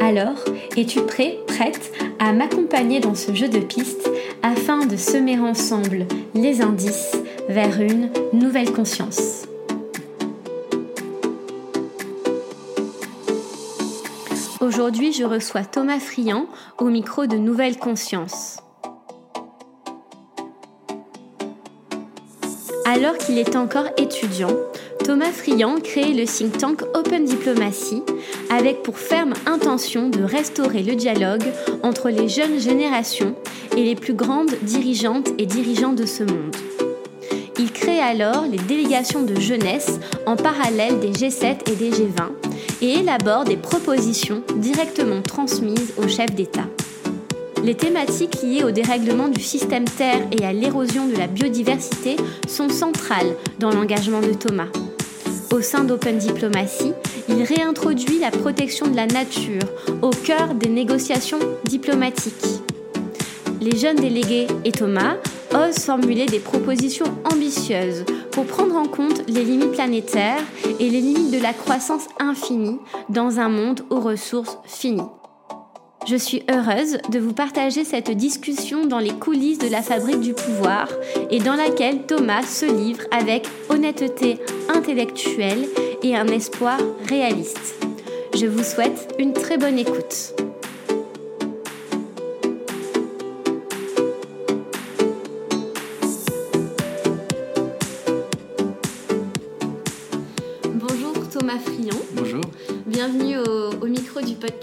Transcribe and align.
Alors, 0.00 0.44
es-tu 0.76 1.00
prêt, 1.02 1.38
prête 1.46 1.92
à 2.20 2.32
m'accompagner 2.32 3.00
dans 3.00 3.16
ce 3.16 3.34
jeu 3.34 3.48
de 3.48 3.58
pistes 3.58 4.08
afin 4.42 4.86
de 4.86 4.96
semer 4.96 5.38
ensemble 5.40 6.06
les 6.34 6.62
indices 6.62 7.16
vers 7.48 7.80
une 7.80 8.10
nouvelle 8.32 8.72
conscience? 8.72 9.46
Aujourd'hui, 14.60 15.12
je 15.12 15.24
reçois 15.24 15.64
Thomas 15.64 15.98
Friand 15.98 16.46
au 16.78 16.86
micro 16.86 17.26
de 17.26 17.36
Nouvelle 17.36 17.76
Conscience. 17.76 18.58
Alors 22.84 23.18
qu'il 23.18 23.36
est 23.38 23.56
encore 23.56 23.88
étudiant, 23.96 24.56
Thomas 25.04 25.32
Friand 25.32 25.80
crée 25.82 26.12
le 26.12 26.24
think 26.24 26.58
tank 26.58 26.82
Open 26.94 27.24
Diplomacy 27.24 28.02
avec 28.50 28.82
pour 28.82 28.98
ferme 28.98 29.32
intention 29.46 30.08
de 30.08 30.22
restaurer 30.22 30.82
le 30.82 30.94
dialogue 30.94 31.44
entre 31.82 32.10
les 32.10 32.28
jeunes 32.28 32.58
générations 32.58 33.34
et 33.76 33.84
les 33.84 33.94
plus 33.94 34.14
grandes 34.14 34.54
dirigeantes 34.62 35.28
et 35.38 35.46
dirigeants 35.46 35.92
de 35.92 36.06
ce 36.06 36.24
monde. 36.24 36.54
Il 37.58 37.72
crée 37.72 38.00
alors 38.00 38.44
les 38.50 38.58
délégations 38.58 39.22
de 39.22 39.38
jeunesse 39.40 39.98
en 40.26 40.36
parallèle 40.36 41.00
des 41.00 41.10
G7 41.10 41.70
et 41.70 41.76
des 41.76 41.90
G20 41.90 42.30
et 42.82 43.00
élabore 43.00 43.44
des 43.44 43.56
propositions 43.56 44.42
directement 44.56 45.22
transmises 45.22 45.94
aux 45.96 46.08
chefs 46.08 46.34
d'État. 46.34 46.66
Les 47.64 47.74
thématiques 47.74 48.40
liées 48.42 48.62
au 48.62 48.70
dérèglement 48.70 49.28
du 49.28 49.42
système 49.42 49.84
Terre 49.84 50.20
et 50.30 50.44
à 50.44 50.52
l'érosion 50.52 51.08
de 51.08 51.16
la 51.16 51.26
biodiversité 51.26 52.16
sont 52.46 52.68
centrales 52.68 53.34
dans 53.58 53.70
l'engagement 53.70 54.20
de 54.20 54.32
Thomas. 54.32 54.68
Au 55.50 55.62
sein 55.62 55.84
d'Open 55.84 56.18
Diplomacy, 56.18 56.92
il 57.28 57.42
réintroduit 57.42 58.18
la 58.18 58.30
protection 58.30 58.86
de 58.86 58.96
la 58.96 59.06
nature 59.06 59.62
au 60.02 60.10
cœur 60.10 60.54
des 60.54 60.68
négociations 60.68 61.38
diplomatiques. 61.64 62.34
Les 63.60 63.76
jeunes 63.76 63.96
délégués 63.96 64.46
et 64.66 64.72
Thomas 64.72 65.16
osent 65.54 65.78
formuler 65.78 66.26
des 66.26 66.38
propositions 66.38 67.06
ambitieuses 67.32 68.04
pour 68.30 68.44
prendre 68.44 68.76
en 68.76 68.86
compte 68.86 69.26
les 69.26 69.42
limites 69.42 69.72
planétaires 69.72 70.44
et 70.78 70.90
les 70.90 71.00
limites 71.00 71.32
de 71.32 71.42
la 71.42 71.54
croissance 71.54 72.06
infinie 72.20 72.78
dans 73.08 73.40
un 73.40 73.48
monde 73.48 73.80
aux 73.88 74.00
ressources 74.00 74.58
finies. 74.66 75.00
Je 76.08 76.16
suis 76.16 76.42
heureuse 76.50 76.96
de 77.10 77.18
vous 77.18 77.34
partager 77.34 77.84
cette 77.84 78.10
discussion 78.10 78.86
dans 78.86 78.98
les 78.98 79.12
coulisses 79.12 79.58
de 79.58 79.68
la 79.68 79.82
fabrique 79.82 80.20
du 80.20 80.32
pouvoir 80.32 80.88
et 81.30 81.38
dans 81.38 81.54
laquelle 81.54 82.06
Thomas 82.06 82.44
se 82.44 82.64
livre 82.64 83.02
avec 83.10 83.46
honnêteté 83.68 84.38
intellectuelle 84.74 85.66
et 86.02 86.16
un 86.16 86.28
espoir 86.28 86.78
réaliste. 87.06 87.84
Je 88.34 88.46
vous 88.46 88.64
souhaite 88.64 89.14
une 89.18 89.34
très 89.34 89.58
bonne 89.58 89.78
écoute. 89.78 90.47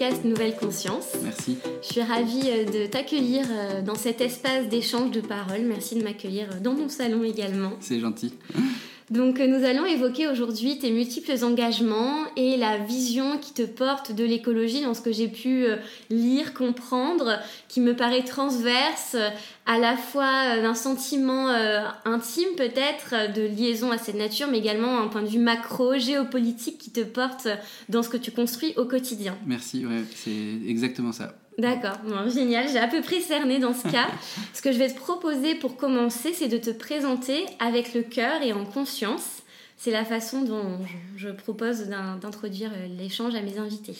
Podcast 0.05 0.25
Nouvelle 0.25 0.55
Conscience. 0.55 1.15
Merci. 1.23 1.57
Je 1.81 1.87
suis 1.87 2.01
ravie 2.01 2.43
euh, 2.47 2.65
de 2.65 2.85
t'accueillir 2.85 3.45
euh, 3.49 3.81
dans 3.81 3.95
cet 3.95 4.21
espace 4.21 4.67
d'échange 4.67 5.11
de 5.11 5.21
paroles. 5.21 5.61
Merci 5.61 5.95
de 5.95 6.03
m'accueillir 6.03 6.47
dans 6.61 6.73
mon 6.73 6.89
salon 6.89 7.23
également. 7.23 7.71
C'est 7.79 7.99
gentil. 7.99 8.33
Donc 9.11 9.39
nous 9.39 9.63
allons 9.63 9.85
évoquer 9.85 10.27
aujourd'hui 10.27 10.79
tes 10.79 10.91
multiples 10.91 11.43
engagements 11.43 12.25
et 12.35 12.57
la 12.57 12.77
vision 12.77 13.37
qui 13.37 13.53
te 13.53 13.61
porte 13.61 14.11
de 14.11 14.23
l'écologie 14.23 14.81
dans 14.81 14.93
ce 14.93 15.01
que 15.01 15.11
j'ai 15.11 15.27
pu 15.27 15.65
euh, 15.65 15.75
lire, 16.09 16.53
comprendre, 16.53 17.39
qui 17.67 17.81
me 17.81 17.95
paraît 17.95 18.23
transverse 18.23 19.15
à 19.67 19.77
la 19.77 19.95
fois 19.95 20.57
d'un 20.61 20.75
sentiment 20.75 21.49
intime 22.05 22.49
peut-être 22.55 23.33
de 23.33 23.41
liaison 23.41 23.91
à 23.91 23.97
cette 23.97 24.15
nature, 24.15 24.47
mais 24.49 24.59
également 24.59 24.99
un 24.99 25.07
point 25.07 25.23
de 25.23 25.27
vue 25.27 25.39
macro, 25.39 25.97
géopolitique 25.97 26.77
qui 26.77 26.91
te 26.91 27.01
porte 27.01 27.47
dans 27.89 28.03
ce 28.03 28.09
que 28.09 28.17
tu 28.17 28.31
construis 28.31 28.73
au 28.77 28.85
quotidien. 28.85 29.35
Merci, 29.45 29.85
c'est 30.13 30.69
exactement 30.69 31.11
ça. 31.11 31.35
D'accord, 31.57 31.97
bon, 32.05 32.29
génial, 32.29 32.67
j'ai 32.67 32.79
à 32.79 32.87
peu 32.87 33.01
près 33.01 33.21
cerné 33.21 33.59
dans 33.59 33.73
ce 33.73 33.87
cas. 33.89 34.07
ce 34.53 34.61
que 34.61 34.71
je 34.71 34.77
vais 34.77 34.89
te 34.89 34.99
proposer 34.99 35.55
pour 35.55 35.77
commencer, 35.77 36.33
c'est 36.33 36.49
de 36.49 36.57
te 36.57 36.69
présenter 36.69 37.45
avec 37.59 37.93
le 37.93 38.01
cœur 38.01 38.41
et 38.41 38.51
en 38.51 38.65
conscience. 38.65 39.43
C'est 39.77 39.91
la 39.91 40.05
façon 40.05 40.41
dont 40.41 40.79
je 41.17 41.29
propose 41.29 41.87
d'introduire 42.21 42.71
l'échange 42.97 43.35
à 43.35 43.41
mes 43.41 43.57
invités. 43.57 43.95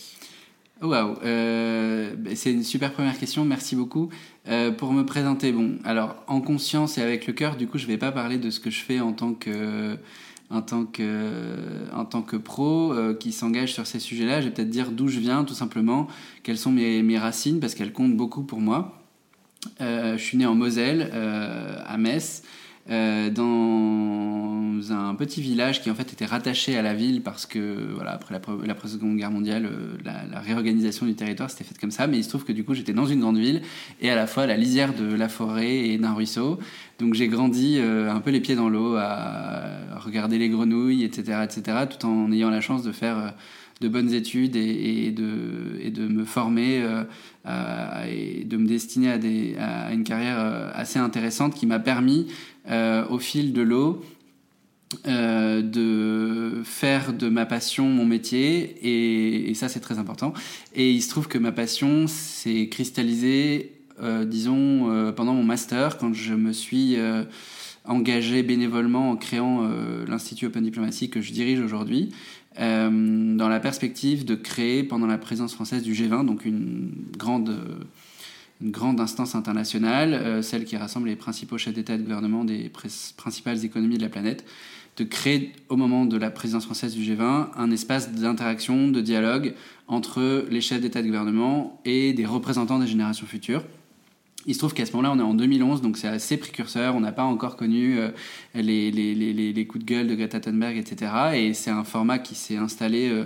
Waouh, 0.82 1.16
euh, 1.24 2.14
c'est 2.36 2.52
une 2.52 2.64
super 2.64 2.92
première 2.92 3.18
question, 3.18 3.46
merci 3.46 3.76
beaucoup. 3.76 4.10
Euh, 4.50 4.72
pour 4.72 4.92
me 4.92 5.06
présenter, 5.06 5.54
bon, 5.54 5.78
alors 5.86 6.16
en 6.28 6.42
conscience 6.42 6.98
et 6.98 7.02
avec 7.02 7.28
le 7.28 7.34
cœur, 7.34 7.56
du 7.56 7.68
coup, 7.68 7.78
je 7.78 7.88
vais 7.88 7.98
pas 7.98 8.12
parler 8.12 8.38
de 8.38 8.50
ce 8.50 8.60
que 8.60 8.70
je 8.70 8.82
fais 8.82 9.00
en 9.00 9.14
tant 9.14 9.34
que 9.34 9.98
en 10.56 10.62
tant 10.62 10.86
que, 12.22 12.38
pro 12.38 12.94
euh, 12.94 13.14
qui 13.14 13.32
s'engage 13.32 13.74
sur 13.74 13.86
ces 13.86 14.00
sujets-là. 14.00 14.42
Je 14.42 14.48
vais 14.48 14.54
peut-être 14.54 14.70
dire 14.70 14.92
d'où 14.92 15.08
je 15.08 15.20
viens, 15.20 15.44
tout 15.44 15.54
simplement, 15.54 16.08
quelles 16.44 16.58
sont 16.58 16.72
mes, 16.72 17.04
mes 17.04 17.18
racines, 17.18 17.60
parce 17.60 17.76
qu'elles 17.76 17.94
comptent 17.94 18.16
beaucoup 18.16 18.44
pour 18.44 18.60
moi. 18.60 19.02
Euh, 19.82 20.18
je 20.18 20.24
suis 20.24 20.38
né 20.38 20.46
en 20.46 20.56
Moselle, 20.56 21.10
euh, 21.14 21.78
à 21.86 21.98
Metz, 21.98 22.44
euh, 22.92 23.32
dans 23.32 24.92
un 24.92 25.16
petit 25.16 25.42
village 25.42 25.82
qui 25.82 25.90
en 25.90 25.96
fait 25.96 26.14
était 26.14 26.26
rattaché 26.26 26.78
à 26.78 26.84
la 26.84 26.94
ville 26.94 27.24
parce 27.24 27.48
que 27.48 27.88
voilà 27.96 28.12
après 28.12 28.36
la, 28.36 28.42
la 28.64 28.88
Seconde 28.88 29.18
Guerre 29.18 29.32
mondiale 29.32 29.66
euh, 29.66 29.98
la, 30.04 30.40
réorganisation 30.40 31.08
du 31.08 31.16
territoire 31.16 31.50
s'était 31.50 31.64
faite 31.64 31.80
comme 31.80 31.90
ça. 31.90 32.06
Mais 32.06 32.18
il 32.18 32.24
se 32.24 32.30
trouve 32.30 32.44
que 32.44 32.52
du 32.52 32.64
coup 32.64 32.76
j'étais 32.76 32.94
dans 32.94 33.08
une 33.08 33.22
grande 33.22 33.40
ville 33.40 33.64
et 34.02 34.12
à 34.12 34.16
la 34.16 34.28
fois 34.28 34.44
à 34.44 34.46
la 34.46 34.56
lisière 34.56 34.94
de 34.94 35.16
la 35.16 35.30
forêt 35.30 35.88
et 35.88 35.98
d'un 35.98 36.14
ruisseau. 36.14 36.60
Donc 37.00 37.16
j'ai 37.16 37.28
grandi 37.28 37.78
euh, 37.80 38.14
un 38.14 38.20
peu 38.20 38.30
les 38.30 38.40
pieds 38.40 38.56
dans 38.56 38.70
l'eau 38.70 38.96
à 38.98 39.98
regarder 39.98 40.38
les 40.38 40.50
grenouilles 40.50 41.04
etc 41.04 41.40
etc 41.44 41.88
tout 41.90 42.06
en 42.06 42.32
ayant 42.32 42.52
la 42.52 42.62
chance 42.62 42.84
de 42.84 42.92
faire 42.92 43.34
de 43.82 43.88
bonnes 43.90 44.14
études 44.14 44.56
et, 44.56 45.12
de, 45.12 45.80
et 45.82 45.90
de 45.90 46.08
me 46.08 46.24
former 46.24 46.86
et 48.08 48.44
de 48.46 48.58
me 48.58 48.68
destiner 48.68 49.12
à, 49.12 49.18
des, 49.18 49.58
à 49.58 49.92
une 49.92 50.04
carrière 50.04 50.72
assez 50.74 50.98
intéressante 50.98 51.56
qui 51.56 51.66
m'a 51.66 51.80
permis 51.80 52.28
au 52.68 53.20
fil 53.20 53.54
de 53.54 53.62
l'eau 53.62 54.02
euh, 55.08 55.62
de 55.62 56.62
faire 56.64 57.14
de 57.14 57.28
ma 57.28 57.46
passion 57.46 57.88
mon 57.90 58.06
métier 58.06 59.50
et, 59.50 59.54
ça 59.56 59.68
c'est 59.68 59.80
très 59.80 60.00
important. 60.00 60.34
Et 60.74 60.92
il 60.92 61.02
se 61.02 61.10
trouve 61.10 61.28
que 61.28 61.38
ma 61.38 61.52
passion 61.52 62.08
s'est 62.08 62.70
cristallisée 62.70 63.72
euh, 64.02 64.26
disons 64.26 64.92
euh, 64.92 65.12
pendant 65.12 65.34
mon 65.34 65.44
master 65.44 65.98
quand 65.98 66.14
je 66.14 66.34
me 66.34 66.54
suis 66.54 66.98
euh, 66.98 67.24
engagé 67.86 68.44
bénévolement 68.44 69.12
en 69.12 69.16
créant 69.16 69.68
l'Institut 70.08 70.48
Open 70.48 70.64
Diplomatie 70.64 71.10
que 71.10 71.22
je 71.22 71.32
dirige 71.34 71.60
aujourd'hui 71.60 72.12
euh, 72.60 73.36
dans 73.36 73.50
la 73.50 73.60
perspective 73.60 74.24
de 74.24 74.36
créer 74.36 74.84
pendant 74.84 75.08
la 75.08 75.18
présence 75.18 75.54
française 75.54 75.84
du 75.84 75.94
G20, 75.94 76.26
donc 76.26 76.46
une 76.46 76.90
grande, 77.18 77.54
une 78.66 78.72
grande 78.72 79.00
instance 79.00 79.36
internationale, 79.36 80.16
euh, 80.16 80.42
celle 80.42 80.66
qui 80.66 80.76
rassemble 80.76 81.08
les 81.08 81.16
principaux 81.16 81.60
chefs 81.60 81.76
d'État 81.76 81.94
et 81.94 81.98
de 81.98 82.04
gouvernement 82.04 82.44
des 82.44 82.72
principales 83.16 83.64
économies 83.64 83.98
de 83.98 84.02
la 84.02 84.10
planète, 84.10 84.44
de 84.98 85.04
créer 85.04 85.52
au 85.70 85.76
moment 85.76 86.06
de 86.06 86.18
la 86.18 86.32
présidence 86.32 86.66
française 86.66 86.96
du 86.96 87.04
G20 87.04 87.50
un 87.56 87.72
espace 87.72 88.12
d'interaction, 88.12 88.88
de 88.88 89.02
dialogue 89.02 89.54
entre 89.88 90.48
les 90.50 90.62
chefs 90.62 90.82
d'État 90.82 91.02
et 91.02 91.04
de 91.04 91.08
gouvernement 91.08 91.80
et 91.86 92.14
des 92.14 92.26
représentants 92.26 92.80
des 92.80 92.88
générations 92.88 93.28
futures. 93.28 93.64
Il 94.48 94.54
se 94.54 94.60
trouve 94.60 94.74
qu'à 94.74 94.86
ce 94.86 94.92
moment-là, 94.94 95.12
on 95.12 95.20
est 95.20 95.24
en 95.24 95.34
2011, 95.34 95.82
donc 95.82 95.98
c'est 95.98 96.08
assez 96.08 96.38
précurseur. 96.38 96.96
On 96.96 97.00
n'a 97.00 97.12
pas 97.12 97.24
encore 97.24 97.58
connu 97.58 97.98
euh, 98.00 98.10
les, 98.54 99.66
coups 99.68 99.84
de 99.84 99.90
gueule 99.90 100.08
de 100.08 100.16
Greta 100.16 100.40
Thunberg, 100.40 100.78
etc. 100.78 101.12
Et 101.36 101.54
c'est 101.54 101.72
un 101.72 101.84
format 101.84 102.20
qui 102.20 102.36
s'est 102.36 102.58
installé 102.58 103.10
euh, 103.10 103.26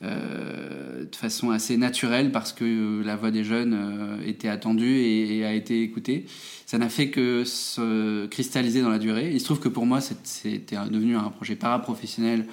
de 0.00 1.16
façon 1.16 1.50
assez 1.50 1.76
naturelle 1.76 2.30
parce 2.30 2.52
que 2.52 3.02
la 3.02 3.16
voix 3.16 3.30
des 3.30 3.44
jeunes 3.44 3.74
euh, 3.74 4.26
était 4.26 4.48
attendue 4.48 4.98
et, 4.98 5.38
et, 5.38 5.44
a 5.44 5.52
été 5.52 5.82
écoutée. 5.82 6.26
Ça 6.66 6.78
n'a 6.78 6.88
fait 6.88 7.10
que 7.10 7.44
se 7.44 8.26
cristalliser 8.26 8.82
dans 8.82 8.90
la 8.90 8.98
durée. 8.98 9.30
Il 9.32 9.40
se 9.40 9.44
trouve 9.44 9.60
que 9.60 9.68
pour 9.68 9.86
moi, 9.86 10.00
c'était 10.00 10.76
devenu 10.90 11.16
un 11.16 11.30
projet 11.30 11.56
paraprofessionnel 11.56 12.46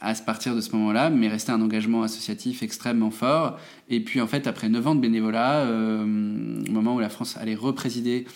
à 0.00 0.14
partir 0.14 0.54
de 0.54 0.60
ce 0.60 0.70
moment-là, 0.76 1.10
mais 1.10 1.28
restait 1.28 1.52
un 1.52 1.60
engagement 1.60 2.02
associatif 2.02 2.62
extrêmement 2.62 3.10
fort. 3.10 3.58
Et 3.88 4.00
puis 4.00 4.20
en 4.20 4.26
fait, 4.26 4.46
après 4.46 4.68
9 4.68 4.86
ans 4.86 4.94
de 4.94 5.00
bénévolat, 5.00 5.66
au 5.66 6.06
moment 6.06 6.94
où 6.94 7.00
la 7.00 7.08
France 7.08 7.36
allait 7.36 7.56
représider 7.56 8.26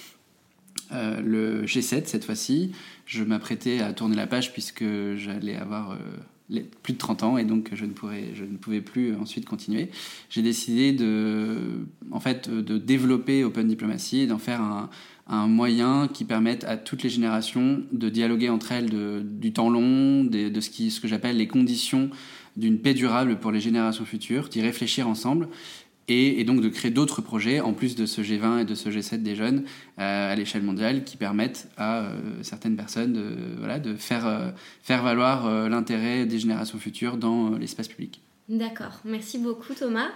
le 0.90 1.64
G7 1.64 2.06
cette 2.06 2.24
fois-ci, 2.24 2.72
je 3.06 3.22
m'apprêtais 3.22 3.80
à 3.80 3.92
tourner 3.92 4.16
la 4.16 4.26
page 4.26 4.52
puisque 4.52 4.84
j'allais 5.14 5.54
avoir 5.54 5.96
plus 6.82 6.92
de 6.92 6.98
30 6.98 7.22
ans 7.22 7.38
et 7.38 7.44
donc 7.44 7.70
je 7.74 7.84
ne, 7.84 7.92
pouvais 7.92 8.80
plus 8.80 9.14
ensuite 9.16 9.46
continuer. 9.46 9.90
J'ai 10.30 10.42
décidé 10.42 10.92
de, 10.92 11.86
en 12.10 12.20
fait, 12.20 12.50
de 12.50 12.78
développer 12.78 13.44
Open 13.44 13.68
Diplomacy 13.68 14.20
et 14.20 14.26
d'en 14.26 14.38
faire 14.38 14.60
un, 14.60 14.88
moyen 15.46 16.08
qui 16.08 16.24
permette 16.24 16.64
à 16.64 16.76
toutes 16.76 17.02
les 17.02 17.08
générations 17.08 17.82
de 17.90 18.10
dialoguer 18.10 18.50
entre 18.50 18.72
elles 18.72 18.90
de, 18.90 19.22
du 19.24 19.54
temps 19.54 19.70
long, 19.70 20.24
de, 20.24 20.50
de 20.50 20.60
ce, 20.60 20.68
qui, 20.68 20.90
ce 20.90 21.00
que 21.00 21.08
j'appelle 21.08 21.38
les 21.38 21.48
conditions 21.48 22.10
d'une 22.56 22.78
paix 22.78 22.92
durable 22.92 23.38
pour 23.38 23.50
les 23.50 23.60
générations 23.60 24.04
futures, 24.04 24.48
d'y 24.48 24.60
réfléchir 24.60 25.08
ensemble 25.08 25.48
et, 26.08 26.44
donc 26.44 26.60
de 26.60 26.68
créer 26.68 26.90
d'autres 26.90 27.22
projets 27.22 27.60
en 27.60 27.72
plus 27.72 27.94
de 27.94 28.06
ce 28.06 28.20
G20 28.20 28.62
et 28.62 28.64
de 28.64 28.74
ce 28.74 28.88
G7 28.88 29.22
des 29.22 29.36
jeunes 29.36 29.64
euh, 29.98 30.32
à 30.32 30.34
l'échelle 30.34 30.62
mondiale 30.62 31.04
qui 31.04 31.16
permettent 31.16 31.68
à 31.76 32.00
euh, 32.00 32.18
certaines 32.42 32.76
personnes 32.76 33.12
de, 33.12 33.36
voilà, 33.58 33.78
de 33.78 33.94
faire, 33.94 34.26
euh, 34.26 34.50
faire 34.82 35.02
valoir 35.02 35.68
l'intérêt 35.68 36.26
des 36.26 36.38
générations 36.38 36.78
futures 36.78 37.16
dans 37.16 37.50
l'espace 37.50 37.88
public. 37.88 38.20
D'accord, 38.48 39.00
merci 39.04 39.38
beaucoup 39.38 39.74
Thomas. 39.74 40.08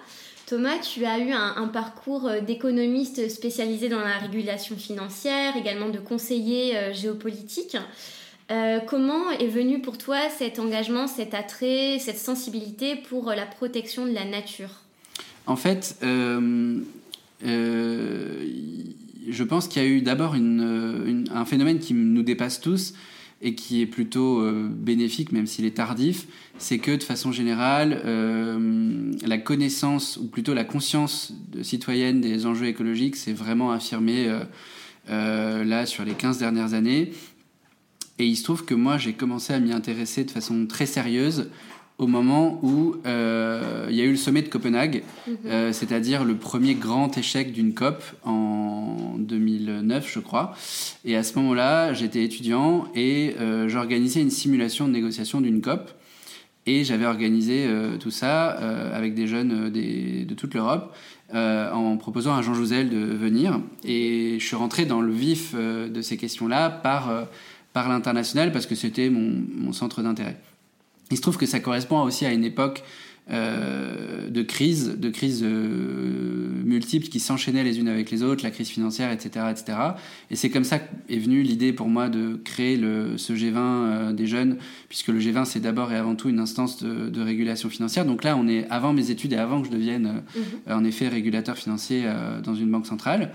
Thomas, 0.46 0.78
tu 0.78 1.04
as 1.04 1.18
eu 1.18 1.32
un, 1.32 1.56
un 1.56 1.68
parcours 1.68 2.30
d'économiste 2.46 3.28
spécialisé 3.28 3.88
dans 3.88 4.00
la 4.00 4.18
régulation 4.18 4.76
financière, 4.76 5.56
également 5.56 5.88
de 5.88 5.98
conseiller 5.98 6.92
géopolitique. 6.92 7.76
comment 8.86 9.30
est 9.30 9.48
venu 9.48 9.80
pour 9.80 9.98
toi 9.98 10.18
cet 10.36 10.60
engagement, 10.60 11.08
cet 11.08 11.34
attrait, 11.34 11.98
cette 11.98 12.18
sensibilité 12.18 12.94
pour 12.94 13.30
la 13.30 13.46
protection 13.46 14.06
de 14.06 14.12
la 14.12 14.24
nature? 14.24 14.85
En 15.46 15.56
fait, 15.56 15.96
euh, 16.02 16.80
euh, 17.44 18.46
je 19.28 19.44
pense 19.44 19.68
qu'il 19.68 19.82
y 19.82 19.84
a 19.84 19.88
eu 19.88 20.02
d'abord 20.02 20.34
un 20.34 21.44
phénomène 21.44 21.78
qui 21.78 21.94
nous 21.94 22.22
dépasse 22.22 22.60
tous 22.60 22.94
et 23.42 23.54
qui 23.54 23.82
est 23.82 23.86
plutôt 23.86 24.40
euh, 24.40 24.68
bénéfique, 24.68 25.30
même 25.30 25.46
s'il 25.46 25.66
est 25.66 25.76
tardif, 25.76 26.26
c'est 26.58 26.78
que 26.78 26.90
de 26.90 27.02
façon 27.02 27.32
générale, 27.32 28.00
la 29.24 29.38
connaissance, 29.38 30.16
ou 30.16 30.26
plutôt 30.26 30.54
la 30.54 30.64
conscience 30.64 31.34
citoyenne 31.62 32.20
des 32.20 32.46
enjeux 32.46 32.66
écologiques 32.66 33.14
s'est 33.14 33.34
vraiment 33.34 33.72
affirmée 33.72 34.34
là 35.08 35.84
sur 35.84 36.04
les 36.04 36.14
15 36.14 36.38
dernières 36.38 36.72
années. 36.72 37.12
Et 38.18 38.26
il 38.26 38.36
se 38.36 38.44
trouve 38.44 38.64
que 38.64 38.74
moi, 38.74 38.96
j'ai 38.96 39.12
commencé 39.12 39.52
à 39.52 39.60
m'y 39.60 39.72
intéresser 39.72 40.24
de 40.24 40.30
façon 40.30 40.66
très 40.66 40.86
sérieuse 40.86 41.50
au 41.98 42.06
moment 42.06 42.60
où 42.62 42.96
euh, 43.06 43.86
il 43.88 43.96
y 43.96 44.02
a 44.02 44.04
eu 44.04 44.10
le 44.10 44.16
sommet 44.16 44.42
de 44.42 44.48
Copenhague, 44.48 45.02
mhm. 45.26 45.36
euh, 45.46 45.72
c'est-à-dire 45.72 46.24
le 46.24 46.34
premier 46.34 46.74
grand 46.74 47.16
échec 47.16 47.52
d'une 47.52 47.72
COP 47.72 48.02
en 48.24 49.14
2009, 49.18 50.10
je 50.12 50.20
crois. 50.20 50.54
Et 51.04 51.16
à 51.16 51.22
ce 51.22 51.38
moment-là, 51.38 51.94
j'étais 51.94 52.22
étudiant 52.22 52.86
et 52.94 53.34
euh, 53.40 53.68
j'organisais 53.68 54.20
une 54.20 54.30
simulation 54.30 54.86
de 54.86 54.92
négociation 54.92 55.40
d'une 55.40 55.62
COP. 55.62 55.90
Et 56.68 56.82
j'avais 56.82 57.06
organisé 57.06 57.68
tout 58.00 58.10
ça 58.10 58.48
avec 58.48 59.14
des 59.14 59.28
jeunes 59.28 59.70
de 59.70 60.34
toute 60.34 60.52
l'Europe 60.52 60.96
en 61.32 61.96
proposant 61.96 62.34
à 62.34 62.42
Jean 62.42 62.54
Jouzel 62.54 62.90
de 62.90 62.98
venir. 62.98 63.60
Et 63.84 64.38
je 64.40 64.44
suis 64.44 64.56
rentré 64.56 64.84
dans 64.84 65.00
le 65.00 65.12
vif 65.12 65.54
de 65.54 66.02
ces 66.02 66.16
questions-là 66.16 66.70
par, 66.70 67.28
par 67.72 67.88
l'international 67.88 68.50
parce 68.50 68.66
que 68.66 68.74
c'était 68.74 69.10
mon, 69.10 69.44
mon 69.54 69.72
centre 69.72 70.02
d'intérêt. 70.02 70.40
Il 71.10 71.16
se 71.16 71.22
trouve 71.22 71.36
que 71.36 71.46
ça 71.46 71.60
correspond 71.60 72.02
aussi 72.02 72.26
à 72.26 72.32
une 72.32 72.44
époque 72.44 72.82
euh, 73.28 74.28
de 74.28 74.42
crise, 74.42 74.98
de 74.98 75.08
crises 75.10 75.42
euh, 75.42 76.62
multiples 76.64 77.08
qui 77.08 77.18
s'enchaînaient 77.18 77.64
les 77.64 77.80
unes 77.80 77.88
avec 77.88 78.12
les 78.12 78.22
autres, 78.22 78.44
la 78.44 78.52
crise 78.52 78.68
financière, 78.68 79.10
etc., 79.10 79.46
etc. 79.50 79.78
Et 80.30 80.36
c'est 80.36 80.48
comme 80.48 80.62
ça 80.62 80.78
qu'est 80.78 81.18
venue 81.18 81.42
l'idée 81.42 81.72
pour 81.72 81.88
moi 81.88 82.08
de 82.08 82.40
créer 82.44 82.76
le, 82.76 83.18
ce 83.18 83.32
G20 83.32 83.56
euh, 83.56 84.12
des 84.12 84.28
jeunes, 84.28 84.58
puisque 84.88 85.08
le 85.08 85.18
G20 85.18 85.44
c'est 85.44 85.58
d'abord 85.58 85.92
et 85.92 85.96
avant 85.96 86.14
tout 86.14 86.28
une 86.28 86.38
instance 86.38 86.80
de, 86.80 87.08
de, 87.08 87.20
régulation 87.20 87.68
financière. 87.68 88.06
Donc 88.06 88.22
là, 88.22 88.36
on 88.36 88.46
est 88.46 88.64
avant 88.70 88.92
mes 88.92 89.10
études 89.10 89.32
et 89.32 89.38
avant 89.38 89.60
que 89.60 89.66
je 89.66 89.72
devienne 89.72 90.22
mmh. 90.36 90.72
en 90.72 90.84
effet 90.84 91.08
régulateur 91.08 91.56
financier 91.56 92.04
dans 92.44 92.54
une 92.54 92.70
banque 92.70 92.86
centrale. 92.86 93.32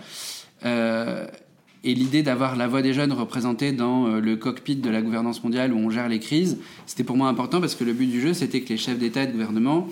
Et 1.83 1.95
l'idée 1.95 2.21
d'avoir 2.21 2.55
la 2.55 2.67
voix 2.67 2.81
des 2.81 2.93
jeunes 2.93 3.11
représentée 3.11 3.71
dans 3.71 4.05
euh, 4.05 4.19
le 4.19 4.35
cockpit 4.35 4.75
de 4.75 4.89
la 4.89 5.01
gouvernance 5.01 5.43
mondiale 5.43 5.73
où 5.73 5.77
on 5.77 5.89
gère 5.89 6.09
les 6.09 6.19
crises, 6.19 6.59
c'était 6.85 7.03
pour 7.03 7.17
moi 7.17 7.27
important 7.27 7.59
parce 7.59 7.73
que 7.73 7.83
le 7.83 7.93
but 7.93 8.05
du 8.05 8.21
jeu, 8.21 8.33
c'était 8.33 8.61
que 8.61 8.69
les 8.69 8.77
chefs 8.77 8.99
d'État 8.99 9.23
et 9.23 9.27
de 9.27 9.31
gouvernement 9.31 9.87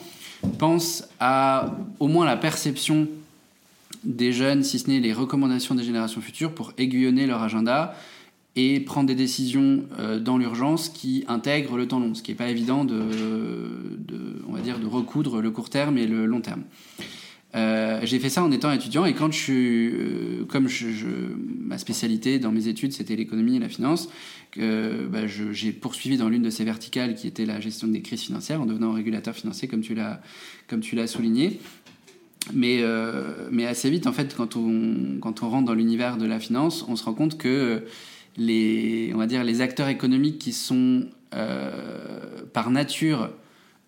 pensent 0.60 1.08
à 1.20 1.76
au 2.00 2.08
moins 2.08 2.26
la 2.26 2.38
perception 2.38 3.08
des 4.04 4.32
jeunes, 4.32 4.64
si 4.64 4.80
ce 4.80 4.90
n'est 4.90 5.00
les 5.00 5.14
recommandations 5.14 5.76
des 5.76 5.84
générations 5.84 6.22
futures, 6.22 6.54
pour 6.54 6.74
aiguillonner 6.78 7.26
leur 7.26 7.42
agenda 7.42 7.96
et 8.56 8.80
prendre 8.80 9.08
des 9.08 9.16
décisions 9.16 9.84
euh, 10.00 10.20
dans 10.20 10.38
l'urgence 10.38 10.90
qui 10.90 11.24
intègrent 11.28 11.78
le 11.78 11.88
temps 11.88 12.00
long, 12.00 12.14
ce 12.14 12.22
qui 12.22 12.32
n'est 12.32 12.38
pas 12.38 12.50
évident 12.50 12.86
de, 12.86 13.02
on 14.48 14.54
va 14.54 14.62
dire, 14.62 14.80
de 14.80 14.86
recoudre 14.86 15.42
le 15.42 15.52
court 15.52 15.70
terme 15.70 15.98
et 15.98 16.08
le 16.08 16.26
long 16.26 16.42
terme. 16.42 16.64
Euh, 17.56 18.00
j'ai 18.04 18.20
fait 18.20 18.30
ça 18.30 18.44
en 18.44 18.52
étant 18.52 18.72
étudiant 18.72 19.06
et 19.06 19.14
quand 19.14 19.32
je 19.32 19.38
suis, 19.38 19.88
euh, 19.88 20.46
comme 20.48 20.68
ma 21.66 21.80
spécialité 21.80 22.38
dans 22.38 22.52
mes 22.52 22.68
études 22.68 22.94
c'était 22.94 23.16
l'économie 23.16 23.56
et 23.56 23.60
la 23.60 23.70
finance, 23.70 24.10
bah, 24.56 25.26
j'ai 25.26 25.72
poursuivi 25.72 26.18
dans 26.18 26.30
l'une 26.30 26.44
de 26.44 26.50
ces 26.50 26.64
verticales 26.64 27.16
qui 27.16 27.28
était 27.28 27.46
la 27.46 27.60
gestion 27.60 27.88
des 27.88 28.02
crises 28.02 28.22
financières 28.22 28.62
en 28.62 28.66
devenant 28.66 28.92
régulateur 28.92 29.36
financier 29.36 29.68
comme 29.68 29.82
tu 29.82 29.96
l'as 29.96 30.22
comme 30.68 30.82
tu 30.82 30.96
l'as 30.96 31.08
souligné. 31.08 31.60
Mais, 32.54 32.80
euh, 32.82 33.50
mais 33.52 33.66
assez 33.66 33.90
vite 33.90 34.08
en 34.08 34.14
fait 34.14 34.36
quand 34.36 34.56
on 34.56 35.20
quand 35.20 35.42
on 35.42 35.50
rentre 35.50 35.66
dans 35.66 35.74
l'univers 35.74 36.18
de 36.18 36.26
la 36.26 36.40
finance, 36.40 36.86
on 36.88 36.96
se 36.96 37.04
rend 37.04 37.14
compte 37.14 37.38
que 37.38 37.84
les 38.38 39.12
on 39.16 39.18
va 39.18 39.26
dire 39.26 39.44
les 39.44 39.62
acteurs 39.62 39.88
économiques 39.88 40.38
qui 40.38 40.54
sont 40.54 41.08
par 42.54 42.70
nature 42.70 43.32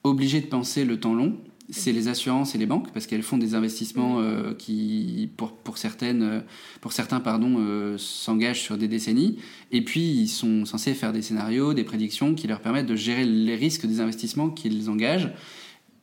obligés 0.03 0.41
de 0.41 0.47
penser 0.47 0.83
le 0.83 0.99
temps 0.99 1.13
long 1.13 1.37
c'est 1.71 1.93
les 1.93 2.07
assurances 2.07 2.53
et 2.53 2.57
les 2.57 2.65
banques 2.65 2.91
parce 2.91 3.07
qu'elles 3.07 3.23
font 3.23 3.37
des 3.37 3.55
investissements 3.55 4.19
euh, 4.19 4.53
qui, 4.53 5.29
pour, 5.37 5.53
pour, 5.53 5.77
certaines, 5.77 6.21
euh, 6.21 6.39
pour 6.81 6.91
certains, 6.91 7.19
pardon, 7.19 7.55
euh, 7.59 7.97
s'engagent 7.97 8.61
sur 8.61 8.77
des 8.77 8.87
décennies. 8.87 9.37
Et 9.71 9.81
puis, 9.81 10.01
ils 10.01 10.27
sont 10.27 10.65
censés 10.65 10.93
faire 10.93 11.13
des 11.13 11.21
scénarios, 11.21 11.73
des 11.73 11.83
prédictions 11.83 12.35
qui 12.35 12.47
leur 12.47 12.59
permettent 12.59 12.87
de 12.87 12.95
gérer 12.95 13.25
les 13.25 13.55
risques 13.55 13.85
des 13.85 14.01
investissements 14.01 14.49
qu'ils 14.49 14.89
engagent. 14.89 15.31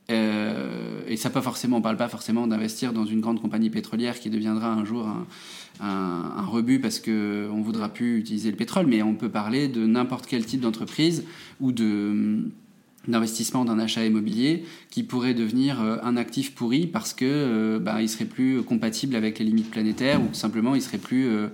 et 0.09 1.17
ça, 1.17 1.29
pas 1.29 1.43
forcément, 1.43 1.77
on 1.77 1.83
parle 1.83 1.99
pas 1.99 2.09
forcément 2.09 2.47
d'investir 2.47 2.95
dans 2.95 3.05
une 3.05 3.21
grande 3.21 3.41
compagnie 3.41 3.69
pétrolière 3.69 4.19
qui 4.19 4.31
deviendra 4.31 4.73
un 4.73 4.85
jour 4.87 5.07
un, 5.07 5.27
un, 5.81 6.33
un 6.39 6.47
rebut 6.47 6.81
parce 6.81 6.99
qu'on 6.99 7.11
ne 7.11 7.63
voudra 7.63 7.91
plus 7.91 8.19
utiliser 8.19 8.51
le 8.51 8.57
pétrole, 8.57 8.87
mais 8.87 9.03
on 9.03 9.15
peut 9.15 9.29
parler 9.29 9.69
de 9.69 9.85
n'importe 9.87 10.27
quel 10.27 10.47
type 10.47 10.61
d'entreprise 10.63 11.25
ou 11.61 11.73
de 11.73 12.51
d'investissement 13.07 13.65
d'un 13.65 13.79
achat 13.79 14.05
immobilier 14.05 14.65
qui 14.91 15.03
pourrait 15.03 15.35
devenir 15.35 15.81
euh, 15.81 15.97
un 16.03 16.17
actif 16.17 16.55
pourri 16.55 16.87
parce 16.87 17.15
que 17.15 17.25
euh, 17.25 17.79
bah, 17.79 18.03
il 18.03 18.09
serait 18.09 18.25
plus 18.25 18.63
compatible 18.63 19.15
avec 19.15 19.39
les 19.39 19.45
limites 19.45 19.71
planétaires 19.71 20.21
ou 20.21 20.35
simplement 20.35 20.75
il 20.75 20.83
serait 20.83 20.99
plus 20.99 21.27
euh, 21.27 21.49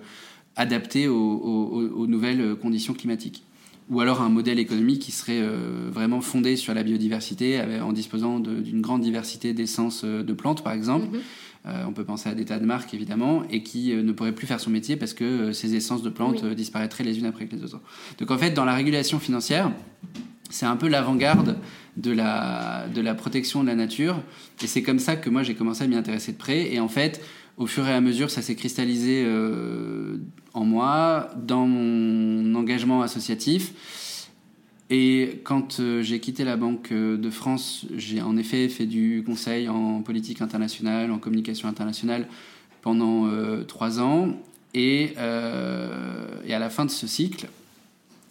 adapté 0.56 1.08
aux, 1.08 2.06
nouvelles 2.06 2.54
conditions 2.54 2.94
climatiques. 2.94 3.44
Ou 3.90 4.00
alors 4.00 4.22
un 4.22 4.30
modèle 4.30 4.58
économique 4.58 5.02
qui 5.02 5.10
serait 5.12 5.42
vraiment 5.90 6.20
fondé 6.20 6.54
sur 6.54 6.72
la 6.74 6.84
biodiversité 6.84 7.60
en 7.82 7.92
disposant 7.92 8.38
d'une 8.38 8.80
grande 8.80 9.02
diversité 9.02 9.52
d'essences 9.52 10.04
de 10.04 10.32
plantes 10.32 10.62
par 10.62 10.72
exemple. 10.72 11.08
Mm-hmm. 11.66 11.86
on 11.88 11.92
peut 11.92 12.04
penser 12.04 12.28
à 12.30 12.34
des 12.34 12.44
tas 12.44 12.60
de 12.60 12.64
marques 12.64 12.94
évidemment, 12.94 13.42
et 13.50 13.64
qui 13.64 13.92
ne 13.92 14.12
pourrait 14.12 14.32
plus 14.32 14.46
faire 14.46 14.60
son 14.60 14.70
métier 14.70 14.96
parce 14.96 15.12
que 15.12 15.52
ces 15.52 15.74
essences 15.74 16.02
de 16.02 16.08
plantes 16.08 16.46
disparaîtraient 16.46 17.04
les 17.04 17.18
unes 17.18 17.26
après 17.26 17.48
les 17.50 17.64
autres. 17.64 17.82
Donc 18.18 18.30
en 18.30 18.38
fait, 18.38 18.52
dans 18.52 18.64
la 18.64 18.74
régulation 18.74 19.18
financière, 19.18 19.72
c'est 20.50 20.66
un 20.66 20.76
peu 20.76 20.88
l'avant-garde 20.88 21.56
de 21.96 22.12
la, 22.12 22.86
de 22.92 23.00
la 23.00 23.14
protection 23.14 23.62
de 23.62 23.68
la 23.68 23.74
nature. 23.74 24.20
Et 24.62 24.66
c'est 24.66 24.82
comme 24.82 24.98
ça 24.98 25.16
que 25.16 25.30
moi 25.30 25.42
j'ai 25.42 25.54
commencé 25.54 25.84
à 25.84 25.86
m'y 25.86 25.96
intéresser 25.96 26.32
de 26.32 26.36
près. 26.38 26.72
Et 26.72 26.80
en 26.80 26.88
fait, 26.88 27.20
au 27.56 27.66
fur 27.66 27.86
et 27.86 27.92
à 27.92 28.00
mesure, 28.00 28.30
ça 28.30 28.42
s'est 28.42 28.56
cristallisé 28.56 29.22
euh, 29.24 30.16
en 30.54 30.64
moi, 30.64 31.30
dans 31.36 31.66
mon 31.66 32.54
engagement 32.54 33.02
associatif. 33.02 33.72
Et 34.90 35.40
quand 35.44 35.80
euh, 35.80 36.02
j'ai 36.02 36.20
quitté 36.20 36.44
la 36.44 36.56
Banque 36.56 36.92
de 36.92 37.30
France, 37.30 37.86
j'ai 37.96 38.20
en 38.20 38.36
effet 38.36 38.68
fait 38.68 38.86
du 38.86 39.22
conseil 39.24 39.68
en 39.68 40.02
politique 40.02 40.42
internationale, 40.42 41.10
en 41.10 41.18
communication 41.18 41.68
internationale 41.68 42.26
pendant 42.82 43.26
euh, 43.26 43.62
trois 43.62 44.00
ans. 44.00 44.34
Et 44.76 45.14
à 45.16 46.58
la 46.58 46.68
fin 46.68 46.84
de 46.84 46.90
ce 46.90 47.06
cycle, 47.06 47.46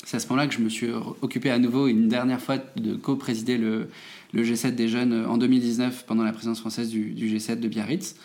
c'est 0.06 0.18
à 0.18 0.20
ce 0.20 0.28
moment-là 0.28 0.48
que 0.48 0.54
je 0.54 0.60
me 0.60 0.70
suis 0.70 0.90
occupé 1.22 1.50
à 1.50 1.60
nouveau 1.60 1.88
une 1.88 2.08
dernière 2.08 2.42
fois 2.42 2.58
de 2.76 2.96
co-présider 2.96 3.58
le, 3.58 3.90
G7 4.36 4.72
des 4.72 4.88
jeunes 4.88 5.26
en 5.26 5.38
2019 5.38 6.06
pendant 6.06 6.24
la 6.24 6.32
présidence 6.32 6.60
française 6.60 6.90
du, 6.90 7.14
G7 7.14 7.60
de 7.60 7.68
Biarritz. 7.68 8.16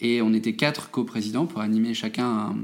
Et 0.00 0.20
on 0.20 0.34
était 0.34 0.52
quatre 0.52 0.90
co-présidents 0.90 1.46
pour 1.46 1.60
animer 1.62 1.94
chacun 1.94 2.26
un 2.26 2.56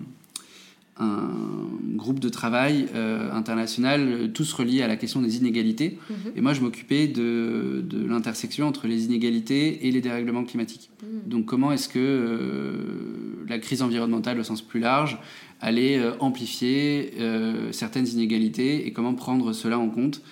groupe 2.03 2.21
de 2.21 2.29
travail 2.29 2.89
euh, 2.95 3.33
international, 3.33 4.31
tous 4.35 4.53
reliés 4.53 4.83
à 4.83 4.89
la 4.89 4.97
question 4.97 5.23
des 5.23 5.37
inégalités. 5.39 5.99
Mhm. 6.11 6.17
Et 6.37 6.41
moi, 6.41 6.53
je 6.53 6.61
m'occupais 6.61 7.07
de, 7.07 7.83
de 7.85 8.05
l'intersection 8.07 8.67
entre 8.67 8.87
les 8.87 9.05
inégalités 9.05 9.87
et 9.87 9.91
les 9.91 10.01
dérèglements 10.01 10.45
climatiques. 10.45 10.91
Mhm. 11.03 11.31
Donc, 11.31 11.47
comment 11.47 11.73
est-ce 11.73 11.89
que 11.89 11.99
euh, 11.99 12.73
la 13.49 13.59
crise 13.59 13.83
environnementale, 13.83 14.39
au 14.39 14.43
sens 14.43 14.63
plus 14.63 14.81
large, 14.81 15.19
allait 15.61 15.99
euh, 15.99 16.13
amplifier 16.19 17.15
certaines 17.71 18.09
inégalités 18.09 18.87
et 18.87 18.93
comment 18.93 19.15
prendre 19.15 19.53
cela 19.53 19.79
en 19.79 19.89
compte 19.89 20.23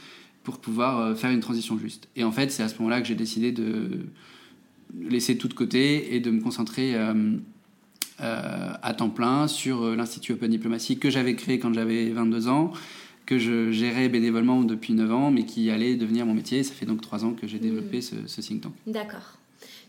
pour 0.42 0.58
pouvoir 0.58 1.16
faire 1.16 1.30
une 1.30 1.40
transition 1.40 1.78
juste? 1.78 2.08
Et 2.16 2.24
en 2.24 2.32
fait, 2.32 2.50
c'est 2.50 2.62
à 2.62 2.68
ce 2.68 2.76
moment-là 2.78 3.00
que 3.00 3.06
j'ai 3.06 3.14
décidé 3.14 3.52
de 3.52 4.06
laisser 5.08 5.38
tout 5.38 5.46
de 5.46 5.54
côté 5.54 6.16
et 6.16 6.20
de 6.20 6.30
me 6.30 6.40
concentrer 6.40 6.96
à 8.20 8.94
temps 8.94 9.10
plein 9.10 9.48
sur 9.48 9.82
euh, 9.82 9.96
l'Institut 9.96 10.32
Open 10.32 10.50
Diplomatie 10.50 10.98
que 10.98 11.10
j'avais 11.10 11.34
créé 11.34 11.58
quand 11.58 11.72
j'avais 11.72 12.10
22 12.10 12.48
ans, 12.48 12.72
que 13.26 13.38
je 13.38 13.70
gérais 13.70 14.08
bénévolement 14.08 14.62
depuis 14.62 14.92
9 14.92 15.12
ans, 15.12 15.30
mais 15.30 15.44
qui 15.44 15.70
allait 15.70 15.96
devenir 15.96 16.26
mon 16.26 16.34
métier. 16.34 16.62
Ça 16.62 16.74
fait 16.74 16.86
donc 16.86 17.00
3 17.00 17.24
ans 17.24 17.32
que 17.32 17.46
j'ai 17.46 17.58
développé 17.58 17.98
hmm. 17.98 18.02
ce, 18.02 18.14
ce, 18.26 18.40
think 18.40 18.62
tank. 18.62 18.72
D'accord. 18.86 19.38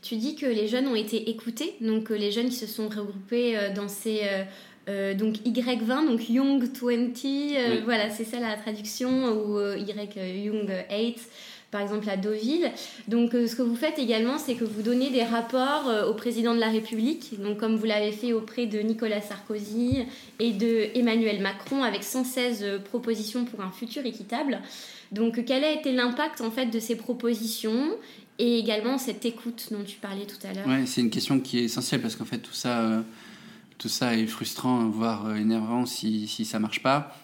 Tu 0.01 0.15
dis 0.15 0.35
que 0.35 0.45
les 0.45 0.67
jeunes 0.67 0.88
ont 0.88 0.95
été 0.95 1.29
écoutés, 1.29 1.75
donc 1.81 2.11
euh, 2.11 2.15
les 2.15 2.31
jeunes 2.31 2.50
qui 2.50 2.55
se 2.55 2.67
sont 2.67 2.89
regroupés 2.89 3.55
dans 3.75 3.88
ces... 3.88 4.21
donc 4.88 5.35
Y20, 5.45 6.07
donc 6.07 6.29
Young 6.29 6.63
20, 6.63 7.83
voilà, 7.83 8.09
c'est 8.09 8.23
ça 8.23 8.39
la 8.39 8.55
traduction, 8.55 9.31
ou 9.31 9.59
Y 9.77 10.45
Young 10.45 10.69
8 10.89 11.19
par 11.72 11.82
exemple 11.82 12.10
à 12.10 12.18
Deauville. 12.18 12.72
Donc 13.08 13.34
euh, 13.34 13.48
ce 13.48 13.56
que 13.56 13.62
vous 13.62 13.75
faites 13.75 13.98
également, 13.98 14.38
c'est 14.38 14.56
que 14.56 14.66
vous 14.66 14.82
donnez 14.82 15.10
des 15.10 15.24
rapports 15.24 15.88
euh, 15.88 16.06
au 16.06 16.13
président 16.13 16.54
de 16.54 16.60
la 16.60 16.70
République, 16.70 17.42
donc 17.42 17.58
comme 17.58 17.78
vous 17.78 17.86
l'avez 17.86 18.12
fait 18.12 18.34
auprès 18.34 18.68
de 18.68 18.80
Nicolas 18.80 19.22
Sarkozy 19.22 20.00
et 20.40 20.51
de 20.51 20.90
Emmanuel 20.96 21.42
Macron, 21.42 21.84
avec 21.84 22.04
116 22.04 22.60
euh, 22.62 22.80
propositions 22.80 23.46
pour 23.46 23.62
un 23.62 23.72
futur 23.72 24.06
équitable. 24.06 24.60
Donc 25.12 25.44
quel 25.46 25.63
a 25.63 25.72
été 25.72 25.94
l'impact 25.94 26.42
en 26.42 26.51
fait 26.51 26.68
de 26.68 26.80
ces 26.80 26.96
propositions 26.96 27.96
et 28.38 28.60
également 28.60 28.98
cette 28.98 29.25
écoute 29.25 29.70
dont 29.72 29.84
tu 29.84 29.98
parlais 29.98 30.25
tout 30.25 30.46
à 30.46 30.54
l'heure? 30.54 30.68
Ouais, 30.68 30.86
c'est 30.86 31.01
une 31.01 31.10
question 31.10 31.40
qui 31.40 31.60
est 31.60 31.63
essentielle 31.63 32.01
parce 32.01 32.16
qu'en 32.16 32.25
fait 32.25 32.40
tout 32.40 32.54
ça, 32.54 33.04
tout 33.78 33.90
ça 33.90 34.16
est 34.16 34.25
frustrant, 34.25 34.88
voire 34.88 35.36
énervant 35.36 35.86
si, 35.86 36.28
si 36.28 36.46
ça 36.46 36.60
marche 36.60 36.82
pas. 36.82 37.18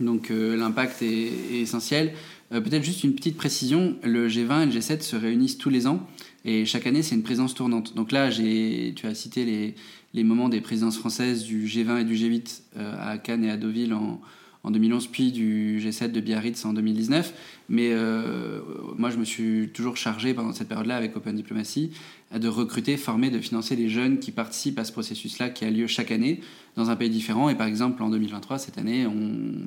Donc 0.00 0.28
l'impact 0.28 1.00
est 1.02 1.60
essentiel. 1.60 2.12
Euh, 2.52 2.60
peut-être 2.60 2.84
juste 2.84 3.04
une 3.04 3.14
petite 3.14 3.36
précision, 3.36 3.96
le 4.02 4.28
G20 4.28 4.62
et 4.62 4.66
le 4.66 4.72
G7 4.72 5.02
se 5.02 5.16
réunissent 5.16 5.58
tous 5.58 5.70
les 5.70 5.86
ans 5.86 6.06
et 6.44 6.64
chaque 6.64 6.86
année 6.86 7.02
c'est 7.02 7.14
une 7.14 7.22
présence 7.22 7.54
tournante. 7.54 7.94
Donc 7.94 8.12
là, 8.12 8.30
tu 8.30 9.06
as 9.06 9.14
cité 9.14 9.44
les, 9.44 9.74
les, 10.14 10.24
moments 10.24 10.48
des 10.48 10.60
présidences 10.60 10.96
françaises 10.96 11.44
du 11.44 11.66
G20 11.66 12.00
et 12.00 12.04
du 12.04 12.14
G8 12.14 12.60
euh, 12.76 12.94
à 12.98 13.18
Cannes 13.18 13.44
et 13.44 13.50
à 13.50 13.56
Deauville 13.56 13.92
en, 13.92 14.20
en 14.64 14.70
2011, 14.70 15.06
puis 15.08 15.32
du 15.32 15.80
G7 15.82 16.12
de 16.12 16.20
Biarritz 16.20 16.64
en 16.64 16.72
2019. 16.72 17.32
Mais 17.68 17.90
euh, 17.92 18.60
moi, 18.96 19.10
je 19.10 19.16
me 19.16 19.24
suis 19.24 19.70
toujours 19.70 19.96
chargé 19.96 20.34
pendant 20.34 20.52
cette 20.52 20.68
période-là 20.68 20.96
avec 20.96 21.16
Open 21.16 21.36
Diplomacy 21.36 21.92
de 22.34 22.48
recruter, 22.48 22.96
former, 22.96 23.30
de 23.30 23.40
financer 23.40 23.76
les 23.76 23.88
jeunes 23.88 24.18
qui 24.18 24.32
participent 24.32 24.78
à 24.78 24.84
ce 24.84 24.92
processus-là 24.92 25.48
qui 25.48 25.64
a 25.64 25.70
lieu 25.70 25.86
chaque 25.86 26.10
année 26.10 26.40
dans 26.76 26.90
un 26.90 26.96
pays 26.96 27.10
différent. 27.10 27.48
Et 27.48 27.54
par 27.54 27.66
exemple, 27.66 28.02
en 28.02 28.10
2023, 28.10 28.58
cette 28.58 28.78
année, 28.78 29.06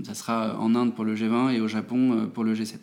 ça 0.04 0.14
sera 0.14 0.60
en 0.60 0.76
Inde 0.76 0.94
pour 0.94 1.06
le 1.06 1.16
G20 1.16 1.54
et 1.54 1.62
au 1.62 1.68
Japon 1.68 2.12
euh, 2.12 2.26
pour 2.28 2.44
le 2.44 2.54
G7. 2.54 2.82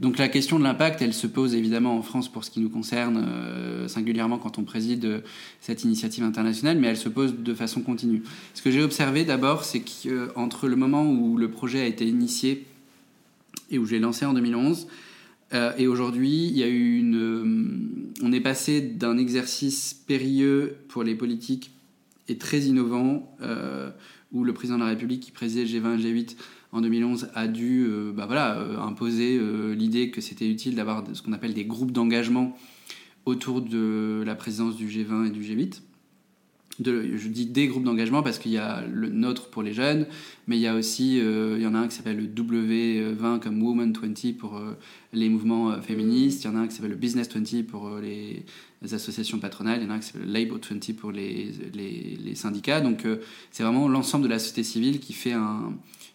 Donc 0.00 0.18
la 0.18 0.28
question 0.28 0.58
de 0.58 0.64
l'impact, 0.64 1.02
elle 1.02 1.14
se 1.14 1.26
pose 1.26 1.54
évidemment 1.54 1.96
en 1.96 2.02
France 2.02 2.30
pour 2.30 2.44
ce 2.44 2.50
qui 2.50 2.60
nous 2.60 2.70
concerne, 2.70 3.24
euh, 3.26 3.88
singulièrement 3.88 4.38
quand 4.38 4.58
on 4.58 4.64
préside 4.64 5.22
cette 5.60 5.84
initiative 5.84 6.24
internationale, 6.24 6.78
mais 6.78 6.88
elle 6.88 6.96
se 6.96 7.08
pose 7.08 7.34
de 7.38 7.54
façon 7.54 7.82
continue. 7.82 8.22
Ce 8.54 8.62
que 8.62 8.70
j'ai 8.70 8.82
observé 8.82 9.24
d'abord, 9.24 9.64
c'est 9.64 9.80
qu'entre 9.82 10.68
le 10.68 10.76
moment 10.76 11.04
où 11.04 11.36
le 11.36 11.50
projet 11.50 11.82
a 11.82 11.86
été 11.86 12.06
initié 12.06 12.66
et 13.70 13.78
où 13.78 13.86
j'ai 13.86 13.98
lancé 13.98 14.24
en 14.24 14.32
2011, 14.32 14.86
euh, 15.54 15.72
et 15.76 15.86
aujourd'hui, 15.86 16.46
il 16.46 16.56
y 16.56 17.14
euh, 17.14 17.44
on 18.22 18.32
est 18.32 18.40
passé 18.40 18.80
d'un 18.80 19.18
exercice 19.18 19.94
périlleux 19.94 20.76
pour 20.88 21.02
les 21.02 21.14
politiques 21.14 21.72
et 22.28 22.38
très 22.38 22.60
innovant, 22.60 23.36
euh, 23.42 23.90
où 24.32 24.44
le 24.44 24.54
président 24.54 24.78
de 24.78 24.84
la 24.84 24.90
République 24.90 25.20
qui 25.20 25.30
présidait 25.30 25.64
G20 25.64 25.98
et 25.98 26.02
G8 26.02 26.36
en 26.72 26.80
2011 26.80 27.28
a 27.34 27.46
dû 27.48 27.86
bah 28.14 28.26
voilà, 28.26 28.58
imposer 28.80 29.38
l'idée 29.74 30.10
que 30.10 30.20
c'était 30.20 30.48
utile 30.48 30.74
d'avoir 30.74 31.04
ce 31.12 31.22
qu'on 31.22 31.32
appelle 31.32 31.54
des 31.54 31.64
groupes 31.64 31.92
d'engagement 31.92 32.56
autour 33.26 33.60
de 33.60 34.22
la 34.24 34.34
présidence 34.34 34.76
du 34.76 34.88
G20 34.88 35.26
et 35.26 35.30
du 35.30 35.42
G8 35.42 35.82
je 36.80 37.28
dis 37.28 37.46
des 37.46 37.68
groupes 37.68 37.84
d'engagement 37.84 38.22
parce 38.22 38.38
qu'il 38.38 38.52
y 38.52 38.58
a 38.58 38.82
le 38.86 39.08
nôtre 39.08 39.48
pour 39.48 39.62
les 39.62 39.72
jeunes, 39.72 40.06
mais 40.46 40.56
il 40.56 40.62
y 40.62 40.66
a 40.66 40.74
aussi, 40.74 41.20
euh, 41.20 41.56
il 41.58 41.62
y 41.62 41.66
en 41.66 41.74
a 41.74 41.78
un 41.78 41.88
qui 41.88 41.94
s'appelle 41.94 42.16
le 42.16 42.26
W20 42.26 43.40
comme 43.40 43.62
Women 43.62 43.92
20 43.92 44.36
pour 44.38 44.56
euh, 44.56 44.76
les 45.12 45.28
mouvements 45.28 45.70
euh, 45.70 45.80
féministes, 45.80 46.44
il 46.44 46.46
y 46.46 46.50
en 46.50 46.56
a 46.56 46.60
un 46.60 46.68
qui 46.68 46.74
s'appelle 46.74 46.90
le 46.90 46.96
Business 46.96 47.28
20 47.32 47.66
pour 47.66 47.98
les, 47.98 48.44
associations 48.92 49.38
patronales, 49.38 49.80
il 49.80 49.84
y 49.84 49.86
en 49.86 49.90
a 49.90 49.94
un 49.94 49.98
qui 50.00 50.06
s'appelle 50.06 50.26
le 50.26 50.32
Labor 50.32 50.58
20 50.58 50.96
pour 50.96 51.12
les, 51.12 51.52
les 51.72 52.34
syndicats. 52.34 52.80
Donc 52.80 53.06
c'est 53.52 53.62
vraiment 53.62 53.86
l'ensemble 53.86 54.24
de 54.24 54.28
la 54.28 54.40
société 54.40 54.64
civile 54.64 54.98
qui 54.98 55.12
fait 55.12 55.32
un, 55.32 55.72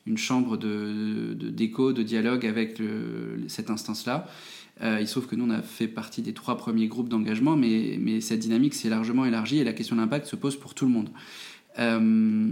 une 0.08 0.18
chambre 0.18 0.58
de, 0.58 1.34
d'écho, 1.34 1.94
de, 1.94 2.02
dialogue 2.02 2.46
avec 2.46 2.82
cette 3.48 3.70
instance-là. 3.70 4.28
Euh, 4.84 5.00
il 5.02 5.08
se 5.08 5.14
trouve 5.14 5.28
que 5.28 5.36
nous, 5.36 5.46
on 5.46 5.50
a 5.50 5.62
fait 5.62 5.88
partie 5.88 6.22
des 6.22 6.34
trois 6.34 6.58
premiers 6.58 6.88
groupes 6.88 7.10
d'engagement, 7.10 7.56
mais, 7.56 7.98
mais 8.00 8.22
cette 8.22 8.40
dynamique 8.40 8.74
s'est 8.74 8.90
largement 8.90 9.26
élargie 9.26 9.58
et 9.58 9.64
la 9.64 9.74
question 9.74 9.96
de 9.96 10.02
l'impact 10.02 10.28
se 10.28 10.36
pose 10.36 10.56
pour 10.56 10.74
tout 10.74 10.86
le 10.86 10.92
monde. 10.92 11.10
Euh, 11.80 12.52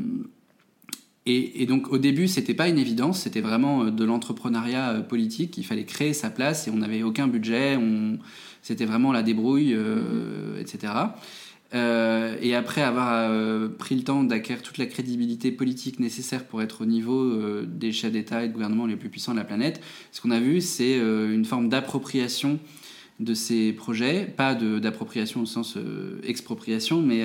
et, 1.27 1.65
donc 1.65 1.91
au 1.91 1.97
début, 1.97 2.27
c'était 2.27 2.53
pas 2.53 2.67
une 2.67 2.77
évidence, 2.77 3.21
c'était 3.21 3.41
vraiment 3.41 3.85
euh, 3.85 3.91
de 3.91 4.03
l'entrepreneuriat 4.03 5.01
politique. 5.01 5.57
Il 5.57 5.65
fallait 5.65 5.85
créer 5.85 6.13
sa 6.13 6.29
place 6.29 6.67
et 6.67 6.71
on 6.71 6.77
n'avait 6.77 7.03
aucun 7.03 7.27
budget, 7.27 7.79
c'était 8.61 8.85
vraiment 8.85 9.11
la 9.11 9.21
débrouille, 9.21 9.75
etc. 10.59 10.93
Euh, 11.73 12.37
et 12.41 12.53
après 12.55 12.81
avoir 12.81 13.29
euh, 13.29 13.67
pris 13.67 13.95
le 13.95 14.03
temps 14.03 14.23
d'acquérir 14.23 14.61
toute 14.61 14.77
la 14.77 14.85
crédibilité 14.85 15.51
politique 15.51 15.99
nécessaire 15.99 16.45
pour 16.45 16.61
être 16.61 16.81
au 16.81 16.85
niveau 16.85 17.19
euh, 17.19 17.65
des 17.67 17.91
chefs 17.91 18.11
d'État 18.11 18.43
et 18.43 18.47
de 18.47 18.53
gouvernement 18.53 18.85
les 18.85 18.95
plus 18.95 19.09
puissants 19.09 19.33
de 19.33 19.39
la 19.39 19.43
planète, 19.43 19.81
ce 20.11 20.21
qu'on 20.21 20.31
a 20.31 20.39
vu, 20.39 20.61
c'est 20.61 20.97
une 20.97 21.45
forme 21.45 21.69
d'appropriation 21.69 22.59
de 23.19 23.33
ces 23.33 23.71
projets, 23.71 24.25
pas 24.25 24.55
d'appropriation 24.55 25.41
au 25.41 25.45
sens 25.45 25.77
expropriation, 26.23 27.01
mais, 27.01 27.23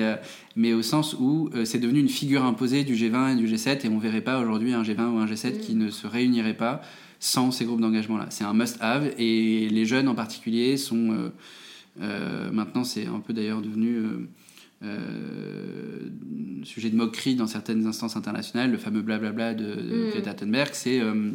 mais 0.55 0.71
au 0.73 0.81
sens 0.81 1.15
où 1.19 1.49
c'est 1.65 1.79
devenu 1.79 1.99
une 1.99 2.09
figure 2.09 2.45
imposée 2.45 2.83
du 2.83 2.95
G20 2.95 3.33
et 3.33 3.35
du 3.35 3.47
G7, 3.47 3.85
et 3.85 3.89
on 3.89 3.95
ne 3.95 4.01
verrait 4.01 4.21
pas 4.21 4.39
aujourd'hui 4.39 4.73
un 4.73 4.83
G20 4.83 5.13
ou 5.13 5.17
un 5.17 5.25
G7 5.25 5.59
qui 5.59 5.75
ne 5.75 5.89
se 5.89 6.07
réunirait 6.07 6.55
pas 6.55 6.81
sans 7.19 7.51
ces 7.51 7.65
groupes 7.65 7.81
d'engagement-là. 7.81 8.27
C'est 8.29 8.45
un 8.45 8.53
must-have, 8.53 9.11
et 9.17 9.67
les 9.69 9.85
jeunes 9.85 10.07
en 10.07 10.15
particulier 10.15 10.77
sont... 10.77 11.31
maintenant, 11.97 12.83
c'est 12.83 13.05
un 13.05 13.19
peu 13.19 13.33
d'ailleurs 13.33 13.61
devenu 13.61 14.27
euh, 14.83 16.09
sujet 16.63 16.89
de 16.89 16.95
moquerie 16.95 17.35
dans 17.35 17.45
certaines 17.45 17.85
instances 17.85 18.15
internationales, 18.15 18.71
le 18.71 18.77
fameux 18.77 19.01
blablabla 19.01 19.53
de, 19.53 19.75
mm. 19.75 20.09
Greta 20.11 20.33
Thunberg, 20.33 20.69
c'est 20.73 20.99
euh, 20.99 21.31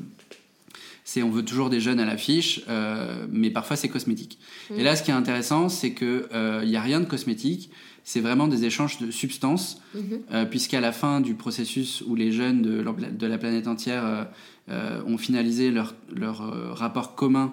c'est 1.05 1.23
on 1.23 1.31
veut 1.31 1.45
toujours 1.45 1.71
des 1.71 1.81
jeunes 1.81 2.01
à 2.01 2.05
l'affiche, 2.05 2.63
euh, 2.69 3.27
mais 3.31 3.51
parfois 3.51 3.77
c'est 3.77 3.89
cosmétique. 3.89 4.39
Mm. 4.71 4.81
Et 4.81 4.83
là, 4.83 4.97
ce 4.97 5.05
qui 5.05 5.13
est 5.13 5.15
intéressant, 5.15 5.69
c'est 5.69 5.93
que 5.93 6.29
il 6.63 6.69
n'y 6.69 6.77
a 6.77 6.83
rien 6.83 7.01
de 7.01 7.07
cosmétique. 7.07 7.71
C'est 8.03 8.21
vraiment 8.21 8.47
des 8.47 8.65
échanges 8.65 8.99
de 8.99 9.11
substances, 9.11 9.83
mm-hmm. 9.97 10.49
puisqu'à 10.49 10.81
la 10.81 10.93
fin 10.93 11.21
du 11.21 11.35
processus 11.35 12.05
où 12.07 12.15
les 12.15 12.31
jeunes 12.31 12.63
de, 12.63 12.85
de 13.11 13.27
la 13.27 13.39
planète 13.39 13.67
entière 13.67 14.29
ont 14.69 15.19
finalisé 15.19 15.73
leur, 15.73 15.95
leur 16.15 16.77
rapport 16.77 17.17
commun 17.17 17.53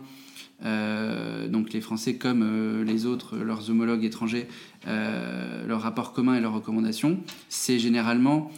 euh, 0.65 1.48
donc 1.48 1.74
les 1.74 1.82
Français 1.82 2.15
comme 2.15 2.41
euh, 2.43 2.84
les 2.84 3.05
autres, 3.05 3.38
leurs 3.38 3.70
homologues 3.70 4.05
étrangers, 4.05 4.48
euh, 4.88 5.65
leur 5.67 5.82
rapport 5.82 6.13
commun 6.13 6.36
et 6.36 6.41
leurs 6.41 6.53
recommandations, 6.53 7.20
c'est 7.50 7.79
généralement 7.79 8.51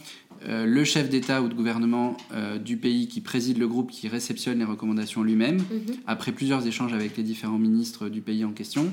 le 0.46 0.84
chef 0.84 1.08
d'État 1.08 1.40
ou 1.40 1.48
de 1.48 1.54
gouvernement 1.54 2.14
du 2.62 2.76
pays 2.76 3.08
qui 3.08 3.22
préside 3.22 3.56
le 3.56 3.66
groupe 3.66 3.90
qui 3.90 4.06
réceptionne 4.06 4.58
les 4.58 4.66
recommandations 4.66 5.22
lui-même, 5.22 5.56
mhm. 5.56 5.96
après 6.06 6.30
plusieurs 6.30 6.66
échanges 6.66 6.92
avec 6.92 7.16
les 7.16 7.22
différents 7.22 7.58
ministres 7.58 8.10
du 8.10 8.20
pays 8.20 8.44
en 8.44 8.52
question. 8.52 8.92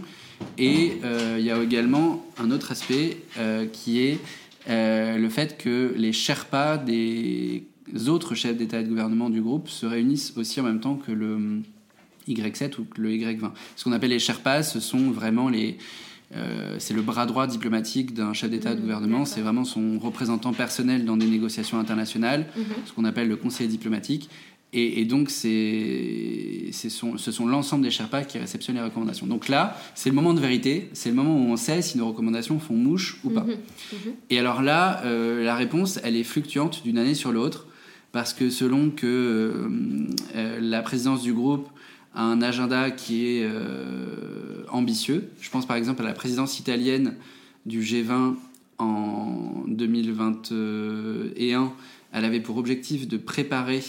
Et 0.58 0.94
il 1.38 1.44
y 1.44 1.52
a 1.52 1.62
également 1.62 2.26
un 2.38 2.50
autre 2.50 2.72
aspect 2.72 3.18
qui 3.74 4.00
est 4.00 4.20
le 4.68 5.28
fait 5.28 5.58
que 5.58 5.94
les 5.98 6.14
Sherpas 6.14 6.78
des 6.78 7.66
autres 8.08 8.36
chefs 8.36 8.56
d'État 8.56 8.80
et 8.80 8.84
de 8.84 8.90
gouvernement 8.90 9.30
du 9.30 9.42
groupe 9.42 9.68
se 9.68 9.86
réunissent 9.86 10.34
aussi 10.38 10.62
en 10.62 10.64
même 10.64 10.80
temps 10.80 10.96
que 10.96 11.12
le 11.12 11.62
y7 12.28 12.80
ou 12.80 12.86
le 12.98 13.10
Y20. 13.12 13.52
Ce 13.76 13.84
qu'on 13.84 13.92
appelle 13.92 14.12
les 14.12 14.20
Sherpas, 14.20 14.64
ce 14.64 14.80
sont 14.80 15.12
vraiment 15.12 15.50
les. 15.50 15.78
Euh, 16.36 16.78
c'est 16.80 16.96
le 16.96 17.04
bras 17.04 17.28
droit 17.28 17.46
diplomatique 17.46 18.16
d'un 18.16 18.34
chef 18.34 18.50
d'État 18.50 18.74
de 18.74 18.80
mmh, 18.80 18.82
gouvernement. 18.82 19.26
C'est 19.26 19.42
vraiment 19.42 19.66
son 19.66 20.00
représentant 20.00 20.52
personnel 20.52 21.06
dans 21.06 21.16
des 21.16 21.28
négociations 21.28 21.78
internationales, 21.78 22.48
mmh. 22.56 22.62
ce 22.86 22.94
qu'on 22.94 23.06
appelle 23.06 23.28
le 23.28 23.36
conseil 23.36 23.68
diplomatique. 23.68 24.30
Et, 24.76 25.06
donc, 25.06 25.30
c'est, 25.30 26.72
ce 26.72 26.90
sont 26.90 27.46
l'ensemble 27.46 27.84
des 27.84 27.92
Sherpas 27.92 28.24
qui 28.24 28.40
réceptionnent 28.40 28.78
les 28.78 28.82
recommandations. 28.82 29.28
Donc 29.28 29.48
là, 29.48 29.78
c'est 29.94 30.10
le 30.10 30.16
moment 30.16 30.34
de 30.34 30.40
vérité, 30.40 30.90
c'est 30.94 31.10
le 31.10 31.16
moment 31.16 31.36
où 31.36 31.52
on 31.52 31.58
sait 31.58 31.84
si 31.84 31.96
nos 32.00 32.08
recommandations 32.08 32.60
font 32.60 32.74
mouche 32.74 33.20
ou 33.24 33.30
pas. 33.30 33.42
Mhm. 33.44 33.52
Mhm. 33.52 34.14
Et 34.32 34.40
alors 34.40 34.64
là, 34.64 35.04
euh, 35.06 35.44
la 35.44 35.56
réponse, 35.56 36.00
elle 36.04 36.16
est 36.16 36.24
fluctuante 36.24 36.82
d'une 36.84 36.98
année 36.98 37.14
sur 37.14 37.32
l'autre, 37.32 37.68
parce 38.14 38.34
que 38.34 38.50
selon 38.50 38.90
que 38.90 39.06
euh, 40.36 40.60
la 40.60 40.82
présidence 40.82 41.22
du 41.22 41.34
groupe 41.34 41.70
a 42.14 42.24
un 42.24 42.42
agenda 42.42 42.92
qui 42.92 43.26
est 43.26 43.48
ambitieux, 44.70 45.30
je 45.42 45.50
pense 45.50 45.66
par 45.66 45.78
exemple 45.78 46.02
à 46.02 46.06
la 46.06 46.14
présidence 46.14 46.60
italienne 46.60 47.16
du 47.66 47.82
G20 47.82 48.36
en 48.78 49.64
2021, 49.68 51.74
elle 52.12 52.26
avait 52.26 52.40
pour 52.40 52.58
objectif 52.58 53.08
de 53.08 53.18
préparer 53.18 53.82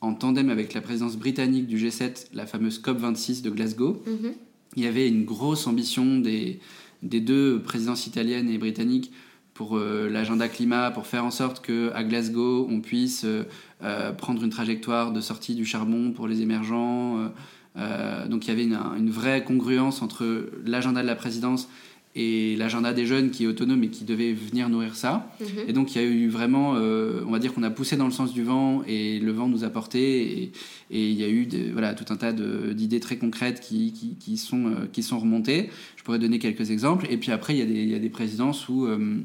en 0.00 0.14
tandem 0.14 0.50
avec 0.50 0.74
la 0.74 0.80
présidence 0.80 1.16
britannique 1.16 1.66
du 1.66 1.78
G7, 1.78 2.28
la 2.34 2.46
fameuse 2.46 2.80
COP26 2.80 3.42
de 3.42 3.50
Glasgow. 3.50 4.02
Mhm. 4.06 4.34
Il 4.76 4.82
y 4.82 4.86
avait 4.86 5.08
une 5.08 5.24
grosse 5.24 5.66
ambition 5.66 6.18
des, 6.18 6.58
des 7.02 7.20
deux 7.20 7.60
présidences 7.60 8.06
italiennes 8.06 8.50
et 8.50 8.58
britanniques 8.58 9.12
pour 9.54 9.76
euh, 9.76 10.08
l'agenda 10.10 10.48
climat, 10.48 10.90
pour 10.90 11.06
faire 11.06 11.24
en 11.24 11.30
sorte 11.30 11.64
qu'à 11.64 12.02
Glasgow, 12.02 12.66
on 12.68 12.80
puisse 12.80 13.24
euh, 13.24 13.44
euh, 13.82 14.12
prendre 14.12 14.42
une 14.42 14.50
trajectoire 14.50 15.12
de 15.12 15.20
sortie 15.20 15.54
du 15.54 15.64
charbon 15.64 16.10
pour 16.10 16.26
les 16.26 16.42
émergents. 16.42 17.30
Donc 17.76 18.46
il 18.46 18.48
y 18.48 18.50
avait 18.50 18.64
une, 18.64 18.78
une 18.96 19.10
vraie 19.10 19.42
congruence 19.44 20.02
entre 20.02 20.48
l'agenda 20.64 21.02
de 21.02 21.06
la 21.06 21.16
présidence 21.16 21.68
et 22.16 22.54
l'agenda 22.56 22.92
des 22.92 23.06
jeunes 23.06 23.30
qui 23.30 23.44
est 23.44 23.46
autonome 23.46 23.82
et 23.82 23.88
qui 23.88 24.04
devait 24.04 24.32
venir 24.32 24.68
nourrir 24.68 24.94
ça. 24.94 25.34
Mhm. 25.40 25.46
Et 25.68 25.72
donc 25.72 25.94
il 25.94 26.00
y 26.00 26.04
a 26.04 26.06
eu 26.06 26.28
vraiment, 26.28 26.74
euh, 26.76 27.22
on 27.26 27.30
va 27.30 27.38
dire 27.38 27.52
qu'on 27.52 27.64
a 27.64 27.70
poussé 27.70 27.96
dans 27.96 28.06
le 28.06 28.12
sens 28.12 28.32
du 28.32 28.44
vent 28.44 28.82
et 28.86 29.18
le 29.18 29.32
vent 29.32 29.48
nous 29.48 29.64
a 29.64 29.70
porté 29.70 30.42
et, 30.42 30.52
et 30.90 31.10
il 31.10 31.18
y 31.18 31.24
a 31.24 31.28
eu 31.28 31.48
voilà, 31.72 31.94
tout 31.94 32.12
un 32.12 32.16
tas 32.16 32.32
d'idées 32.32 33.00
très 33.00 33.16
concrètes 33.16 33.60
qui, 33.60 33.92
qui, 33.92 34.14
qui 34.18 34.36
sont, 34.36 34.66
euh, 34.66 34.86
qui 34.92 35.02
sont 35.02 35.18
remontées. 35.18 35.70
Je 35.96 36.04
pourrais 36.04 36.20
donner 36.20 36.38
quelques 36.38 36.70
exemples. 36.70 37.06
Et 37.10 37.16
puis 37.16 37.32
après, 37.32 37.54
il 37.54 37.58
y 37.58 37.62
a 37.62 37.66
des, 37.66 37.82
il 37.82 37.90
y 37.90 37.94
a 37.94 38.00
des 38.00 38.10
présidences 38.10 38.68
où... 38.68 38.86
Euh, 38.86 39.16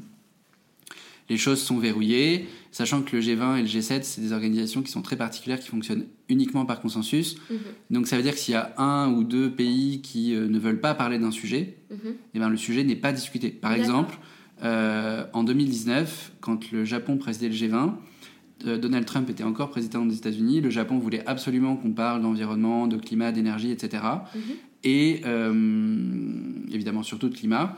les 1.30 1.36
choses 1.36 1.62
sont 1.62 1.78
verrouillées, 1.78 2.48
sachant 2.72 3.02
que 3.02 3.16
le 3.16 3.22
G20 3.22 3.58
et 3.58 3.62
le 3.62 3.68
G7, 3.68 4.02
c'est 4.02 4.20
des 4.20 4.32
organisations 4.32 4.82
qui 4.82 4.90
sont 4.90 5.00
très 5.00 5.16
particulières, 5.16 5.60
qui 5.60 5.68
fonctionnent 5.68 6.06
uniquement 6.28 6.66
par 6.66 6.80
consensus. 6.80 7.36
Mhm. 7.48 7.58
Donc 7.90 8.08
ça 8.08 8.16
veut 8.16 8.22
dire 8.22 8.32
que 8.32 8.38
s'il 8.38 8.54
y 8.54 8.56
a 8.56 8.74
un 8.78 9.12
ou 9.12 9.22
deux 9.22 9.48
pays 9.48 10.02
qui 10.02 10.34
euh, 10.34 10.48
ne 10.48 10.58
veulent 10.58 10.80
pas 10.80 10.92
parler 10.92 11.20
d'un 11.20 11.30
sujet, 11.30 11.76
mhm. 11.90 12.14
eh 12.34 12.38
ben, 12.40 12.48
le 12.48 12.56
sujet 12.56 12.82
n'est 12.82 12.96
pas 12.96 13.12
discuté. 13.12 13.50
Par 13.50 13.72
exemple, 13.72 14.18
euh, 14.64 15.24
en 15.32 15.44
2019, 15.44 16.32
quand 16.40 16.72
le 16.72 16.84
Japon 16.84 17.16
présidait 17.16 17.48
le 17.48 17.54
G20, 17.54 17.92
euh, 18.66 18.76
Donald 18.76 19.06
Trump 19.06 19.30
était 19.30 19.44
encore 19.44 19.70
président 19.70 20.04
des 20.04 20.16
États-Unis, 20.16 20.60
le 20.60 20.70
Japon 20.70 20.98
voulait 20.98 21.24
absolument 21.26 21.76
qu'on 21.76 21.92
parle 21.92 22.22
d'environnement, 22.22 22.88
de 22.88 22.96
climat, 22.96 23.30
d'énergie, 23.30 23.70
etc. 23.70 24.02
Et 24.82 25.22
mhm. 25.24 26.66
évidemment 26.72 27.04
surtout 27.04 27.28
de 27.28 27.36
climat 27.36 27.76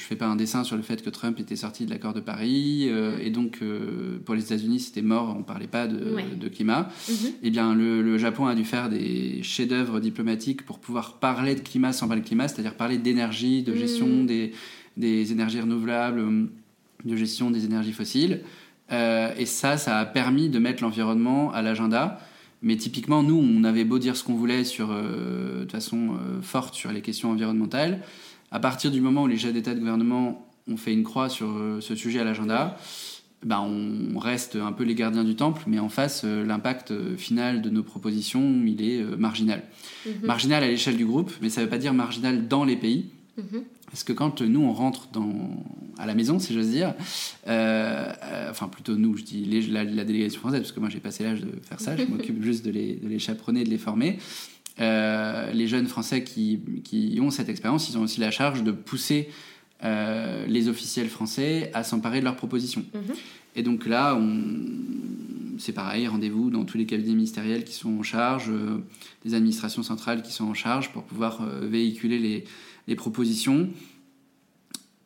je 0.00 0.06
fais 0.06 0.16
pas 0.16 0.26
un 0.26 0.36
dessin 0.36 0.64
sur 0.64 0.76
le 0.76 0.82
fait 0.82 1.02
que 1.02 1.10
Trump 1.10 1.38
était 1.38 1.56
sorti 1.56 1.84
de 1.84 1.90
l'accord 1.90 2.14
de 2.14 2.20
Paris 2.20 2.86
euh, 2.88 3.18
et 3.20 3.28
donc 3.28 3.58
euh, 3.60 4.18
pour 4.24 4.34
les 4.34 4.42
États-Unis 4.42 4.80
c'était 4.80 5.02
mort, 5.02 5.36
on 5.38 5.42
parlait 5.42 5.66
pas 5.66 5.86
de, 5.86 6.48
climat. 6.48 6.88
Mhm. 7.08 7.14
Eh 7.42 7.50
bien 7.50 7.74
le, 7.74 8.16
Japon 8.16 8.46
a 8.46 8.54
dû 8.54 8.64
faire 8.64 8.88
des 8.88 9.42
chefs-d'œuvre 9.42 10.00
diplomatiques 10.00 10.64
pour 10.64 10.78
pouvoir 10.78 11.18
parler 11.18 11.54
de 11.54 11.60
climat 11.60 11.92
sans 11.92 12.08
parler 12.08 12.22
de 12.22 12.26
climat, 12.26 12.48
c'est-à-dire 12.48 12.74
parler 12.74 12.96
d'énergie, 12.96 13.62
de 13.62 13.74
gestion 13.74 14.06
mhm. 14.06 14.26
des, 14.26 14.52
des, 14.96 15.32
énergies 15.32 15.60
renouvelables, 15.60 16.48
de 17.04 17.16
gestion 17.16 17.50
des 17.50 17.66
énergies 17.66 17.92
fossiles. 17.92 18.40
Euh, 18.92 19.34
et 19.36 19.46
ça, 19.46 19.76
ça 19.76 19.98
a 19.98 20.06
permis 20.06 20.48
de 20.48 20.58
mettre 20.58 20.82
l'environnement 20.82 21.52
à 21.52 21.60
l'agenda. 21.60 22.20
Mais 22.62 22.76
typiquement, 22.76 23.22
nous, 23.22 23.36
on 23.36 23.64
avait 23.64 23.84
beau 23.84 23.98
dire 23.98 24.16
ce 24.16 24.24
qu'on 24.24 24.34
voulait 24.34 24.64
sur, 24.64 24.88
de 24.88 25.66
façon 25.70 26.18
forte 26.42 26.74
sur 26.74 26.92
les 26.92 27.00
questions 27.00 27.30
environnementales 27.30 28.02
à 28.50 28.60
partir 28.60 28.90
du 28.90 29.00
moment 29.00 29.22
où 29.24 29.26
les 29.26 29.38
chefs 29.38 29.52
d'État 29.52 29.72
et 29.72 29.74
de 29.74 29.80
gouvernement 29.80 30.46
ont 30.68 30.76
fait 30.76 30.92
une 30.92 31.04
croix 31.04 31.28
sur 31.28 31.48
euh, 31.48 31.80
ce 31.80 31.94
sujet 31.94 32.20
à 32.20 32.24
l'agenda, 32.24 32.76
ben 33.44 33.60
on 33.60 34.18
reste 34.18 34.56
un 34.56 34.72
peu 34.72 34.84
les 34.84 34.94
gardiens 34.94 35.24
du 35.24 35.34
temple, 35.34 35.62
mais 35.66 35.78
en 35.78 35.88
face, 35.88 36.22
euh, 36.24 36.44
l'impact 36.44 36.90
euh, 36.90 37.16
final 37.16 37.62
de 37.62 37.70
nos 37.70 37.82
propositions, 37.82 38.62
il 38.66 38.82
est 38.82 39.02
marginal. 39.16 39.62
Mhm. 40.04 40.12
Marginal 40.24 40.62
à 40.62 40.68
l'échelle 40.68 40.96
du 40.96 41.06
groupe, 41.06 41.32
mais 41.40 41.48
ça 41.48 41.60
ne 41.60 41.66
veut 41.66 41.70
pas 41.70 41.78
dire 41.78 41.94
marginal 41.94 42.48
dans 42.48 42.64
les 42.64 42.76
pays. 42.76 43.06
Mhm. 43.38 43.62
Parce 43.86 44.04
que 44.04 44.12
quand 44.12 44.40
nous, 44.42 44.60
on 44.60 44.72
rentre 44.72 45.08
dans, 45.10 45.50
à 45.98 46.06
la 46.06 46.14
maison, 46.14 46.38
si 46.38 46.54
j'ose 46.54 46.68
dire, 46.68 46.94
enfin 47.44 48.68
plutôt 48.70 48.94
nous, 48.94 49.16
je 49.16 49.24
dis 49.24 49.44
la, 49.68 49.84
délégation 49.84 50.38
française, 50.38 50.60
parce 50.60 50.70
que 50.70 50.78
moi 50.78 50.90
j'ai 50.90 51.00
passé 51.00 51.24
l'âge 51.24 51.40
de 51.40 51.50
faire 51.60 51.80
ça, 51.80 51.96
je 51.96 52.04
m'occupe 52.08 52.40
juste 52.40 52.64
de 52.64 52.70
les, 52.70 52.94
de 52.94 53.08
les 53.08 53.18
chaperonner, 53.18 53.64
de 53.64 53.70
les 53.70 53.78
former. 53.78 54.18
Euh, 54.80 55.52
les 55.52 55.66
jeunes 55.66 55.86
Français 55.86 56.24
qui, 56.24 57.18
ont 57.20 57.30
cette 57.30 57.48
expérience, 57.48 57.90
ils 57.90 57.98
ont 57.98 58.02
aussi 58.02 58.20
la 58.20 58.30
charge 58.30 58.62
de 58.62 58.72
pousser 58.72 59.28
euh, 59.84 60.46
les 60.46 60.68
officiels 60.68 61.08
français 61.08 61.70
à 61.74 61.84
s'emparer 61.84 62.20
de 62.20 62.24
leurs 62.24 62.36
propositions. 62.36 62.84
Mhm. 62.94 63.14
Et 63.56 63.62
donc 63.62 63.86
là, 63.86 64.18
c'est 65.58 65.72
pareil, 65.72 66.06
rendez-vous 66.06 66.50
dans 66.50 66.64
tous 66.64 66.78
les 66.78 66.86
cabinets 66.86 67.14
ministériels 67.14 67.64
qui 67.64 67.74
sont 67.74 67.98
en 67.98 68.02
charge, 68.02 68.48
euh, 68.48 68.78
les 69.24 69.34
administrations 69.34 69.82
centrales 69.82 70.22
qui 70.22 70.32
sont 70.32 70.44
en 70.44 70.54
charge 70.54 70.92
pour 70.92 71.02
pouvoir 71.02 71.44
véhiculer 71.62 72.44
les, 72.86 72.96
propositions. 72.96 73.68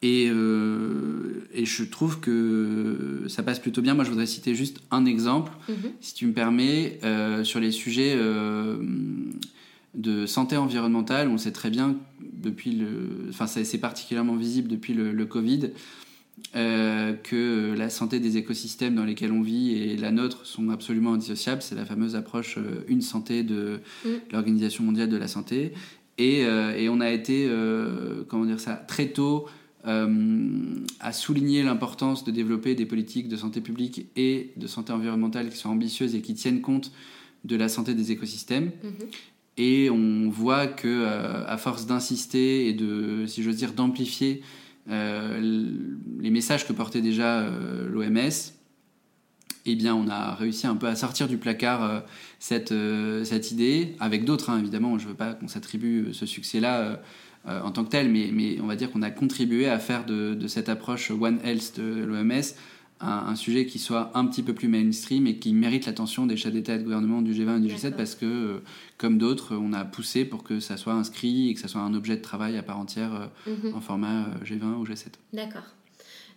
Et, 0.00 0.26
je 0.28 1.82
trouve 1.84 2.20
que 2.20 3.24
ça 3.28 3.42
passe 3.42 3.58
plutôt 3.58 3.82
bien. 3.82 3.94
Moi, 3.94 4.04
je 4.04 4.10
voudrais 4.10 4.26
citer 4.26 4.54
juste 4.54 4.80
un 4.90 5.04
exemple, 5.04 5.52
mhm. 5.68 5.90
si 6.00 6.14
tu 6.14 6.26
me 6.26 6.32
permets, 6.32 7.00
sur 7.42 7.60
les 7.60 7.72
sujets 7.72 8.16
de 9.94 10.26
santé 10.26 10.56
environnementale. 10.56 11.28
On 11.28 11.38
sait 11.38 11.52
très 11.52 11.70
bien 11.70 11.96
depuis 12.20 12.72
le, 12.72 13.28
enfin 13.30 13.46
c'est 13.46 13.78
particulièrement 13.78 14.36
visible 14.36 14.68
depuis 14.68 14.94
le, 14.94 15.24
Covid 15.26 15.70
euh, 16.54 17.14
que 17.14 17.74
la 17.76 17.90
santé 17.90 18.20
des 18.20 18.36
écosystèmes 18.36 18.94
dans 18.94 19.04
lesquels 19.04 19.32
on 19.32 19.42
vit 19.42 19.72
et 19.72 19.96
la 19.96 20.10
nôtre 20.10 20.46
sont 20.46 20.70
absolument 20.70 21.14
indissociables. 21.14 21.62
C'est 21.62 21.74
la 21.74 21.84
fameuse 21.84 22.16
approche 22.16 22.58
euh, 22.58 22.84
une 22.88 23.02
santé 23.02 23.42
de 23.42 23.80
mm. 24.04 24.08
l'Organisation 24.32 24.84
mondiale 24.84 25.08
de 25.08 25.16
la 25.16 25.28
santé. 25.28 25.72
Et, 26.18 26.44
euh, 26.44 26.76
et 26.76 26.88
on 26.88 27.00
a 27.00 27.10
été, 27.10 27.50
comment 28.28 28.44
dire 28.44 28.60
ça, 28.60 28.74
très 28.74 29.08
tôt 29.08 29.46
à 29.86 31.12
souligner 31.12 31.62
l'importance 31.62 32.24
de 32.24 32.30
développer 32.30 32.74
des 32.74 32.86
politiques 32.86 33.28
de 33.28 33.36
santé 33.36 33.60
publique 33.60 34.06
et 34.16 34.52
de 34.56 34.66
santé 34.66 34.94
environnementale 34.94 35.50
qui 35.50 35.58
sont 35.58 35.68
ambitieuses 35.68 36.14
et 36.14 36.22
qui 36.22 36.32
tiennent 36.32 36.62
compte 36.62 36.90
de 37.44 37.56
la 37.56 37.68
santé 37.68 37.94
des 37.94 38.10
écosystèmes. 38.10 38.70
Mm-hmm. 38.82 39.33
Et 39.56 39.88
on 39.90 40.28
voit 40.30 40.66
que 40.66 40.88
euh, 40.88 41.46
à 41.46 41.56
force 41.56 41.86
d'insister 41.86 42.68
et 42.68 42.72
de, 42.72 43.26
si 43.26 43.42
dire, 43.42 43.72
d'amplifier 43.72 44.42
euh, 44.90 45.70
les 46.18 46.30
messages 46.30 46.66
que 46.66 46.72
portait 46.72 47.00
déjà 47.00 47.40
euh, 47.40 47.88
l'OMS, 47.88 48.52
eh 49.66 49.76
bien, 49.76 49.94
on 49.94 50.08
a 50.08 50.34
réussi 50.34 50.66
un 50.66 50.76
peu 50.76 50.86
à 50.88 50.96
sortir 50.96 51.28
du 51.28 51.38
placard 51.38 52.02
cette, 52.38 52.74
cette 53.24 53.50
idée, 53.50 53.96
avec 53.98 54.26
d'autres, 54.26 54.50
hein, 54.50 54.58
évidemment. 54.58 54.98
Je 54.98 55.04
ne 55.04 55.10
veux 55.10 55.16
pas 55.16 55.32
qu'on 55.32 55.48
s'attribue 55.48 56.12
ce 56.12 56.26
succès-là 56.26 57.00
en 57.46 57.70
tant 57.70 57.82
que 57.84 57.88
tel, 57.88 58.10
mais, 58.10 58.28
mais 58.30 58.58
on 58.60 58.66
va 58.66 58.76
dire 58.76 58.90
qu'on 58.90 59.00
a 59.00 59.10
contribué 59.10 59.66
à 59.66 59.78
faire 59.78 60.04
de 60.04 60.46
cette 60.48 60.68
approche 60.68 61.10
One 61.10 61.38
Health 61.42 61.80
de 61.80 62.04
l'OMS 62.04 62.42
un, 63.04 63.36
sujet 63.36 63.66
qui 63.66 63.78
soit 63.78 64.10
un 64.14 64.26
petit 64.26 64.42
peu 64.42 64.54
plus 64.54 64.68
mainstream 64.68 65.26
et 65.26 65.38
qui 65.38 65.52
mérite 65.52 65.86
l'attention 65.86 66.26
des 66.26 66.36
chefs 66.36 66.52
d'État 66.52 66.74
et 66.74 66.78
de 66.78 66.82
gouvernement 66.82 67.22
du 67.22 67.32
G20 67.32 67.58
et 67.58 67.60
du 67.60 67.74
G7 67.74 67.92
parce 67.92 68.14
que, 68.14 68.26
euh, 68.26 68.62
comme 68.98 69.18
d'autres, 69.18 69.56
on 69.56 69.72
a 69.72 69.84
poussé 69.84 70.24
pour 70.24 70.42
que 70.42 70.60
ça 70.60 70.76
soit 70.76 70.92
inscrit 70.92 71.50
et 71.50 71.54
que 71.54 71.60
ça 71.60 71.68
soit 71.68 71.80
un 71.80 71.94
objet 71.94 72.16
de 72.16 72.22
travail 72.22 72.56
à 72.56 72.62
part 72.62 72.78
entière 72.78 73.30
euh, 73.46 73.50
mhm. 73.50 73.74
en 73.74 73.80
format 73.80 74.24
euh, 74.24 74.44
G20 74.44 74.74
ou 74.76 74.84
G7. 74.84 75.06
D'accord. 75.32 75.64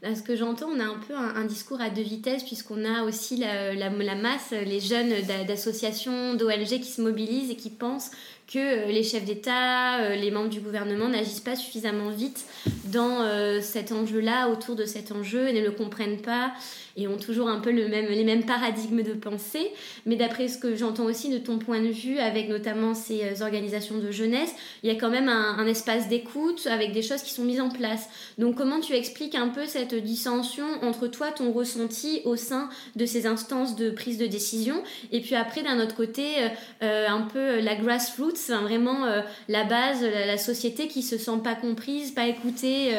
Ce 0.03 0.21
que 0.21 0.35
j'entends, 0.35 0.67
on 0.67 0.79
a 0.79 0.85
un 0.85 0.99
peu 1.07 1.15
un, 1.15 1.45
discours 1.45 1.81
à 1.81 1.89
deux 1.89 2.03
vitesses, 2.03 2.43
puisqu'on 2.43 2.85
a 2.85 3.01
aussi 3.01 3.37
la, 3.37 3.73
la, 3.73 3.89
la 3.89 4.15
masse, 4.15 4.51
les 4.51 4.79
jeunes 4.79 5.11
d'associations, 5.47 6.35
d'OLG 6.35 6.81
qui 6.81 6.91
se 6.91 7.01
mobilisent 7.01 7.49
et 7.49 7.55
qui 7.55 7.71
pensent 7.71 8.11
que 8.47 8.59
euh, 8.59 8.91
les 8.91 9.03
chefs 9.03 9.25
d'État, 9.25 9.99
euh, 9.99 10.15
les 10.15 10.31
membres 10.31 10.49
du 10.49 10.61
gouvernement 10.61 11.09
n'agissent 11.09 11.41
pas 11.41 11.55
suffisamment 11.55 12.09
vite 12.09 12.45
dans 12.85 13.21
euh, 13.21 13.59
cet 13.61 13.91
enjeu-là, 13.91 14.47
autour 14.49 14.75
de 14.75 14.85
cet 14.85 15.11
enjeu, 15.11 15.47
et 15.49 15.53
ne 15.53 15.63
le 15.63 15.71
comprennent 15.71 16.21
pas 16.21 16.53
et 16.97 17.07
ont 17.07 17.17
toujours 17.17 17.47
un 17.47 17.59
peu 17.59 17.71
le 17.71 17.87
même, 17.87 18.07
les 18.07 18.23
mêmes 18.23 18.43
paradigmes 18.43 19.03
de 19.03 19.13
pensée. 19.13 19.71
Mais 20.05 20.15
d'après 20.15 20.47
ce 20.47 20.57
que 20.57 20.75
j'entends 20.75 21.05
aussi 21.05 21.29
de 21.29 21.37
ton 21.37 21.59
point 21.59 21.79
de 21.79 21.89
vue, 21.89 22.17
avec 22.17 22.49
notamment 22.49 22.95
ces 22.95 23.21
euh, 23.23 23.43
organisations 23.43 23.99
de 23.99 24.11
jeunesse, 24.11 24.53
il 24.83 24.91
y 24.91 24.95
a 24.95 24.99
quand 24.99 25.11
même 25.11 25.29
un, 25.29 25.65
espace 25.67 26.07
d'écoute 26.07 26.65
avec 26.67 26.93
des 26.93 27.01
choses 27.01 27.21
qui 27.21 27.33
sont 27.33 27.43
mises 27.43 27.61
en 27.61 27.69
place. 27.69 28.09
Donc 28.37 28.55
comment 28.55 28.79
tu 28.79 28.93
expliques 28.93 29.35
un 29.35 29.49
peu 29.49 29.65
cette 29.65 29.93
dissension 29.93 30.65
entre 30.81 31.07
toi, 31.07 31.31
ton 31.31 31.51
ressenti 31.51 32.21
au 32.25 32.35
sein 32.35 32.69
de 32.95 33.05
ces 33.05 33.27
instances 33.27 33.75
de 33.75 33.89
prise 33.91 34.17
de 34.17 34.25
décision, 34.25 34.81
et 35.11 35.19
puis 35.19 35.35
après 35.35 35.61
d'un 35.61 35.79
autre 35.79 35.95
côté, 35.95 36.25
euh, 36.39 36.47
euh, 36.83 37.07
un 37.07 37.21
peu 37.21 37.59
la 37.59 37.75
grassroots, 37.75 38.49
vraiment 38.61 39.05
la 39.49 39.63
base, 39.65 40.01
la, 40.01 40.25
la, 40.25 40.37
société 40.37 40.87
qui 40.87 41.03
se 41.03 41.17
sent 41.17 41.39
pas 41.43 41.55
comprise, 41.55 42.11
pas 42.11 42.27
écoutée 42.27 42.93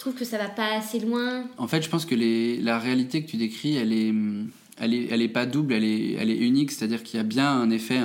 trouve 0.00 0.14
que 0.14 0.24
ça 0.24 0.38
va 0.38 0.48
pas 0.48 0.76
assez 0.76 0.98
loin. 0.98 1.44
En 1.58 1.68
fait, 1.68 1.82
je 1.82 1.88
pense 1.88 2.06
que 2.06 2.14
la 2.62 2.78
réalité 2.78 3.22
que 3.22 3.30
tu 3.30 3.36
décris, 3.36 3.76
elle 3.76 3.92
est, 3.92 4.12
elle 4.78 4.94
est, 4.94 5.08
elle 5.10 5.22
est 5.22 5.28
pas 5.28 5.46
double, 5.46 5.74
elle 5.74 5.84
est, 5.84 6.14
elle 6.14 6.30
est 6.30 6.38
unique, 6.38 6.72
c'est-à-dire 6.72 7.02
qu'il 7.02 7.18
y 7.18 7.20
a 7.20 7.24
bien 7.24 7.48
un 7.48 7.70
effet, 7.70 8.00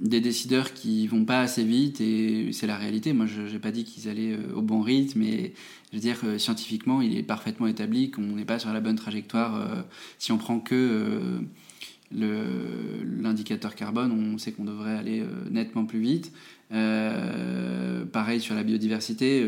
des 0.00 0.20
décideurs 0.20 0.74
qui 0.74 1.06
vont 1.06 1.24
pas 1.24 1.40
assez 1.40 1.64
vite 1.64 2.00
et 2.00 2.52
c'est 2.52 2.66
la 2.66 2.76
réalité. 2.76 3.12
Moi, 3.12 3.26
je 3.26 3.42
n'ai 3.42 3.58
pas 3.58 3.70
dit 3.70 3.84
qu'ils 3.84 4.08
allaient 4.08 4.32
euh, 4.32 4.54
au 4.54 4.62
bon 4.62 4.80
rythme, 4.80 5.20
mais 5.20 5.52
je 5.90 5.96
veux 5.96 6.00
dire, 6.00 6.20
euh, 6.24 6.38
scientifiquement, 6.38 7.02
il 7.02 7.16
est 7.16 7.22
parfaitement 7.22 7.66
établi 7.66 8.10
qu'on 8.10 8.22
n'est 8.22 8.44
pas 8.44 8.58
sur 8.58 8.72
la 8.72 8.80
bonne 8.80 8.96
trajectoire. 8.96 9.56
Euh, 9.56 9.82
si 10.18 10.30
on 10.32 10.38
prend 10.38 10.60
que 10.60 11.40
l'indicateur 12.10 13.74
carbone, 13.74 14.12
on 14.12 14.38
sait 14.38 14.52
qu'on 14.52 14.64
devrait 14.64 14.96
aller 14.96 15.22
nettement 15.50 15.84
plus 15.84 16.00
vite. 16.00 16.32
Pareil 16.70 18.40
sur 18.40 18.54
la 18.54 18.62
biodiversité, 18.62 19.44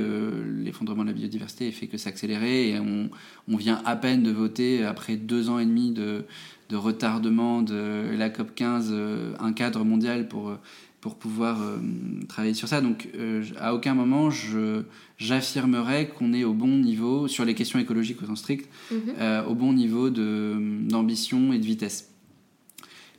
l'effondrement 0.63 1.03
de 1.03 1.09
la 1.09 1.15
biodiversité 1.15 1.71
fait 1.73 1.87
que 1.87 1.99
s'accélérer 1.99 2.71
et 2.71 2.79
on, 2.79 3.11
on, 3.49 3.57
vient 3.57 3.83
à 3.85 3.97
peine 3.97 4.23
de 4.23 4.31
voter 4.31 4.85
après 4.85 5.17
deux 5.17 5.51
ans 5.51 5.59
et 5.59 5.67
demi 5.67 5.93
de, 5.93 6.25
de 6.71 6.77
retardement 6.77 7.63
de 7.63 8.15
la 8.17 8.31
COP 8.31 8.55
15 8.55 8.91
euh, 8.93 9.35
un 9.41 9.53
cadre 9.53 9.85
mondial 9.85 10.29
pour, 10.29 10.51
euh, 10.51 10.59
pour 11.01 11.17
pouvoir 11.17 11.61
euh, 11.61 11.79
travailler 12.29 12.55
sur 12.55 12.69
ça. 12.69 12.81
Donc 12.81 13.09
à 13.59 13.75
aucun 13.75 13.95
moment 13.95 14.31
je, 14.31 14.83
j'affirmerais 15.19 16.09
qu'on 16.09 16.33
est 16.33 16.45
au 16.45 16.55
bon 16.55 16.79
niveau, 16.79 17.29
sur 17.29 17.45
les 17.45 17.55
questions 17.55 17.79
écologiques 17.79 18.23
au 18.23 18.27
sens 18.27 18.39
strict, 18.39 18.69
mhm. 18.91 19.47
au 19.49 19.55
bon 19.55 19.73
niveau 19.73 20.11
de, 20.11 20.57
d'ambition 20.89 21.53
et 21.53 21.59
de 21.59 21.65
vitesse 21.67 22.10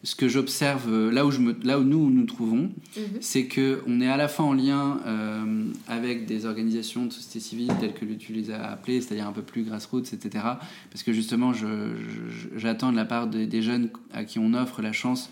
ce 0.03 0.15
que 0.15 0.27
j'observe 0.27 0.91
euh, 0.91 1.11
là 1.11 1.25
où, 1.25 1.31
je 1.31 1.39
me, 1.39 1.55
là 1.63 1.79
où 1.79 1.83
nous 1.83 2.09
nous 2.09 2.25
trouvons, 2.25 2.71
mhm. 2.97 3.03
c'est 3.19 3.45
que 3.45 3.81
on 3.87 4.01
est 4.01 4.07
à 4.07 4.17
la 4.17 4.27
fois 4.27 4.45
en 4.45 4.53
lien 4.53 4.99
euh, 5.05 5.65
avec 5.87 6.25
des 6.25 6.45
organisations 6.45 7.05
de 7.05 7.13
société 7.13 7.39
civile 7.39 7.71
telles 7.79 7.93
que 7.93 8.05
tu 8.05 8.33
les 8.33 8.51
as 8.51 8.71
appelées, 8.71 9.01
c'est-à-dire 9.01 9.27
un 9.27 9.31
peu 9.31 9.43
plus 9.43 9.63
grassroots, 9.63 10.13
etc. 10.13 10.43
Parce 10.89 11.03
que 11.03 11.13
justement, 11.13 11.51
j'attends 12.55 12.91
de 12.91 12.97
la 12.97 13.05
part 13.05 13.27
des, 13.27 13.61
jeunes 13.61 13.89
à 14.11 14.23
qui 14.23 14.39
on 14.39 14.53
offre 14.53 14.81
la 14.81 14.91
chance, 14.91 15.29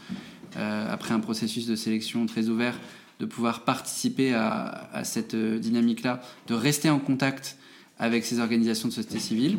euh, 0.57 0.91
après 0.91 1.13
un 1.13 1.19
processus 1.19 1.65
de 1.65 1.75
sélection 1.75 2.25
très 2.27 2.49
ouvert, 2.49 2.79
de 3.19 3.25
pouvoir 3.25 3.65
participer 3.65 4.33
à, 4.33 4.89
à 4.93 5.03
cette 5.03 5.35
dynamique-là, 5.35 6.21
de 6.47 6.53
rester 6.53 6.89
en 6.89 6.99
contact 6.99 7.57
avec 7.97 8.23
ces 8.23 8.39
organisations 8.39 8.87
de 8.87 8.93
société 8.93 9.19
civile. 9.19 9.57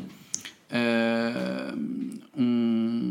on 0.72 3.10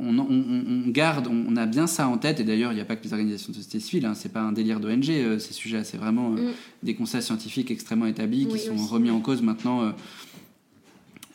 on, 0.00 0.88
garde, 0.88 1.28
on, 1.28 1.56
a 1.56 1.66
bien 1.66 1.86
ça 1.86 2.08
en 2.08 2.18
tête, 2.18 2.40
et 2.40 2.44
d'ailleurs, 2.44 2.72
il 2.72 2.76
n'y 2.76 2.80
a 2.80 2.84
pas 2.84 2.96
que 2.96 3.04
les 3.04 3.12
organisations 3.12 3.52
de 3.52 3.56
société 3.56 3.80
civile, 3.80 4.06
hein, 4.06 4.14
c'est 4.14 4.32
pas 4.32 4.40
un 4.40 4.52
délire 4.52 4.80
d'ONG, 4.80 5.10
euh, 5.10 5.38
ces 5.38 5.52
sujets, 5.52 5.84
c'est 5.84 5.96
vraiment 5.96 6.32
euh, 6.32 6.50
mm. 6.50 6.54
des 6.82 6.94
constats 6.94 7.20
scientifiques 7.20 7.70
extrêmement 7.70 8.06
établis 8.06 8.46
qui 8.46 8.58
sont 8.58 8.76
remis 8.76 9.10
en 9.10 9.20
cause 9.20 9.42
maintenant 9.42 9.82
euh, 9.82 9.90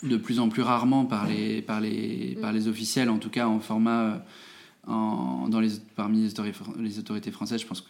de 0.04 0.18
plus 0.18 0.40
en 0.40 0.50
plus 0.50 0.62
rarement 0.62 1.06
par 1.06 1.28
les, 1.28 1.62
par 1.62 1.82
les, 1.82 2.36
mm. 2.38 2.42
par 2.42 2.54
les 2.54 2.68
officiels, 2.68 3.10
en 3.10 3.18
tout 3.18 3.30
cas 3.30 3.48
en 3.48 3.60
format, 3.60 4.26
en, 4.88 5.48
dans 5.50 5.60
les, 5.60 5.72
parmi 5.96 6.30
les 6.80 7.00
autorités 7.00 7.32
françaises, 7.32 7.62
je 7.62 7.68
pense 7.68 7.82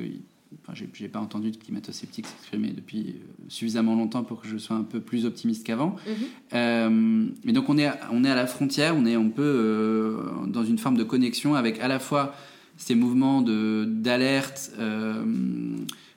Enfin, 0.64 0.74
j'ai 0.94 1.08
pas 1.08 1.20
entendu 1.20 1.52
de 1.52 1.58
climato-sceptiques 1.58 2.28
s'exprimer 2.28 2.70
depuis 2.70 3.16
euh, 3.16 3.44
suffisamment 3.48 3.96
longtemps 3.96 4.24
pour 4.24 4.42
que 4.42 4.48
je 4.48 4.58
sois 4.58 4.76
un 4.76 4.84
peu 4.84 5.00
plus 5.00 5.26
optimiste 5.26 5.66
qu'avant. 5.66 5.96
Mhm. 6.06 6.16
Euh, 6.54 7.26
mais 7.46 7.54
donc 7.54 7.70
on 7.70 7.78
est, 7.78 7.86
à, 7.86 8.00
on 8.12 8.24
est 8.24 8.30
à 8.30 8.36
la 8.36 8.48
frontière, 8.48 8.96
on 8.96 9.06
est 9.06 9.16
un 9.16 9.30
peu 9.30 9.44
euh, 9.44 10.18
dans 10.48 10.64
une 10.64 10.78
forme 10.78 10.98
de 10.98 11.04
connexion 11.04 11.56
avec 11.56 11.80
à 11.80 11.88
la 11.88 12.00
fois 12.00 12.36
ces 12.78 12.96
mouvements 12.96 13.42
d'alerte 13.42 14.72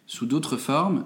sous 0.06 0.26
d'autres 0.26 0.56
formes 0.56 1.04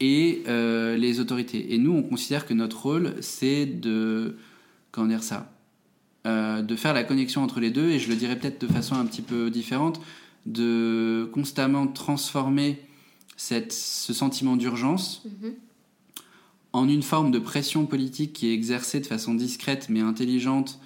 et 0.00 0.42
les 0.46 1.20
autorités. 1.20 1.72
Et 1.72 1.78
nous, 1.78 1.92
on 1.92 2.02
considère 2.02 2.44
que 2.44 2.52
notre 2.52 2.82
rôle, 2.82 3.14
c'est 3.20 3.64
de 3.64 4.36
comment 4.92 5.06
dire 5.06 5.22
ça, 5.22 5.50
de 6.26 6.76
faire 6.76 6.92
la 6.92 7.04
connexion 7.04 7.42
entre 7.42 7.58
les 7.58 7.70
deux. 7.70 7.88
Et 7.88 7.98
je 7.98 8.10
le 8.10 8.16
dirais 8.16 8.38
peut-être 8.38 8.60
de 8.60 8.70
façon 8.70 8.96
un 8.96 9.06
petit 9.06 9.22
peu 9.22 9.48
différente 9.48 9.98
de 10.48 11.28
constamment 11.32 11.86
transformer 11.86 12.80
cette, 13.36 13.72
ce 13.72 14.12
sentiment 14.12 14.56
d'urgence 14.56 15.22
mhm. 15.24 15.52
en 16.72 16.88
une 16.88 17.02
forme 17.02 17.30
de 17.30 17.38
pression 17.38 17.86
politique 17.86 18.32
qui 18.32 18.48
est 18.48 18.54
exercée 18.54 19.00
de 19.00 19.06
façon 19.06 19.34
discrète 19.34 19.88
mais 19.88 20.00
intelligente, 20.00 20.80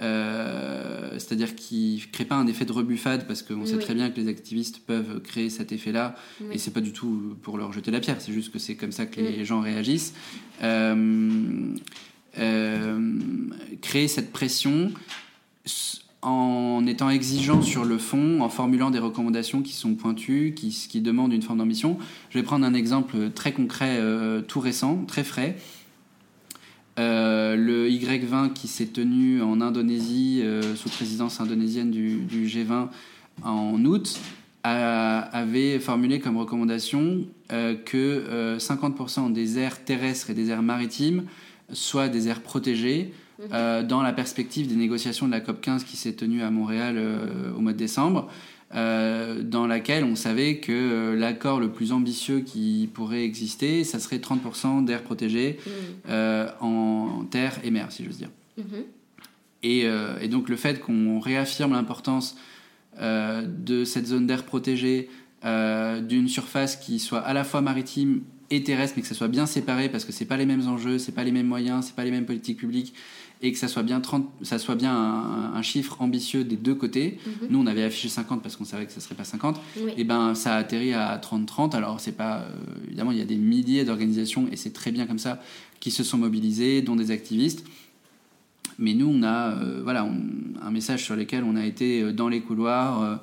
euh, 0.00 1.10
c'est-à-dire 1.12 1.54
qui 1.54 2.02
ne 2.06 2.12
crée 2.12 2.24
pas 2.24 2.36
un 2.36 2.46
effet 2.46 2.64
de 2.64 2.72
rebuffade 2.72 3.26
parce 3.26 3.42
qu'on 3.42 3.66
sait 3.66 3.78
très 3.78 3.94
bien 3.94 4.10
que 4.10 4.20
les 4.20 4.28
activistes 4.28 4.78
peuvent 4.86 5.20
créer 5.20 5.50
cet 5.50 5.72
effet-là 5.72 6.16
et 6.50 6.58
c'est 6.58 6.70
pas 6.70 6.80
du 6.80 6.92
tout 6.92 7.36
pour 7.42 7.58
leur 7.58 7.72
jeter 7.72 7.90
la 7.90 8.00
pierre, 8.00 8.20
c'est 8.20 8.32
juste 8.32 8.52
que 8.52 8.58
c'est 8.58 8.76
comme 8.76 8.92
ça 8.92 9.06
que 9.06 9.20
les 9.20 9.42
mm. 9.42 9.44
gens 9.44 9.60
réagissent. 9.60 10.14
Euh, 10.62 11.74
euh, 12.38 13.10
créer 13.82 14.08
cette 14.08 14.32
pression 14.32 14.90
en 16.22 16.86
étant 16.86 17.10
exigeant 17.10 17.62
sur 17.62 17.84
le 17.84 17.98
fond, 17.98 18.40
en 18.40 18.48
formulant 18.48 18.90
des 18.90 19.00
recommandations 19.00 19.60
qui 19.60 19.72
sont 19.72 19.94
pointues, 19.94 20.54
qui, 20.54 21.00
demandent 21.00 21.32
une 21.32 21.42
forme 21.42 21.58
d'ambition. 21.58 21.98
Je 22.30 22.38
vais 22.38 22.44
prendre 22.44 22.64
un 22.64 22.74
exemple 22.74 23.30
très 23.30 23.52
concret, 23.52 23.98
euh, 23.98 24.40
tout 24.40 24.60
récent, 24.60 25.04
très 25.06 25.24
frais. 25.24 25.56
Euh, 26.98 27.56
le 27.56 27.88
Y20 27.88 28.52
qui 28.52 28.68
s'est 28.68 28.86
tenu 28.86 29.42
en 29.42 29.60
Indonésie, 29.60 30.42
euh, 30.44 30.76
sous 30.76 30.90
présidence 30.90 31.40
indonésienne 31.40 31.90
du, 31.90 32.18
du 32.18 32.46
G20 32.46 32.88
en 33.42 33.84
août, 33.84 34.20
avait 34.62 35.80
formulé 35.80 36.20
comme 36.20 36.36
recommandation 36.36 37.26
que 37.48 38.56
50% 38.58 39.32
des 39.32 39.58
aires 39.58 39.84
terrestres 39.84 40.30
et 40.30 40.34
des 40.34 40.50
aires 40.50 40.62
maritimes 40.62 41.24
soient 41.72 42.08
des 42.08 42.28
aires 42.28 42.42
protégées 42.42 43.12
euh, 43.50 43.82
dans 43.82 44.02
la 44.02 44.12
perspective 44.12 44.68
des 44.68 44.76
négociations 44.76 45.26
de 45.26 45.32
la 45.32 45.40
COP 45.40 45.60
15 45.60 45.84
qui 45.84 45.96
s'est 45.96 46.12
tenue 46.12 46.42
à 46.42 46.50
Montréal 46.50 46.94
euh, 46.96 47.52
au 47.56 47.60
mois 47.60 47.72
de 47.72 47.78
décembre, 47.78 48.30
euh, 48.74 49.42
dans 49.42 49.66
laquelle 49.66 50.04
on 50.04 50.14
savait 50.14 50.58
que 50.58 51.14
l'accord 51.14 51.60
le 51.60 51.70
plus 51.70 51.92
ambitieux 51.92 52.40
qui 52.40 52.88
pourrait 52.92 53.24
exister, 53.24 53.84
ça 53.84 53.98
serait 53.98 54.18
30% 54.18 54.84
d'air 54.84 55.02
protégé 55.02 55.58
mm. 55.66 56.10
en 56.60 57.24
terre 57.30 57.58
et 57.64 57.70
mer, 57.70 57.90
si 57.90 58.04
j'ose 58.04 58.18
dire. 58.18 58.30
Mm-hmm. 58.58 58.84
Et, 59.64 59.86
et, 60.20 60.28
donc 60.28 60.48
le 60.48 60.56
fait 60.56 60.80
qu'on 60.80 61.20
réaffirme 61.20 61.72
l'importance 61.72 62.36
de 62.98 63.84
cette 63.84 64.06
zone 64.06 64.26
d'air 64.26 64.44
protégée, 64.44 65.08
d'une 65.44 66.28
surface 66.28 66.76
qui 66.76 66.98
soit 66.98 67.20
à 67.20 67.32
la 67.32 67.44
fois 67.44 67.60
maritime 67.60 68.22
et 68.52 68.62
terrestre, 68.62 68.94
mais 68.96 69.02
que 69.02 69.08
ça 69.08 69.14
soit 69.14 69.28
bien 69.28 69.46
séparé 69.46 69.88
parce 69.88 70.04
que 70.04 70.12
c'est 70.12 70.24
pas 70.24 70.36
les 70.36 70.46
mêmes 70.46 70.66
enjeux, 70.68 70.98
c'est 70.98 71.12
pas 71.12 71.24
les 71.24 71.32
mêmes 71.32 71.46
moyens, 71.46 71.86
c'est 71.86 71.94
pas 71.94 72.04
les 72.04 72.10
mêmes 72.10 72.26
politiques 72.26 72.58
publiques 72.58 72.94
et 73.42 73.50
que 73.50 73.58
ça 73.58 73.66
soit 73.66 73.82
bien, 73.82 74.00
30, 74.00 74.24
ça 74.42 74.58
soit 74.58 74.76
bien 74.76 74.94
un, 74.94 75.62
chiffre 75.62 76.00
ambitieux 76.00 76.44
des 76.44 76.56
deux 76.56 76.74
côtés. 76.74 77.18
Mhm. 77.26 77.48
Nous, 77.50 77.60
on 77.60 77.66
avait 77.66 77.82
affiché 77.82 78.08
50 78.08 78.40
parce 78.40 78.56
qu'on 78.56 78.64
savait 78.64 78.86
que 78.86 78.92
ça 78.92 79.00
serait 79.00 79.16
pas 79.16 79.24
50. 79.24 79.60
Et 79.96 80.04
ben, 80.04 80.34
ça 80.34 80.54
a 80.54 80.58
atterri 80.58 80.94
à 80.94 81.18
30-30. 81.18 81.74
Alors, 81.74 81.98
c'est 81.98 82.16
pas, 82.16 82.38
euh, 82.38 82.50
évidemment, 82.86 83.10
il 83.10 83.18
y 83.18 83.22
a 83.22 83.24
des 83.24 83.36
milliers 83.36 83.84
d'organisations 83.84 84.48
et 84.50 84.56
c'est 84.56 84.72
très 84.72 84.92
bien 84.92 85.06
comme 85.06 85.18
ça 85.18 85.40
qui 85.80 85.90
se 85.90 86.04
sont 86.04 86.18
mobilisées, 86.18 86.82
dont 86.82 86.94
des 86.94 87.10
activistes. 87.10 87.64
Mais 88.78 88.94
nous, 88.94 89.08
on 89.08 89.22
a, 89.24 89.50
euh, 89.50 89.80
voilà, 89.82 90.08
un 90.62 90.70
message 90.70 91.04
sur 91.04 91.16
lequel 91.16 91.42
on 91.42 91.56
a 91.56 91.66
été 91.66 92.02
euh, 92.02 92.12
dans 92.12 92.28
les 92.28 92.40
couloirs. 92.40 93.20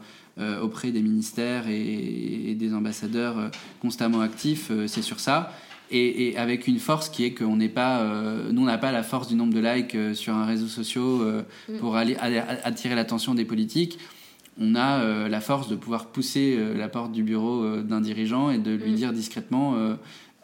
auprès 0.61 0.91
des 0.91 1.01
ministères 1.01 1.67
et 1.67 2.55
des 2.57 2.73
ambassadeurs 2.73 3.51
constamment 3.81 4.21
actifs, 4.21 4.71
c'est 4.87 5.01
sur 5.01 5.19
ça 5.19 5.51
et, 5.91 6.37
avec 6.37 6.67
une 6.67 6.79
force 6.79 7.09
qui 7.09 7.23
est 7.23 7.33
qu'on 7.33 7.57
n'est 7.57 7.69
pas, 7.69 8.01
euh, 8.01 8.51
nous 8.51 8.61
on 8.61 8.65
n'a 8.65 8.77
pas 8.77 8.91
la 8.91 9.03
force 9.03 9.27
du 9.27 9.35
nombre 9.35 9.53
de 9.53 9.59
likes 9.59 9.95
euh, 9.95 10.13
sur 10.13 10.35
un 10.35 10.45
réseau 10.45 10.67
social 10.67 11.03
euh, 11.03 11.41
mm. 11.67 11.77
pour 11.77 11.95
aller, 11.95 12.15
attirer 12.15 12.95
l'attention 12.95 13.33
des 13.35 13.45
politiques. 13.45 13.99
On 14.61 14.75
a 14.75 15.29
la 15.29 15.39
force 15.39 15.69
de 15.69 15.77
pouvoir 15.77 16.07
pousser 16.07 16.59
la 16.75 16.89
porte 16.89 17.13
du 17.13 17.23
bureau 17.23 17.77
d'un 17.77 18.01
dirigeant 18.01 18.49
et 18.49 18.57
de 18.57 18.71
lui 18.71 18.91
mm. 18.91 18.95
dire 18.95 19.13
discrètement 19.13 19.77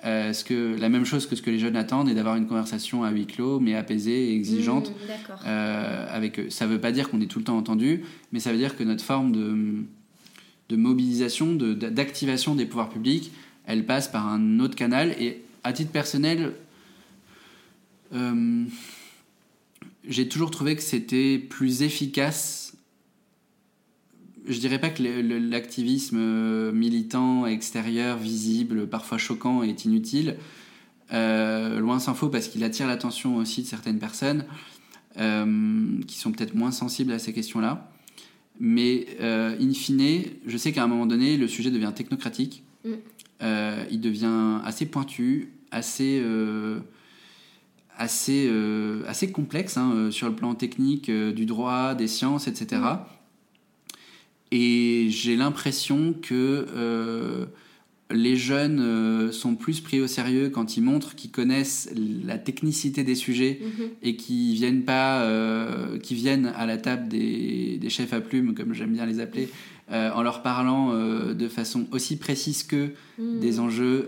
ce 0.06 0.44
que, 0.46 0.80
la 0.80 0.88
même 0.88 1.04
chose 1.04 1.28
que 1.28 1.36
ce 1.36 1.42
que 1.42 1.50
les 1.50 1.60
jeunes 1.60 1.76
attendent 1.76 2.08
et 2.08 2.14
d'avoir 2.14 2.38
une 2.38 2.48
conversation 2.48 3.04
à 3.04 3.12
huis 3.12 3.26
clos, 3.26 3.60
mais 3.60 3.76
apaisée 3.76 4.30
et 4.30 4.36
exigeante 4.36 4.90
mm, 4.92 5.48
avec 5.48 6.40
eux. 6.40 6.50
Ça 6.50 6.66
ne 6.66 6.72
veut 6.72 6.80
pas 6.80 6.94
dire 6.94 7.10
qu'on 7.10 7.20
est 7.20 7.26
tout 7.26 7.40
le 7.40 7.44
temps 7.44 7.58
entendu, 7.58 8.06
mais 8.32 8.40
ça 8.40 8.54
veut 8.54 8.58
dire 8.58 8.78
que 8.78 8.86
notre 8.86 9.04
forme 9.04 9.34
de, 9.34 9.84
de 10.70 10.76
mobilisation, 10.78 11.54
d'activation 11.54 12.56
des 12.56 12.66
pouvoirs 12.66 12.90
publics, 12.90 13.34
elle 13.68 13.86
passe 13.86 14.08
par 14.08 14.28
un 14.28 14.60
autre 14.60 14.76
canal. 14.76 15.16
Et 15.20 15.44
à 15.64 15.74
titre 15.74 15.92
personnel, 15.92 16.54
euh, 18.14 18.66
j'ai 20.08 20.28
toujours 20.28 20.52
trouvé 20.52 20.76
que 20.76 20.82
c'était 20.82 21.40
plus 21.40 21.82
efficace. 21.82 22.78
Je 24.48 24.60
dirais 24.60 24.80
pas 24.80 24.90
que 24.90 25.02
l'activisme 25.02 26.18
euh, 26.20 26.72
militant, 26.72 27.48
extérieur, 27.48 28.18
visible, 28.18 28.88
parfois 28.88 29.18
choquant 29.18 29.64
est 29.64 29.86
inutile. 29.86 30.38
Euh, 31.14 31.80
loin 31.80 32.00
s'en 32.00 32.16
faut 32.16 32.30
parce 32.30 32.48
qu'il 32.48 32.64
attire 32.64 32.88
l'attention 32.88 33.38
aussi 33.38 33.62
de 33.62 33.68
certaines 33.68 34.00
personnes 34.00 34.46
qui 36.08 36.18
sont 36.18 36.34
peut-être 36.34 36.56
moins 36.56 36.72
sensibles 36.72 37.14
à 37.14 37.20
ces 37.20 37.32
questions-là. 37.32 37.90
Mais 38.60 39.08
in 39.22 39.74
fine, 39.74 40.24
je 40.46 40.58
sais 40.58 40.74
qu'à 40.74 40.84
un 40.84 40.88
moment 40.88 41.06
donné, 41.06 41.38
le 41.38 41.48
sujet 41.48 41.72
devient 41.72 41.94
technocratique. 41.96 42.64
Mm. 42.84 42.96
Euh, 43.42 43.84
il 43.92 44.02
devient 44.02 44.60
assez 44.64 44.86
pointu, 44.86 45.52
assez, 45.72 46.22
euh, 46.24 46.80
assez, 47.98 48.50
assez 49.08 49.32
complexe 49.32 49.78
hein, 49.78 50.10
sur 50.12 50.30
le 50.30 50.36
plan 50.36 50.56
technique 50.56 51.10
du 51.10 51.46
droit, 51.46 51.96
des 51.96 52.08
sciences, 52.08 52.48
etc. 52.48 52.82
Et 54.52 55.08
j'ai 55.10 55.36
l'impression 55.36 56.14
que 56.14 57.48
les 58.12 58.36
jeunes 58.36 58.80
euh, 58.80 59.32
sont 59.32 59.56
plus 59.56 59.82
pris 59.82 60.00
au 60.00 60.08
sérieux 60.08 60.50
quand 60.50 60.78
ils 60.78 60.82
montrent 60.82 61.16
qu'ils 61.16 61.32
connaissent 61.32 61.92
la 62.24 62.38
technicité 62.38 63.04
des 63.04 63.16
sujets 63.16 63.60
mhm. 63.62 63.88
et 64.04 64.16
qui 64.16 64.54
viennent 64.54 64.84
pas, 64.84 65.24
euh, 65.24 65.98
qui 65.98 66.14
viennent 66.14 66.48
à 66.56 66.66
la 66.66 66.78
table 66.78 67.08
des, 67.08 67.80
chefs 67.90 68.14
à 68.14 68.22
plumes, 68.22 68.54
comme 68.54 68.74
j'aime 68.74 68.94
bien 68.94 69.06
les 69.06 69.20
appeler, 69.20 69.50
euh, 69.92 70.12
en 70.12 70.24
leur 70.24 70.42
parlant 70.42 70.94
de 70.96 71.48
façon 71.48 71.86
aussi 71.92 72.18
précise 72.18 72.64
que 72.64 72.92
mhm. 73.18 73.40
des 73.40 73.60
enjeux. 73.60 74.08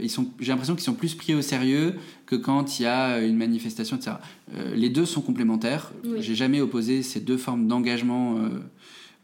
ils 0.00 0.10
sont, 0.10 0.28
j'ai 0.40 0.52
l'impression 0.52 0.74
qu'ils 0.74 0.84
sont 0.84 0.94
plus 0.94 1.14
pris 1.14 1.34
au 1.34 1.42
sérieux 1.42 1.94
que 2.26 2.36
quand 2.36 2.78
il 2.78 2.84
y 2.84 2.86
a 2.86 3.20
une 3.20 3.36
manifestation, 3.36 3.96
etc. 3.96 4.16
les 4.74 4.88
deux 4.90 5.06
sont 5.06 5.20
complémentaires. 5.20 5.92
J'ai 6.18 6.34
jamais 6.34 6.60
opposé 6.60 7.02
ces 7.02 7.20
deux 7.20 7.38
formes 7.38 7.66
d'engagement 7.66 8.38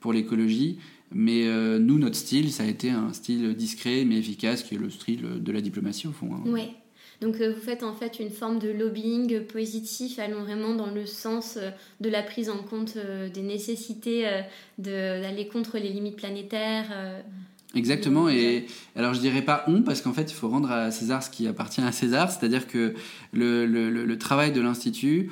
pour 0.00 0.12
l'écologie. 0.12 0.78
Mais 1.12 1.46
euh, 1.46 1.78
nous, 1.78 1.98
notre 1.98 2.16
style, 2.16 2.52
ça 2.52 2.62
a 2.62 2.66
été 2.66 2.90
un 2.90 3.12
style 3.12 3.54
discret 3.54 4.04
mais 4.04 4.16
efficace, 4.16 4.62
qui 4.62 4.76
est 4.76 4.78
le 4.78 4.90
style 4.90 5.42
de 5.42 5.52
la 5.52 5.61
diplomatie 5.61 6.06
au 6.06 6.12
fond. 6.12 6.30
Hein. 6.33 6.42
Oui. 6.46 6.68
Donc 7.20 7.40
euh, 7.40 7.52
vous 7.52 7.61
faites 7.61 7.83
en 7.83 7.94
fait 7.94 8.18
une 8.18 8.30
forme 8.30 8.59
de 8.59 8.70
lobbying 8.70 9.40
positif, 9.46 10.18
allant 10.18 10.42
vraiment 10.42 10.74
dans 10.74 10.90
le 10.90 11.06
sens 11.06 11.56
euh, 11.56 11.70
de 12.00 12.09
la 12.09 12.22
prise 12.22 12.48
en 12.48 12.62
compte 12.62 12.96
des 13.33 13.42
nécessités 13.42 14.26
d'aller 14.78 15.48
contre 15.48 15.78
les 15.78 15.90
limites 15.90 16.16
planétaires. 16.16 17.22
Exactement, 17.74 18.28
et 18.28 18.66
alors 18.96 19.14
je 19.14 19.20
dirais 19.20 19.42
pas 19.42 19.64
on, 19.68 19.83
parce 19.83 20.02
qu'en 20.02 20.12
fait 20.12 20.33
il 20.33 20.35
faut 20.35 20.48
rendre 20.48 20.72
à 20.72 20.90
César 20.90 21.22
ce 21.22 21.30
qui 21.30 21.46
appartient 21.46 21.80
à 21.80 21.92
César, 21.92 22.30
c'est-à-dire 22.33 22.66
que 22.66 22.94
le, 23.33 23.64
le, 23.64 23.90
le, 23.90 24.18
travail 24.18 24.50
de 24.50 24.61
l'Institut, 24.61 25.30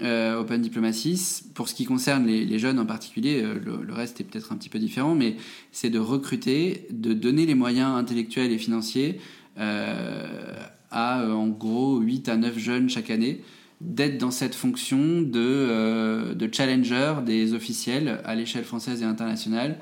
euh, 0.00 0.40
Open 0.40 0.60
Diplomacy. 0.60 1.44
Pour 1.54 1.68
ce 1.68 1.74
qui 1.74 1.84
concerne 1.84 2.26
les, 2.26 2.58
jeunes 2.58 2.80
en 2.80 2.86
particulier, 2.86 3.42
euh, 3.42 3.54
le, 3.64 3.92
reste 3.92 4.20
est 4.20 4.24
peut-être 4.24 4.52
un 4.52 4.56
petit 4.56 4.68
peu 4.68 4.80
différent, 4.80 5.14
mais 5.14 5.36
c'est 5.70 5.90
de 5.90 6.00
recruter, 6.00 6.88
de 6.90 7.12
donner 7.12 7.46
les 7.46 7.54
moyens 7.54 7.96
intellectuels 7.96 8.50
et 8.50 8.58
financiers 8.58 9.20
euh, 9.58 10.26
à 10.94 11.28
en 11.28 11.48
gros 11.48 11.98
8 11.98 12.28
à 12.30 12.36
9 12.36 12.58
jeunes 12.58 12.88
chaque 12.88 13.10
année 13.10 13.42
d'être 13.80 14.16
dans 14.16 14.30
cette 14.30 14.54
fonction 14.54 15.20
de, 15.20 16.32
de 16.32 16.48
challenger 16.50 17.16
des 17.26 17.52
officiels 17.52 18.20
à 18.24 18.34
l'échelle 18.34 18.64
française 18.64 19.02
et 19.02 19.04
internationale 19.04 19.78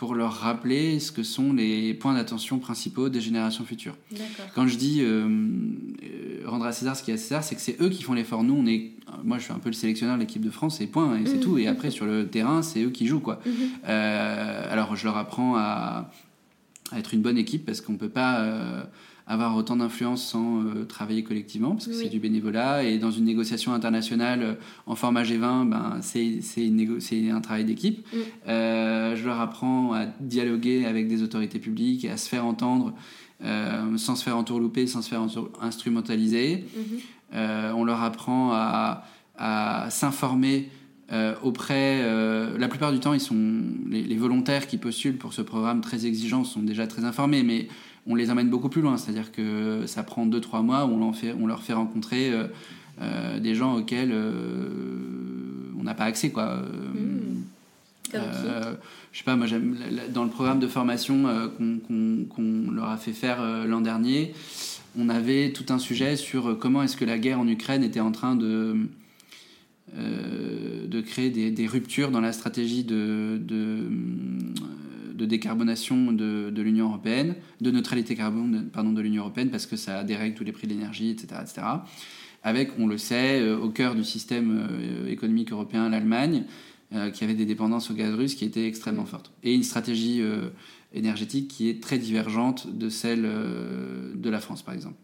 pour 0.00 0.14
leur 0.14 0.32
rappeler 0.32 0.98
ce 0.98 1.12
que 1.12 1.22
sont 1.22 1.52
les 1.52 1.92
points 1.92 2.14
d'attention 2.14 2.58
principaux 2.58 3.10
des 3.10 3.20
générations 3.20 3.66
futures. 3.66 3.98
Quand 4.54 4.66
je 4.66 4.78
dis 4.78 5.02
euh, 5.02 5.28
euh, 5.28 6.42
rendre 6.46 6.64
à 6.64 6.72
César 6.72 6.96
ce 6.96 7.02
qui 7.02 7.10
est 7.10 7.14
à 7.14 7.18
César, 7.18 7.44
c'est 7.44 7.54
que 7.54 7.60
c'est 7.60 7.76
eux 7.82 7.90
qui 7.90 8.02
font 8.02 8.14
l'effort. 8.14 8.42
Nous, 8.42 8.54
on 8.54 8.64
est, 8.64 8.92
moi, 9.22 9.36
je 9.36 9.44
suis 9.44 9.52
un 9.52 9.58
peu 9.58 9.68
le 9.68 9.74
sélectionneur 9.74 10.16
de 10.16 10.22
l'équipe 10.22 10.40
de 10.40 10.48
France, 10.48 10.80
et 10.80 10.86
point, 10.86 11.18
et 11.18 11.26
c'est 11.26 11.36
mmh. 11.36 11.40
tout. 11.40 11.58
Et 11.58 11.66
après, 11.66 11.90
sur 11.90 12.06
le 12.06 12.26
terrain, 12.26 12.62
c'est 12.62 12.82
eux 12.82 12.88
qui 12.88 13.06
jouent, 13.06 13.20
quoi. 13.20 13.42
Mmh. 13.44 13.50
Euh, 13.88 14.72
alors, 14.72 14.96
je 14.96 15.04
leur 15.04 15.18
apprends 15.18 15.56
à, 15.56 16.10
à, 16.92 16.98
être 16.98 17.12
une 17.12 17.20
bonne 17.20 17.36
équipe 17.36 17.66
parce 17.66 17.82
qu'on 17.82 17.98
peut 17.98 18.08
pas 18.08 18.88
avoir 19.30 19.54
autant 19.56 19.76
d'influence 19.76 20.26
sans 20.26 20.64
euh, 20.64 20.84
travailler 20.84 21.22
collectivement, 21.22 21.70
parce 21.70 21.86
que 21.86 21.92
c'est 21.92 22.08
du 22.08 22.18
bénévolat. 22.18 22.82
Et 22.82 22.98
dans 22.98 23.12
une 23.12 23.24
négociation 23.24 23.72
internationale 23.72 24.42
euh, 24.42 24.54
en 24.86 24.96
format 24.96 25.22
G20, 25.22 25.68
ben, 25.68 26.00
c'est 26.00 27.30
un 27.30 27.40
travail 27.40 27.64
d'équipe. 27.64 28.04
Mm. 28.12 28.16
Euh, 28.48 29.14
je 29.14 29.24
leur 29.24 29.38
apprends 29.38 29.92
à 29.92 30.06
dialoguer 30.18 30.84
avec 30.84 31.06
des 31.06 31.22
autorités 31.22 31.60
publiques 31.60 32.04
à 32.06 32.16
se 32.16 32.28
faire 32.28 32.44
entendre 32.44 32.92
sans 33.96 34.16
se 34.16 34.22
faire 34.22 34.36
entourlouper, 34.36 34.86
sans 34.86 35.00
se 35.00 35.08
faire 35.08 35.26
instrumentaliser. 35.62 36.66
Mm-hmm. 36.76 37.72
on 37.72 37.84
leur 37.84 38.02
apprend 38.02 38.52
à, 38.52 39.04
à 39.38 39.88
s'informer 39.88 40.68
auprès, 41.42 42.02
la 42.58 42.68
plupart 42.68 42.92
du 42.92 43.00
temps, 43.00 43.12
ils 43.14 43.20
sont 43.20 43.36
les, 43.88 44.02
les, 44.02 44.16
volontaires 44.16 44.66
qui 44.66 44.78
postulent 44.78 45.16
pour 45.16 45.32
ce 45.32 45.42
programme 45.42 45.80
très 45.80 46.06
exigeant 46.06 46.44
sont 46.44 46.62
déjà 46.62 46.86
très 46.86 47.04
informés, 47.04 47.42
mais 47.42 47.68
on 48.06 48.14
les 48.14 48.30
emmène 48.30 48.48
beaucoup 48.48 48.68
plus 48.68 48.82
loin. 48.82 48.96
C'est-à-dire 48.96 49.32
que 49.32 49.84
ça 49.86 50.02
prend 50.02 50.26
2-3 50.26 50.62
mois 50.62 50.84
où 50.86 51.02
on, 51.02 51.12
fait, 51.12 51.34
on, 51.38 51.46
leur 51.46 51.62
fait 51.62 51.72
rencontrer 51.72 52.32
euh, 52.32 52.44
euh, 53.00 53.38
des 53.38 53.54
gens 53.54 53.76
auxquels 53.76 54.10
euh, 54.12 54.68
on 55.78 55.82
n'a 55.82 55.94
pas 55.94 56.04
accès. 56.04 56.30
Quoi. 56.30 56.56
Mmh. 56.56 58.18
je 59.12 59.18
sais 59.18 59.24
pas, 59.24 59.36
moi 59.36 59.46
j'aime 59.46 59.76
dans 60.12 60.24
le 60.24 60.30
programme 60.30 60.58
de 60.58 60.66
formation 60.66 61.50
qu'on 61.56 62.70
leur 62.72 62.88
a 62.88 62.96
fait 62.96 63.12
faire 63.12 63.42
l'an 63.66 63.80
dernier, 63.80 64.34
on 64.98 65.08
avait 65.08 65.52
tout 65.52 65.66
un 65.72 65.78
sujet 65.78 66.16
sur 66.16 66.58
comment 66.58 66.82
est-ce 66.82 66.96
que 66.96 67.04
la 67.04 67.18
guerre 67.18 67.38
en 67.38 67.46
Ukraine 67.46 67.84
était 67.84 68.00
en 68.00 68.10
train 68.10 68.34
de, 68.34 68.76
de 69.96 71.00
créer 71.00 71.30
des, 71.30 71.66
ruptures 71.66 72.10
dans 72.10 72.20
la 72.20 72.32
stratégie 72.32 72.84
de, 72.84 73.40
décarbonation 75.14 76.12
de, 76.12 76.50
de 76.50 76.62
l'Union 76.62 76.88
européenne, 76.88 77.34
de 77.60 77.70
neutralité 77.70 78.14
carbone 78.16 78.68
pardon, 78.72 78.92
de 78.92 79.00
l'Union 79.00 79.22
européenne, 79.22 79.50
parce 79.50 79.66
que 79.66 79.76
ça 79.76 80.02
dérègle 80.04 80.34
tous 80.34 80.44
les 80.44 80.52
prix 80.52 80.66
de 80.66 80.72
l'énergie, 80.72 81.10
etc., 81.10 81.40
etc. 81.42 81.62
Avec, 82.42 82.70
on 82.78 82.86
le 82.86 82.98
sait, 82.98 83.40
euh, 83.40 83.58
au 83.58 83.68
cœur 83.68 83.94
du 83.94 84.04
système 84.04 84.66
euh, 84.70 85.08
économique 85.08 85.52
européen, 85.52 85.88
l'Allemagne, 85.88 86.44
euh, 86.92 87.10
qui 87.10 87.24
avait 87.24 87.34
des 87.34 87.44
dépendances 87.44 87.90
au 87.90 87.94
gaz 87.94 88.14
russe 88.14 88.34
qui 88.34 88.44
étaient 88.44 88.66
extrêmement 88.66 89.04
fortes. 89.04 89.30
Et 89.42 89.54
une 89.54 89.62
stratégie 89.62 90.22
énergétique 90.92 91.48
qui 91.48 91.68
est 91.68 91.80
très 91.80 91.98
divergente 91.98 92.76
de 92.76 92.88
celle 92.88 93.22
de 93.22 94.30
la 94.30 94.40
France, 94.40 94.62
par 94.62 94.74
exemple. 94.74 94.96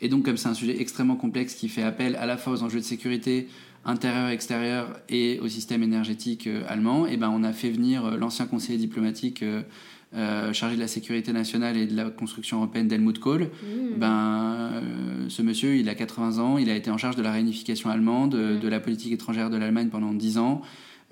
Et 0.00 0.08
donc, 0.08 0.24
comme 0.24 0.36
c'est 0.36 0.48
un 0.48 0.54
sujet 0.54 0.80
extrêmement 0.80 1.16
complexe 1.16 1.54
qui 1.54 1.68
fait 1.68 1.82
appel 1.82 2.16
à 2.16 2.26
la 2.26 2.36
fois 2.36 2.54
aux 2.54 2.62
enjeux 2.62 2.80
de 2.80 2.84
sécurité, 2.84 3.48
intérieur, 3.84 4.28
extérieur 4.28 5.00
et 5.08 5.38
au 5.40 5.48
système 5.48 5.82
énergétique 5.82 6.46
euh, 6.46 6.62
allemand, 6.68 7.06
et 7.06 7.16
ben 7.16 7.30
on 7.30 7.42
a 7.42 7.52
fait 7.52 7.70
venir 7.70 8.04
euh, 8.04 8.16
l'ancien 8.16 8.46
conseiller 8.46 8.78
diplomatique 8.78 9.42
euh, 9.42 10.52
chargé 10.52 10.76
de 10.76 10.80
la 10.80 10.88
sécurité 10.88 11.32
nationale 11.32 11.76
et 11.76 11.86
de 11.86 11.96
la 11.96 12.10
construction 12.10 12.58
européenne 12.58 12.88
d'Helmut 12.88 13.18
Kohl. 13.18 13.44
Mmh. 13.44 13.98
Ben, 13.98 14.82
ce 15.28 15.40
monsieur, 15.40 15.76
il 15.76 15.88
a 15.88 15.94
80 15.94 16.38
ans, 16.38 16.58
il 16.58 16.68
a 16.68 16.74
été 16.74 16.90
en 16.90 16.98
charge 16.98 17.16
de 17.16 17.22
la 17.22 17.30
réunification 17.30 17.90
allemande, 17.90 18.34
mmh. 18.34 18.58
de 18.58 18.68
la 18.68 18.80
politique 18.80 19.12
étrangère 19.12 19.50
de 19.50 19.56
l'Allemagne 19.56 19.88
pendant 19.88 20.12
10 20.12 20.38
ans. 20.38 20.62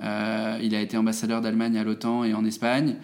il 0.01 0.75
a 0.75 0.81
été 0.81 0.97
ambassadeur 0.97 1.41
d'Allemagne 1.41 1.79
à 1.79 1.85
l'OTAN 1.85 2.25
et 2.25 2.35
en 2.35 2.45
Espagne. 2.45 2.97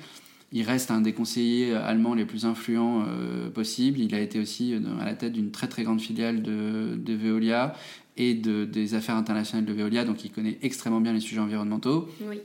Il 0.55 0.63
reste 0.63 0.91
un 0.91 1.01
des 1.01 1.13
conseillers 1.13 1.75
allemands 1.75 2.15
les 2.15 2.25
plus 2.25 2.47
influents 2.47 3.05
possibles. 3.53 3.99
Il 3.99 4.15
a 4.15 4.21
été 4.21 4.39
aussi 4.39 4.73
à 5.01 5.05
la 5.05 5.15
tête 5.15 5.33
d'une 5.33 5.51
très 5.51 5.67
très 5.67 5.83
grande 5.83 6.01
filiale 6.01 6.43
de, 6.43 6.95
de 6.97 7.13
Veolia 7.13 7.75
et 8.17 8.35
de, 8.35 8.65
des 8.65 8.95
affaires 8.95 9.17
internationales 9.17 9.65
de 9.65 9.73
Veolia, 9.73 10.05
donc 10.05 10.25
il 10.25 10.31
connaît 10.31 10.59
extrêmement 10.63 11.01
bien 11.01 11.13
les 11.13 11.21
sujets 11.21 11.41
environnementaux. 11.41 12.09
Oui. 12.23 12.41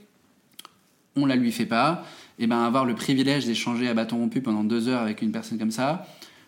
On 1.16 1.26
la 1.26 1.36
lui 1.36 1.52
fait 1.52 1.66
pas. 1.66 2.06
Et 2.40 2.48
ben 2.48 2.64
avoir 2.64 2.86
le 2.86 2.96
privilège 2.96 3.46
d'échanger 3.46 3.88
à 3.88 3.94
bâton 3.94 4.18
rompu 4.18 4.42
pendant 4.42 4.64
deux 4.64 4.88
heures 4.88 5.02
avec 5.02 5.22
une 5.22 5.32
personne 5.32 5.60
comme 5.60 5.72
ça, 5.72 6.08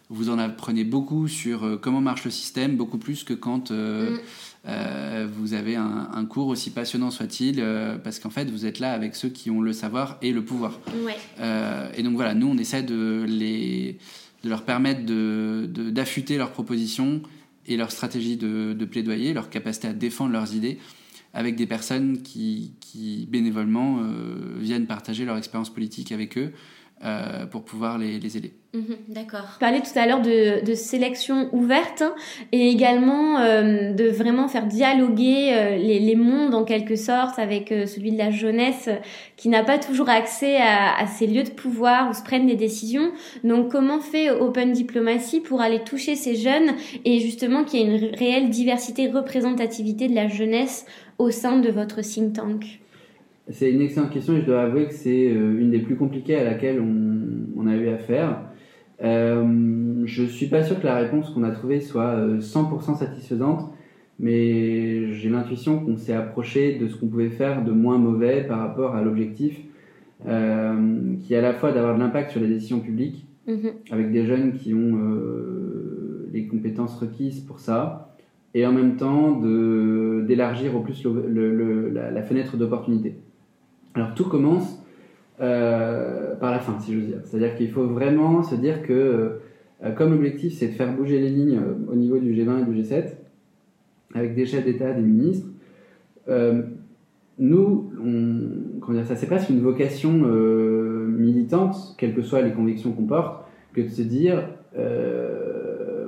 vous 0.09 0.29
en 0.29 0.39
apprenez 0.39 0.83
beaucoup 0.83 1.27
sur 1.27 1.63
euh, 1.63 1.77
comment 1.77 2.01
marche 2.01 2.25
le 2.25 2.31
système, 2.31 2.77
beaucoup 2.77 2.97
plus 2.97 3.23
que 3.23 3.33
quand 3.33 3.71
euh, 3.71 4.17
mm. 4.17 4.19
Euh, 4.67 5.27
vous 5.31 5.53
avez 5.53 5.75
un, 5.75 6.25
cours 6.25 6.47
aussi 6.47 6.69
passionnant 6.69 7.11
soit-il, 7.11 7.63
parce 8.03 8.19
qu'en 8.19 8.29
fait 8.29 8.49
vous 8.49 8.65
êtes 8.65 8.79
là 8.79 8.93
avec 8.93 9.15
ceux 9.15 9.29
qui 9.29 9.49
ont 9.49 9.61
le 9.61 9.73
savoir 9.73 10.17
et 10.21 10.31
le 10.31 10.43
pouvoir. 10.43 10.79
Ouais. 11.03 11.17
et 11.95 12.03
donc 12.03 12.13
voilà, 12.13 12.33
nous 12.33 12.47
on 12.47 12.57
essaie 12.57 12.83
de 12.83 13.25
les 13.27 13.97
de 14.43 14.49
leur 14.49 14.63
permettre 14.63 15.01
d'affûter 15.91 16.33
de, 16.33 16.39
leurs 16.39 16.51
propositions 16.51 17.21
et 17.67 17.77
leur 17.77 17.91
stratégie 17.91 18.37
de, 18.37 18.85
plaidoyer, 18.89 19.33
leur 19.33 19.49
capacité 19.49 19.87
à 19.87 19.93
défendre 19.93 20.31
leurs 20.31 20.55
idées 20.55 20.79
avec 21.33 21.55
des 21.55 21.67
personnes 21.67 22.21
qui, 22.23 22.73
qui 22.81 23.25
bénévolement 23.29 23.99
euh, 24.01 24.57
viennent 24.59 24.85
partager 24.85 25.23
leur 25.23 25.37
expérience 25.37 25.69
politique 25.69 26.11
avec 26.11 26.37
eux 26.37 26.51
euh, 27.03 27.45
pour 27.45 27.63
pouvoir 27.63 27.97
les, 27.97 28.19
les 28.19 28.37
aider. 28.37 28.53
Mhm, 28.73 28.95
d'accord. 29.09 29.49
Tu 29.53 29.59
parlais 29.59 29.81
tout 29.81 29.99
à 29.99 30.05
l'heure 30.05 30.21
de, 30.21 30.63
de, 30.63 30.73
sélection 30.75 31.49
ouverte 31.51 32.03
et 32.53 32.69
également 32.69 33.37
euh, 33.39 33.91
de 33.91 34.05
vraiment 34.05 34.47
faire 34.47 34.65
dialoguer 34.65 35.49
euh, 35.51 35.77
les, 35.77 35.99
les, 35.99 36.15
mondes 36.15 36.55
en 36.55 36.63
quelque 36.63 36.95
sorte 36.95 37.37
avec 37.37 37.73
euh, 37.73 37.85
celui 37.85 38.13
de 38.13 38.17
la 38.17 38.31
jeunesse 38.31 38.87
qui 39.35 39.49
n'a 39.49 39.63
pas 39.63 39.77
toujours 39.77 40.07
accès 40.07 40.55
à, 40.55 40.97
à, 40.97 41.05
ces 41.05 41.27
lieux 41.27 41.43
de 41.43 41.49
pouvoir 41.49 42.09
où 42.09 42.13
se 42.13 42.23
prennent 42.23 42.47
des 42.47 42.55
décisions. 42.55 43.11
Donc 43.43 43.69
comment 43.69 43.99
fait 43.99 44.31
Open 44.31 44.71
Diplomacy 44.71 45.41
pour 45.41 45.59
aller 45.59 45.83
toucher 45.83 46.15
ces 46.15 46.35
jeunes 46.35 46.71
et 47.03 47.19
justement 47.19 47.65
qu'il 47.65 47.81
y 47.81 47.83
ait 47.83 47.87
une 47.87 48.15
réelle 48.15 48.49
diversité, 48.49 49.09
représentativité 49.09 50.07
de 50.07 50.15
la 50.15 50.29
jeunesse 50.29 50.85
au 51.17 51.29
sein 51.29 51.57
de 51.57 51.69
votre 51.69 51.99
think 51.99 52.33
tank? 52.33 52.79
C'est 53.49 53.71
une 53.71 53.81
excellente 53.81 54.11
question 54.11 54.35
et 54.35 54.41
je 54.41 54.45
dois 54.45 54.61
avouer 54.61 54.87
que 54.87 54.93
c'est 54.93 55.29
euh, 55.29 55.59
une 55.59 55.71
des 55.71 55.79
plus 55.79 55.95
compliquées 55.95 56.35
à 56.35 56.43
laquelle 56.43 56.79
on, 56.81 57.67
a 57.67 57.75
eu 57.75 57.89
affaire. 57.89 58.41
Euh, 59.03 60.03
je 60.05 60.23
suis 60.23 60.47
pas 60.47 60.63
sûr 60.63 60.79
que 60.79 60.85
la 60.85 60.95
réponse 60.95 61.29
qu'on 61.29 61.43
a 61.43 61.51
trouvée 61.51 61.79
soit 61.79 62.15
100% 62.39 62.91
euh, 62.91 62.95
satisfaisante, 62.95 63.71
mais 64.19 65.13
j'ai 65.13 65.29
l'intuition 65.29 65.79
qu'on 65.79 65.97
s'est 65.97 66.13
approché 66.13 66.77
de 66.77 66.87
ce 66.87 66.95
qu'on 66.95 67.07
pouvait 67.07 67.29
faire 67.29 67.63
de 67.63 67.71
moins 67.71 67.97
mauvais 67.97 68.43
par 68.43 68.59
rapport 68.59 68.95
à 68.95 69.01
l'objectif, 69.01 69.59
euh, 70.27 71.15
qui 71.21 71.33
est 71.33 71.37
à 71.37 71.41
la 71.41 71.53
fois 71.53 71.71
d'avoir 71.71 71.95
de 71.95 71.99
l'impact 71.99 72.31
sur 72.31 72.41
les 72.41 72.47
décisions 72.47 72.79
publiques, 72.79 73.25
mhm. 73.47 73.71
avec 73.91 74.11
des 74.11 74.25
jeunes 74.25 74.53
qui 74.53 74.73
ont 74.73 74.99
les 76.31 76.47
compétences 76.47 76.95
requises 76.95 77.41
pour 77.41 77.59
ça, 77.59 78.15
et 78.53 78.65
en 78.65 78.71
même 78.71 78.97
temps 78.97 79.39
d'élargir 79.41 80.75
au 80.75 80.81
plus 80.81 81.05
la, 81.93 82.21
fenêtre 82.21 82.57
d'opportunité. 82.57 83.15
Alors 83.95 84.13
tout 84.13 84.25
commence 84.25 84.81
euh, 85.41 86.35
par 86.35 86.51
la 86.51 86.59
fin, 86.59 86.79
si 86.79 86.93
veux 86.93 87.01
dire. 87.01 87.19
C'est-à-dire 87.23 87.55
qu'il 87.55 87.71
faut 87.71 87.87
vraiment 87.87 88.43
se 88.43 88.53
dire 88.53 88.83
que, 88.83 89.39
euh, 89.83 89.91
comme 89.95 90.11
l'objectif 90.11 90.53
c'est 90.53 90.67
de 90.67 90.73
faire 90.73 90.95
bouger 90.95 91.19
les 91.19 91.29
lignes 91.29 91.57
euh, 91.57 91.91
au 91.91 91.95
niveau 91.95 92.19
du 92.19 92.31
G20 92.31 92.61
et 92.61 92.65
du 92.71 92.81
G7, 92.81 93.05
avec 94.13 94.35
des 94.35 94.45
chefs 94.45 94.65
d'État, 94.65 94.93
des 94.93 95.01
ministres, 95.01 95.47
nous, 97.39 97.91
on, 97.99 98.79
comment 98.79 98.99
dire 98.99 99.07
ça, 99.07 99.15
c'est 99.15 99.25
presque 99.25 99.49
une 99.49 99.61
vocation 99.61 100.11
militante, 100.11 101.95
quelles 101.97 102.13
que 102.13 102.21
soient 102.21 102.41
les 102.41 102.51
convictions 102.51 102.91
qu'on 102.91 103.05
porte, 103.05 103.45
que 103.73 103.81
de 103.81 103.87
se 103.87 104.03
dire 104.03 104.47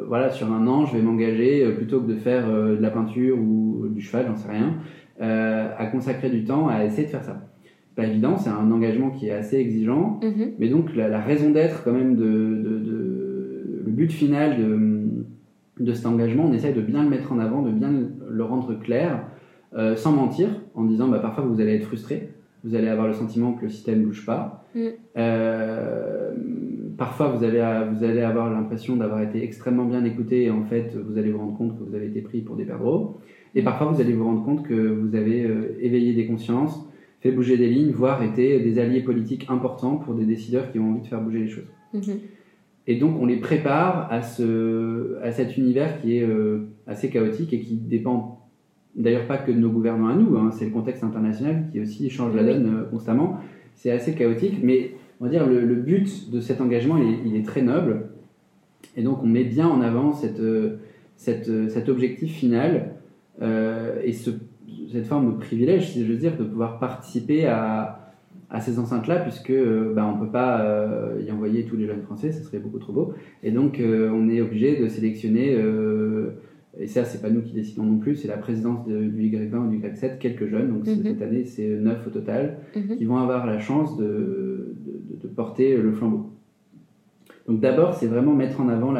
voilà, 0.07 0.29
sur 0.29 0.51
un 0.51 0.67
an, 0.67 0.85
je 0.85 0.95
vais 0.95 1.01
m'engager, 1.01 1.67
plutôt 1.71 2.01
que 2.01 2.07
de 2.07 2.15
faire 2.15 2.47
de 2.47 2.77
la 2.79 2.91
peinture 2.91 3.37
ou 3.37 3.87
du 3.89 4.01
cheval, 4.01 4.27
j'en 4.27 4.35
sais 4.35 4.51
rien, 4.51 4.75
à 5.19 5.85
consacrer 5.87 6.29
du 6.29 6.43
temps 6.43 6.67
à 6.67 6.85
essayer 6.85 7.05
de 7.05 7.11
faire 7.11 7.23
ça 7.23 7.52
pas 7.95 8.05
évident, 8.05 8.37
c'est 8.37 8.49
un 8.49 8.71
engagement 8.71 9.11
qui 9.11 9.27
est 9.27 9.31
assez 9.31 9.57
exigeant, 9.57 10.19
mhm. 10.23 10.53
mais 10.59 10.69
donc 10.69 10.95
la, 10.95 11.19
raison 11.21 11.51
d'être 11.51 11.83
quand 11.83 11.93
même 11.93 12.15
de, 12.15 12.23
le 13.85 13.91
but 13.91 14.11
final 14.11 14.57
de, 14.57 15.83
de, 15.83 15.93
cet 15.93 16.05
engagement, 16.05 16.45
on 16.49 16.53
essaye 16.53 16.73
de 16.73 16.81
bien 16.81 17.03
le 17.03 17.09
mettre 17.09 17.31
en 17.31 17.39
avant, 17.39 17.61
de 17.61 17.71
bien 17.71 17.91
le 18.29 18.43
rendre 18.43 18.73
clair, 18.79 19.27
euh, 19.75 19.95
sans 19.95 20.11
mentir, 20.11 20.49
en 20.75 20.83
disant 20.85 21.07
bah, 21.07 21.19
parfois 21.19 21.43
vous 21.43 21.61
allez 21.61 21.75
être 21.75 21.85
frustré, 21.85 22.29
vous 22.63 22.75
allez 22.75 22.87
avoir 22.87 23.07
le 23.07 23.13
sentiment 23.13 23.53
que 23.53 23.63
le 23.63 23.69
système 23.69 24.01
ne 24.01 24.05
bouge 24.05 24.25
pas, 24.25 24.65
mm. 24.73 24.79
euh, 25.17 26.31
parfois 26.97 27.27
vous 27.27 27.43
allez, 27.43 27.61
vous 27.93 28.03
allez 28.03 28.21
avoir 28.21 28.51
l'impression 28.51 28.95
d'avoir 28.95 29.21
été 29.21 29.43
extrêmement 29.43 29.85
bien 29.85 30.03
écouté 30.03 30.43
et 30.43 30.51
en 30.51 30.63
fait 30.63 30.95
vous 30.95 31.17
allez 31.17 31.31
vous 31.31 31.39
rendre 31.39 31.57
compte 31.57 31.77
que 31.77 31.83
vous 31.83 31.95
avez 31.95 32.07
été 32.07 32.21
pris 32.21 32.41
pour 32.41 32.55
des 32.55 32.65
perdreaux, 32.65 33.19
et 33.53 33.61
parfois 33.61 33.87
vous 33.87 34.01
allez 34.01 34.13
vous 34.13 34.25
rendre 34.25 34.43
compte 34.43 34.63
que 34.63 34.73
vous 34.73 35.15
avez 35.15 35.43
euh, 35.45 35.77
éveillé 35.79 36.13
des 36.13 36.25
consciences, 36.25 36.89
fait 37.23 37.31
bouger 37.31 37.55
des 37.55 37.69
lignes, 37.69 37.91
voire 37.91 38.21
été 38.21 38.59
des 38.59 38.79
alliés 38.79 39.01
politiques 39.01 39.45
importants 39.49 39.95
pour 39.95 40.13
des 40.13 40.25
décideurs 40.25 40.69
qui 40.73 40.77
ont 40.77 40.91
envie 40.91 41.01
de 41.01 41.07
faire 41.07 41.21
bouger 41.21 41.39
les 41.39 41.47
choses. 41.47 41.71
Mhm. 41.93 42.19
Et 42.85 42.97
donc 42.97 43.15
on 43.17 43.25
les 43.25 43.37
prépare 43.37 44.11
à, 44.11 44.21
ce, 44.21 45.17
à 45.23 45.31
cet 45.31 45.55
univers 45.55 46.01
qui 46.01 46.17
est 46.17 46.23
euh, 46.23 46.67
assez 46.85 47.09
chaotique 47.09 47.53
et 47.53 47.61
qui 47.61 47.75
dépend 47.75 48.49
d'ailleurs 48.93 49.25
pas 49.25 49.37
que 49.37 49.53
de 49.53 49.57
nos 49.57 49.69
gouvernants 49.69 50.09
à 50.09 50.15
nous, 50.15 50.37
hein. 50.37 50.51
c'est 50.51 50.65
le 50.65 50.71
contexte 50.71 51.01
international 51.01 51.69
qui 51.71 51.79
aussi 51.79 52.09
change 52.09 52.35
la 52.35 52.43
donne 52.43 52.65
euh, 52.67 52.83
constamment. 52.83 53.37
C'est 53.73 53.91
assez 53.91 54.15
chaotique, 54.15 54.59
mais 54.61 54.91
on 55.21 55.23
va 55.23 55.31
dire 55.31 55.47
le, 55.47 55.61
le 55.61 55.75
but 55.75 56.29
de 56.29 56.41
cet 56.41 56.59
engagement 56.59 56.97
il 56.97 57.37
est, 57.37 57.43
très 57.43 57.61
noble. 57.61 58.09
Et 58.97 59.01
donc 59.01 59.23
on 59.23 59.27
met 59.27 59.45
bien 59.45 59.69
en 59.69 59.79
avant 59.79 60.11
cette, 60.11 60.41
euh, 60.41 60.79
cette, 61.15 61.69
cet 61.69 61.87
objectif 61.87 62.33
final 62.33 62.95
et 64.05 64.13
ce 64.13 64.29
cette 64.91 65.05
forme 65.05 65.33
de 65.33 65.37
privilège, 65.37 65.91
si 65.91 66.05
je 66.05 66.11
veux 66.11 66.17
dire, 66.17 66.37
de 66.37 66.43
pouvoir 66.43 66.79
participer 66.79 67.45
à, 67.47 68.03
à 68.53 68.61
ces 68.61 68.77
enceintes-là, 68.77 69.17
puisque 69.17 69.49
euh, 69.49 69.93
bah, 69.95 70.05
on 70.05 70.19
ne 70.19 70.25
peut 70.25 70.31
pas 70.31 70.61
euh, 70.61 71.19
y 71.27 71.31
envoyer 71.31 71.65
tous 71.65 71.75
les 71.75 71.87
jeunes 71.87 72.03
français, 72.03 72.31
ce 72.31 72.43
serait 72.43 72.59
beaucoup 72.59 72.77
trop 72.77 72.93
beau. 72.93 73.13
Et 73.41 73.51
donc, 73.51 73.79
euh, 73.79 74.11
on 74.13 74.29
est 74.29 74.41
obligé 74.41 74.79
de 74.79 74.87
sélectionner, 74.87 75.57
et 76.79 76.87
ça, 76.87 77.03
c'est 77.03 77.21
pas 77.21 77.29
nous 77.29 77.41
qui 77.41 77.53
décidons 77.53 77.83
non 77.83 77.97
plus, 77.97 78.15
c'est 78.15 78.27
la 78.27 78.37
présidence 78.37 78.87
du 78.87 79.21
Y20 79.29 79.67
ou 79.67 79.69
du 79.69 79.79
Y7, 79.79 80.19
quelques 80.19 80.47
jeunes. 80.47 80.69
Donc, 80.69 80.87
mhm. 80.87 81.03
cette 81.03 81.21
année, 81.21 81.45
c'est 81.45 81.67
neuf 81.67 82.05
au 82.07 82.11
total, 82.11 82.59
mhm. 82.75 82.97
qui 82.97 83.05
vont 83.05 83.17
avoir 83.17 83.45
la 83.47 83.59
chance 83.59 83.97
de, 83.97 84.75
de, 84.85 85.19
de 85.21 85.27
porter 85.27 85.75
le 85.75 85.91
flambeau. 85.91 86.31
Donc, 87.47 87.59
d'abord, 87.59 87.95
c'est 87.95 88.07
vraiment 88.07 88.33
mettre 88.33 88.61
en 88.61 88.69
avant 88.69 88.93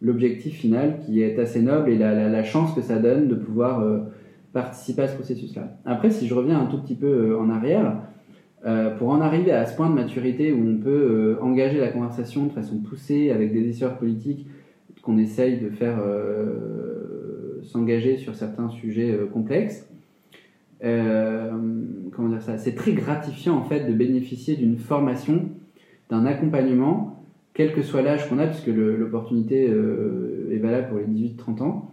l'objectif 0.00 0.54
final 0.54 1.00
qui 1.04 1.20
est 1.20 1.38
assez 1.40 1.60
noble 1.60 1.90
et 1.90 1.98
la, 1.98 2.14
la, 2.14 2.28
la, 2.28 2.44
chance 2.44 2.72
que 2.74 2.80
ça 2.80 2.98
donne 2.98 3.26
de 3.26 3.34
pouvoir 3.34 3.84
participer 4.62 5.02
à 5.02 5.08
ce 5.08 5.14
processus-là. 5.14 5.78
Après, 5.84 6.10
si 6.10 6.26
je 6.26 6.34
reviens 6.34 6.58
un 6.58 6.66
tout 6.66 6.78
petit 6.78 6.96
peu 6.96 7.06
euh, 7.06 7.38
en 7.38 7.48
arrière, 7.48 7.96
euh, 8.66 8.90
pour 8.96 9.10
en 9.10 9.20
arriver 9.20 9.52
à 9.52 9.66
ce 9.66 9.76
point 9.76 9.88
de 9.88 9.94
maturité 9.94 10.52
où 10.52 10.68
on 10.68 10.78
peut 10.78 10.90
euh, 11.38 11.42
engager 11.42 11.78
la 11.78 11.88
conversation 11.88 12.46
de 12.46 12.50
façon 12.50 12.78
poussée 12.78 13.30
avec 13.30 13.52
des 13.52 13.62
décideurs 13.62 13.98
politiques, 13.98 14.48
qu'on 15.02 15.16
essaye 15.16 15.58
de 15.58 15.70
faire 15.70 15.98
s'engager 17.62 18.16
sur 18.18 18.34
certains 18.34 18.68
sujets 18.68 19.16
complexes, 19.32 19.88
comment 20.82 22.28
dire 22.28 22.42
ça 22.42 22.58
C'est 22.58 22.74
très 22.74 22.92
gratifiant 22.92 23.56
en 23.56 23.64
fait 23.64 23.88
de 23.88 23.94
bénéficier 23.94 24.56
d'une 24.56 24.76
formation, 24.76 25.48
d'un 26.10 26.26
accompagnement, 26.26 27.24
quel 27.54 27.72
que 27.72 27.80
soit 27.80 28.02
l'âge 28.02 28.28
qu'on 28.28 28.38
a, 28.38 28.48
puisque 28.48 28.66
l'opportunité 28.66 29.72
est 30.50 30.58
valable 30.58 30.88
pour 30.88 30.98
les 30.98 31.06
18-30 31.06 31.62
ans. 31.62 31.90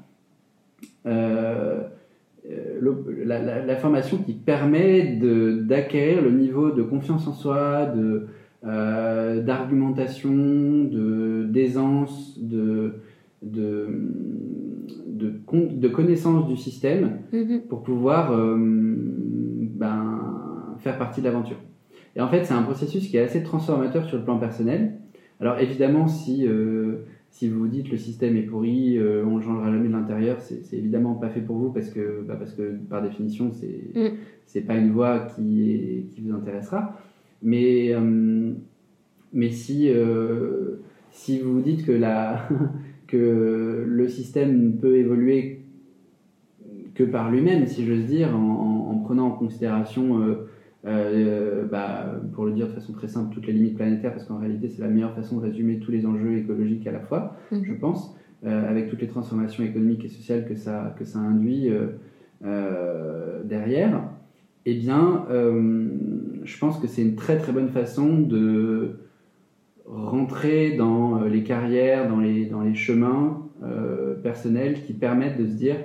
Euh, 2.52 3.26
la, 3.26 3.76
formation 3.78 4.18
qui 4.18 4.34
permet 4.34 5.18
d'acquérir 5.64 6.22
le 6.22 6.32
niveau 6.32 6.72
de 6.72 6.84
confiance 6.84 7.28
en 7.28 7.34
soi, 7.34 7.86
de, 7.86 8.28
euh, 8.66 9.42
d'argumentation, 9.42 10.32
de, 10.32 11.46
d'aisance, 11.50 12.38
de, 12.40 12.96
de, 13.42 13.88
de, 15.08 15.34
de, 15.52 15.88
connaissance 15.88 16.48
du 16.48 16.56
système 16.56 17.20
mm-hmm. 17.34 17.62
pour 17.62 17.84
pouvoir 17.84 18.32
euh, 18.32 18.56
ben, 18.58 20.76
faire 20.80 21.00
partie 21.00 21.22
de 21.22 21.26
l'aventure. 21.26 21.58
Et 22.16 22.22
en 22.22 22.28
fait, 22.28 22.44
c'est 22.44 22.54
un 22.54 22.64
processus 22.64 23.08
qui 23.08 23.18
est 23.18 23.22
assez 23.22 23.44
transformateur 23.44 24.06
sur 24.06 24.18
le 24.18 24.24
plan 24.24 24.38
personnel. 24.38 24.94
Alors 25.40 25.60
évidemment, 25.60 26.08
si 26.08 26.48
si 27.36 27.50
vous 27.50 27.60
vous 27.60 27.68
dites 27.68 27.90
le 27.90 27.98
système 27.98 28.38
est 28.38 28.44
pourri, 28.44 28.98
euh, 28.98 29.26
on 29.26 29.40
ne 29.40 29.42
changera 29.42 29.70
jamais 29.70 29.90
de 29.90 29.94
l'intérieur, 29.94 30.40
c'est 30.40 30.78
évidemment 30.78 31.16
pas 31.16 31.28
fait 31.28 31.42
pour 31.42 31.58
vous 31.58 31.70
parce 31.70 31.90
que, 31.90 32.24
bah, 32.26 32.38
parce 32.40 32.54
que 32.54 32.78
par 32.90 33.02
définition, 33.02 33.52
c'est 33.52 33.94
n'est 33.94 34.62
mm. 34.62 34.66
pas 34.66 34.76
une 34.76 34.92
voie 34.92 35.28
qui, 35.36 36.06
qui 36.12 36.22
vous 36.22 36.34
intéressera. 36.34 36.98
Mais, 37.44 37.94
euh, 37.94 38.54
mais 39.34 39.50
si, 39.50 39.90
euh, 39.90 40.78
si 41.12 41.40
vous 41.40 41.56
vous 41.56 41.62
dites 41.62 41.86
que, 41.86 41.92
la, 41.92 42.48
que 43.08 43.84
le 43.86 44.08
système 44.08 44.78
peut 44.78 44.96
évoluer 44.96 45.60
que 46.94 47.04
par 47.04 47.30
lui-même, 47.32 47.68
si 47.68 47.86
j'ose 47.86 48.06
dire, 48.06 48.34
en, 48.34 48.92
en, 48.92 49.00
prenant 49.00 49.28
en 49.28 49.32
considération 49.32 50.38
euh, 50.86 51.66
bah, 51.66 52.14
pour 52.34 52.46
le 52.46 52.52
dire 52.52 52.68
de 52.68 52.74
façon 52.74 52.94
très 52.94 53.08
simple, 53.08 53.34
toutes 53.34 53.48
les 53.48 53.54
limites 53.54 53.76
planétaires, 53.76 54.14
parce 54.14 54.26
qu'en 54.26 54.38
réalité, 54.38 54.70
c'est 54.70 54.82
la 54.82 54.88
meilleure 54.88 55.16
façon 55.16 55.38
de 55.38 55.42
résumer 55.42 55.80
tous 55.80 55.92
les 55.92 56.06
enjeux 56.06 56.38
écologiques 56.38 56.86
à 56.86 56.92
la 56.92 57.00
fois, 57.00 57.36
mhm. 57.52 57.64
je 57.64 57.74
pense, 57.74 58.16
euh, 58.46 58.70
avec 58.70 58.90
toutes 58.90 59.02
les 59.02 59.08
transformations 59.08 59.64
économiques 59.64 60.06
et 60.06 60.10
sociales 60.10 60.46
que 60.48 60.56
ça, 60.56 60.96
que 61.00 61.06
ça 61.06 61.18
induit 61.20 61.70
euh, 62.44 63.44
derrière. 63.44 64.04
Eh 64.68 64.76
bien, 64.76 65.26
je 65.30 66.58
pense 66.58 66.80
que 66.80 66.88
c'est 66.88 67.04
une 67.04 67.16
très 67.16 67.38
très 67.38 67.52
bonne 67.52 67.70
façon 67.70 68.18
de 68.18 68.96
rentrer 69.86 70.76
dans 70.76 71.24
les 71.26 71.44
carrières, 71.44 72.10
dans 72.10 72.20
les, 72.20 72.48
dans 72.48 72.62
les 72.62 72.74
chemins 72.74 73.44
personnels 74.24 74.82
qui 74.82 74.94
permettent 74.94 75.38
de 75.40 75.46
se 75.46 75.54
dire 75.54 75.76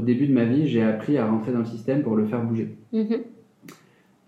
au 0.00 0.02
début 0.02 0.26
de 0.26 0.32
ma 0.32 0.44
vie, 0.44 0.66
j'ai 0.66 0.82
appris 0.82 1.18
à 1.18 1.26
rentrer 1.26 1.52
dans 1.52 1.58
le 1.58 1.66
système 1.66 2.02
pour 2.02 2.16
le 2.16 2.24
faire 2.24 2.42
bouger. 2.42 2.74
Mhm. 2.92 3.18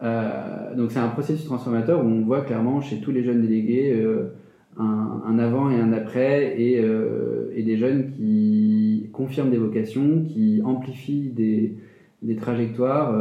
Euh, 0.02 0.74
donc 0.74 0.90
c'est 0.90 0.98
un 0.98 1.08
processus 1.08 1.46
transformateur 1.46 2.04
où 2.04 2.08
on 2.08 2.22
voit 2.22 2.40
clairement 2.40 2.80
chez 2.80 2.98
tous 2.98 3.12
les 3.12 3.22
jeunes 3.22 3.40
délégués 3.40 3.92
euh, 3.94 4.32
un, 4.76 5.38
avant 5.38 5.70
et 5.70 5.76
un 5.76 5.92
après 5.92 6.60
et, 6.60 6.80
euh, 6.80 7.52
et, 7.54 7.62
des 7.62 7.76
jeunes 7.76 8.10
qui 8.10 9.08
confirment 9.12 9.50
des 9.50 9.58
vocations, 9.58 10.24
qui 10.24 10.60
amplifient 10.64 11.30
des, 11.30 11.76
des 12.22 12.36
trajectoires 12.36 13.14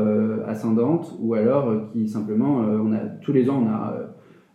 ascendantes 0.48 1.16
ou 1.20 1.36
alors 1.36 1.92
qui 1.92 2.08
simplement, 2.08 2.58
on 2.60 2.92
a, 2.94 3.00
tous 3.22 3.34
les 3.34 3.50
ans 3.50 3.64
on 3.64 3.70
a 3.70 4.11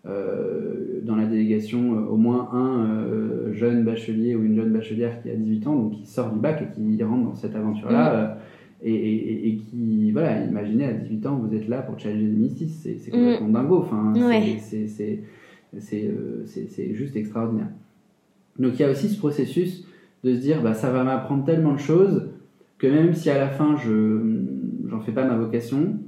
dans 0.06 1.16
la 1.16 1.26
délégation 1.26 1.92
au 2.08 2.16
moins 2.16 2.48
un 2.52 3.52
jeune 3.52 3.84
bachelier 3.84 4.36
ou 4.36 4.44
une 4.44 4.54
jeune 4.54 4.72
bachelière 4.72 5.20
qui 5.22 5.30
a 5.30 5.34
18 5.34 5.66
ans, 5.66 5.74
donc 5.74 5.92
qui 5.92 6.06
sort 6.06 6.30
du 6.32 6.38
bac 6.38 6.62
et 6.62 6.74
qui 6.74 7.02
rentre 7.02 7.24
dans 7.24 7.34
cette 7.34 7.56
aventure-là. 7.56 8.26
Mmh 8.26 8.38
et, 8.82 9.48
et, 9.48 9.56
qui, 9.56 10.12
voilà, 10.12 10.44
imaginez 10.44 10.84
à 10.84 10.92
18 10.92 11.26
ans, 11.26 11.36
vous 11.36 11.54
êtes 11.54 11.68
là 11.68 11.82
pour 11.82 11.98
challenger 11.98 12.26
2006, 12.26 12.88
c'est 13.02 13.10
complètement 13.10 13.48
mm. 13.48 13.52
dingo, 13.52 13.78
enfin, 13.78 14.12
c'est 14.60 14.90
euh, 15.74 16.42
c'est 16.44 16.94
juste 16.94 17.16
extraordinaire. 17.16 17.68
Donc 18.58 18.74
il 18.74 18.80
y 18.80 18.84
a 18.84 18.90
aussi 18.90 19.08
ce 19.08 19.18
processus 19.18 19.86
de 20.24 20.34
se 20.34 20.40
dire, 20.40 20.62
bah, 20.62 20.74
ça 20.74 20.90
va 20.90 21.04
m'apprendre 21.04 21.44
tellement 21.44 21.72
de 21.72 21.78
choses 21.78 22.28
que 22.78 22.86
même 22.86 23.14
si 23.14 23.30
à 23.30 23.38
la 23.38 23.48
fin 23.48 23.76
je 23.76 24.44
j'en 24.88 25.00
fais 25.00 25.12
pas 25.12 25.24
ma 25.24 25.36
vocation, 25.36 25.98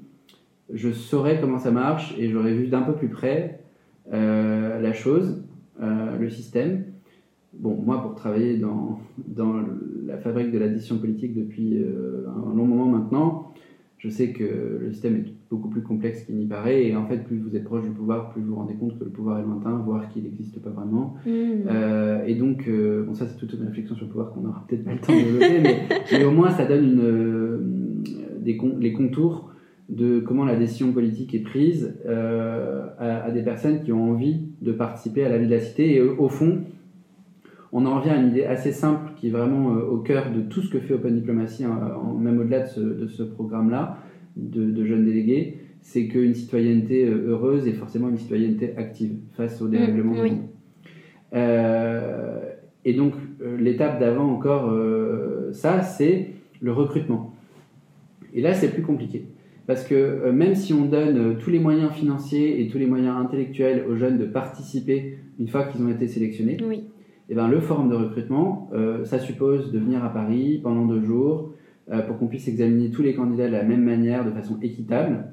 je 0.72 0.90
saurais 0.90 1.40
comment 1.40 1.58
ça 1.58 1.70
marche 1.70 2.14
et 2.18 2.28
j'aurais 2.28 2.54
vu 2.54 2.68
d'un 2.68 2.82
peu 2.82 2.92
plus 2.92 3.08
près 3.08 3.60
euh, 3.60 3.64
la 4.12 4.92
chose, 4.92 5.42
euh, 5.82 6.16
le 6.18 6.30
système. 6.30 6.84
Bon, 7.54 7.76
moi, 7.84 8.02
pour 8.02 8.14
travailler 8.14 8.56
dans, 8.58 9.00
dans 9.26 9.54
la 10.06 10.16
fabrique 10.18 10.52
de 10.52 10.58
l'addition 10.58 10.98
politique 10.98 11.34
depuis 11.34 11.78
euh, 11.82 12.26
un 12.28 12.54
long 12.54 12.66
moment 12.66 12.86
maintenant, 12.86 13.52
je 13.96 14.08
sais 14.08 14.28
que 14.32 14.78
le 14.80 14.92
système 14.92 15.16
est 15.16 15.24
beaucoup 15.50 15.68
plus 15.68 15.82
complexe 15.82 16.22
qu'il 16.22 16.36
n'y 16.36 16.46
paraît, 16.46 16.86
et 16.86 16.94
en 16.94 17.06
fait, 17.06 17.24
plus 17.24 17.38
vous 17.38 17.56
êtes 17.56 17.64
proche 17.64 17.82
du 17.82 17.90
pouvoir, 17.90 18.30
plus 18.30 18.42
vous 18.42 18.50
vous 18.50 18.56
rendez 18.56 18.74
compte 18.74 18.96
que 18.98 19.02
le 19.04 19.10
pouvoir 19.10 19.40
est 19.40 19.42
lointain, 19.42 19.72
voire 19.84 20.08
qu'il 20.10 20.22
n'existe 20.22 20.60
pas 20.60 20.70
vraiment. 20.70 21.14
Mm. 21.26 21.30
Euh, 21.68 22.24
et 22.26 22.34
donc, 22.36 22.68
euh, 22.68 23.02
bon, 23.04 23.14
ça, 23.14 23.26
c'est 23.26 23.36
toute 23.38 23.52
une 23.54 23.66
réflexion 23.66 23.96
sur 23.96 24.04
le 24.04 24.10
pouvoir 24.10 24.30
qu'on 24.32 24.42
n'aura 24.42 24.64
peut-être 24.68 24.84
pas 24.84 24.92
le 24.92 25.00
temps 25.00 25.12
de 25.12 25.18
développer, 25.18 25.60
mais, 25.62 25.78
mais 26.12 26.24
au 26.24 26.30
moins, 26.30 26.50
ça 26.50 26.64
donne 26.64 26.84
une, 26.84 27.00
euh, 27.00 27.58
des 28.40 28.56
con- 28.56 28.76
les 28.78 28.92
contours 28.92 29.50
de 29.88 30.20
comment 30.20 30.44
la 30.44 30.56
décision 30.56 30.92
politique 30.92 31.34
est 31.34 31.40
prise 31.42 31.94
euh, 32.06 32.86
à, 32.98 33.24
à 33.24 33.30
des 33.30 33.42
personnes 33.42 33.82
qui 33.82 33.90
ont 33.92 34.10
envie 34.10 34.40
de 34.60 34.72
participer 34.72 35.24
à 35.24 35.28
la 35.30 35.38
vie 35.38 35.46
de 35.46 35.50
la 35.54 35.60
cité. 35.60 35.94
Et 35.96 36.02
au 36.02 36.28
fond, 36.28 36.58
on 37.72 37.86
en 37.86 37.98
revient 37.98 38.10
à 38.10 38.16
une 38.16 38.28
idée 38.28 38.44
assez 38.44 38.72
simple 38.72 39.12
qui 39.16 39.28
est 39.28 39.30
vraiment 39.30 39.74
euh, 39.76 39.80
au 39.80 39.98
cœur 39.98 40.30
de 40.30 40.42
tout 40.42 40.60
ce 40.60 40.70
que 40.70 40.78
fait 40.80 40.94
Open 40.94 41.14
Diplomacy, 41.14 41.64
hein, 41.64 41.94
en- 42.02 42.14
même 42.14 42.38
au-delà 42.38 42.60
de 42.60 42.68
ce, 42.68 42.80
de 42.80 43.06
ce 43.06 43.22
programme-là 43.22 43.96
de, 44.36 44.70
de 44.70 44.84
jeunes 44.84 45.04
délégués, 45.06 45.58
c'est 45.80 46.06
qu'une 46.06 46.34
citoyenneté 46.34 47.06
euh, 47.06 47.28
heureuse 47.30 47.66
est 47.66 47.72
forcément 47.72 48.08
une 48.10 48.18
citoyenneté 48.18 48.74
active 48.76 49.12
face 49.36 49.62
au 49.62 49.68
dérèglement 49.68 50.14
du 50.14 50.20
oui. 50.20 50.30
monde. 50.32 50.38
Euh, 51.34 52.40
et 52.84 52.92
donc, 52.94 53.14
l'étape 53.58 54.00
d'avant 54.00 54.30
encore, 54.32 54.72
ça, 55.52 55.82
c'est 55.82 56.28
le 56.62 56.72
recrutement. 56.72 57.34
Et 58.32 58.40
là, 58.40 58.54
c'est 58.54 58.68
plus 58.68 58.82
compliqué. 58.82 59.26
Parce 59.68 59.84
que 59.84 59.94
euh, 59.94 60.32
même 60.32 60.56
si 60.56 60.72
on 60.72 60.86
donne 60.86 61.18
euh, 61.18 61.34
tous 61.38 61.50
les 61.50 61.60
moyens 61.60 61.92
financiers 61.92 62.60
et 62.60 62.68
tous 62.68 62.78
les 62.78 62.86
moyens 62.86 63.16
intellectuels 63.16 63.84
aux 63.88 63.94
jeunes 63.94 64.18
de 64.18 64.24
participer 64.24 65.18
une 65.38 65.46
fois 65.46 65.64
qu'ils 65.64 65.84
ont 65.84 65.90
été 65.90 66.08
sélectionnés, 66.08 66.56
Oui. 66.66 66.84
eh 67.28 67.34
ben, 67.34 67.46
le 67.46 67.60
forum 67.60 67.88
de 67.88 67.94
recrutement, 67.94 68.70
euh, 68.72 69.04
ça 69.04 69.20
suppose 69.20 69.70
de 69.70 69.78
venir 69.78 70.02
à 70.04 70.12
Paris 70.12 70.58
pendant 70.62 70.86
deux 70.86 71.02
jours 71.02 71.52
pour 72.06 72.18
qu'on 72.18 72.26
puisse 72.26 72.46
examiner 72.48 72.90
tous 72.90 73.00
les 73.00 73.14
candidats 73.14 73.46
de 73.46 73.52
la 73.52 73.62
même 73.62 73.82
manière, 73.82 74.22
de 74.22 74.30
façon 74.30 74.58
équitable. 74.60 75.24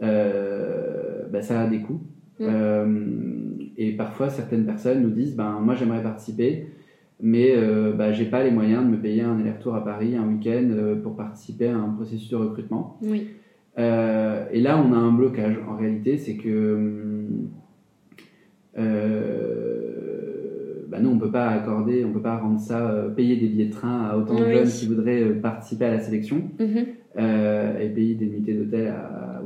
Ben, 0.00 1.40
ça 1.40 1.60
a 1.60 1.68
des 1.68 1.82
coûts. 1.82 2.00
Mm. 2.40 3.44
Et 3.76 3.92
parfois, 3.92 4.28
certaines 4.28 4.66
personnes 4.66 5.02
nous 5.02 5.10
disent 5.10 5.36
ben, 5.36 5.60
Moi, 5.60 5.76
j'aimerais 5.76 6.02
participer, 6.02 6.66
mais 7.20 7.54
euh, 7.56 7.92
ben, 7.92 8.12
j'ai 8.12 8.26
pas 8.26 8.42
les 8.42 8.50
moyens 8.50 8.84
de 8.84 8.90
me 8.90 9.00
payer 9.00 9.22
un 9.22 9.38
aller-retour 9.38 9.74
à 9.74 9.84
Paris 9.84 10.16
un 10.16 10.26
week-end 10.26 10.68
euh, 10.70 11.00
pour 11.00 11.16
participer 11.16 11.68
à 11.68 11.76
un 11.76 11.90
processus 11.90 12.30
de 12.30 12.36
recrutement. 12.36 12.98
Oui. 13.02 13.28
Euh, 13.78 14.44
et 14.52 14.60
là, 14.60 14.78
on 14.78 14.92
a 14.92 14.96
un 14.96 15.12
blocage. 15.12 15.58
En 15.68 15.76
réalité, 15.76 16.16
c'est 16.18 16.36
que 16.36 17.24
euh, 18.78 20.84
bah 20.88 20.98
nous, 21.00 21.10
on 21.10 21.18
peut 21.18 21.30
pas 21.30 21.48
accorder, 21.48 22.04
on 22.04 22.12
peut 22.12 22.22
pas 22.22 22.38
rendre 22.38 22.60
ça, 22.60 22.90
euh, 22.90 23.08
payer 23.08 23.36
des 23.36 23.48
billets 23.48 23.66
de 23.66 23.72
train 23.72 24.04
à 24.04 24.16
autant 24.16 24.34
de 24.34 24.44
Oui. 24.44 24.52
jeunes 24.54 24.68
qui 24.68 24.86
voudraient 24.86 25.22
euh, 25.22 25.40
participer 25.40 25.86
à 25.86 25.90
la 25.92 26.00
sélection 26.00 26.42
Mhm. 26.60 26.84
et 27.80 27.88
payer 27.88 28.14
des 28.14 28.26
nuitées 28.26 28.54
d'hôtel 28.54 28.92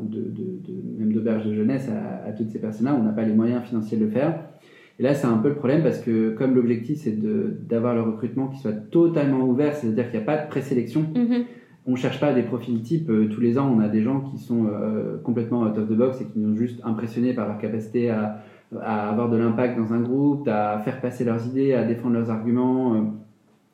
ou 0.02 0.08
de, 0.08 0.18
de- 0.20 0.58
de- 0.66 0.98
même 0.98 1.12
d'auberge 1.12 1.46
de 1.46 1.54
jeunesse 1.54 1.88
à, 1.88 2.28
à 2.28 2.32
toutes 2.32 2.50
ces 2.50 2.58
personnes-là. 2.58 2.96
On 2.98 3.02
n'a 3.04 3.12
pas 3.12 3.24
les 3.24 3.34
moyens 3.34 3.62
financiers 3.64 3.98
de 3.98 4.04
le 4.04 4.10
faire. 4.10 4.40
Et 4.98 5.02
là, 5.02 5.14
c'est 5.14 5.26
un 5.26 5.36
peu 5.38 5.48
le 5.48 5.54
problème 5.54 5.82
parce 5.82 6.00
que 6.00 6.30
comme 6.30 6.54
l'objectif, 6.54 6.98
c'est 6.98 7.16
d'avoir 7.68 7.94
le 7.94 8.02
recrutement 8.02 8.48
qui 8.48 8.58
soit 8.58 8.72
totalement 8.72 9.44
ouvert, 9.46 9.74
c'est-à-dire 9.74 10.10
qu'il 10.10 10.18
n'y 10.18 10.24
a 10.24 10.26
pas 10.26 10.42
de 10.42 10.48
présélection, 10.48 11.02
Mhm. 11.14 11.44
On 11.88 11.96
cherche 11.96 12.20
pas 12.20 12.32
des 12.32 12.42
profils 12.42 12.80
types. 12.82 13.08
Euh, 13.10 13.28
tous 13.28 13.40
les 13.40 13.58
ans, 13.58 13.72
on 13.76 13.80
a 13.80 13.88
des 13.88 14.02
gens 14.02 14.20
qui 14.20 14.38
sont 14.38 14.66
euh, 14.66 15.16
complètement 15.24 15.62
out 15.62 15.76
of 15.78 15.88
the 15.88 15.94
box 15.94 16.20
et 16.20 16.24
qui 16.26 16.38
nous 16.38 16.52
ont 16.52 16.56
juste 16.56 16.80
impressionnés 16.84 17.32
par 17.32 17.48
leur 17.48 17.58
capacité 17.58 18.10
à, 18.10 18.42
à 18.80 19.08
avoir 19.10 19.30
de 19.30 19.36
l'impact 19.36 19.78
dans 19.78 19.92
un 19.94 20.00
groupe, 20.00 20.46
à 20.48 20.78
faire 20.84 21.00
passer 21.00 21.24
leurs 21.24 21.46
idées, 21.46 21.72
à 21.72 21.84
défendre 21.84 22.14
leurs 22.14 22.30
arguments. 22.30 22.94
Euh, 22.94 22.98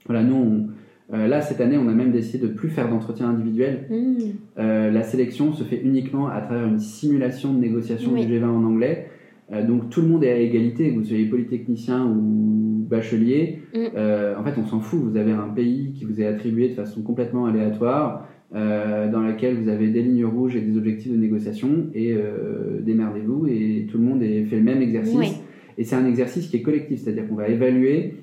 voilà, 0.07 0.23
nous, 0.23 0.37
on- 0.37 0.69
là, 1.17 1.41
cette 1.43 1.61
année, 1.61 1.77
on 1.77 1.89
a 1.89 1.93
même 1.93 2.13
décidé 2.13 2.47
de 2.47 2.53
plus 2.53 2.69
faire 2.71 2.89
d'entretien 2.89 3.29
individuel. 3.29 3.87
Mm. 3.91 4.15
Euh, 4.59 4.91
la 4.91 5.03
sélection 5.03 5.53
se 5.53 5.63
fait 5.65 5.81
uniquement 5.83 6.29
à 6.29 6.41
travers 6.41 6.67
une 6.67 6.79
simulation 6.79 7.53
de 7.53 7.59
négociation 7.59 8.13
Oui. 8.15 8.25
du 8.27 8.33
G20 8.33 8.45
en 8.47 8.65
anglais. 8.65 9.09
Euh, 9.53 9.67
donc 9.67 9.91
tout 9.91 10.01
le 10.01 10.09
monde 10.09 10.25
est 10.25 10.33
à 10.33 10.39
égalité, 10.39 10.91
que 10.91 10.99
vous 10.99 11.05
soyez 11.05 11.27
polytechnicien 11.27 12.07
ou 12.07 12.87
bachelier. 12.89 13.61
Mm. 13.75 13.79
Euh, 13.97 14.35
en 14.39 14.45
fait, 14.45 14.55
on 14.59 14.67
s'en 14.67 14.81
fout. 14.81 15.01
Vous 15.01 15.17
avez 15.17 15.33
un 15.33 15.49
pays 15.49 15.93
qui 15.95 16.05
vous 16.05 16.21
est 16.21 16.27
attribué 16.27 16.69
de 16.69 16.75
façon 16.75 17.03
complètement 17.03 17.47
aléatoire, 17.47 18.29
euh, 18.55 19.11
dans 19.11 19.21
laquelle 19.21 19.57
vous 19.57 19.69
avez 19.69 19.89
des 19.89 20.03
lignes 20.03 20.27
rouges 20.27 20.55
et 20.55 20.61
des 20.61 20.77
objectifs 20.77 21.11
de 21.11 21.17
négociation, 21.17 21.89
et 21.95 22.13
euh, 22.13 22.81
démerdez-vous, 22.81 23.49
et 23.49 23.89
tout 23.91 23.99
le 23.99 24.05
monde 24.05 24.23
est, 24.23 24.45
fait 24.45 24.57
le 24.57 24.63
même 24.63 24.81
exercice. 24.81 25.17
Oui. 25.17 25.33
Et 25.77 25.83
c'est 25.83 25.97
un 25.97 26.07
exercice 26.07 26.47
qui 26.47 26.59
est 26.59 26.63
collectif, 26.63 27.01
c'est-à-dire 27.01 27.27
qu'on 27.27 27.35
va 27.35 27.49
évaluer 27.49 28.15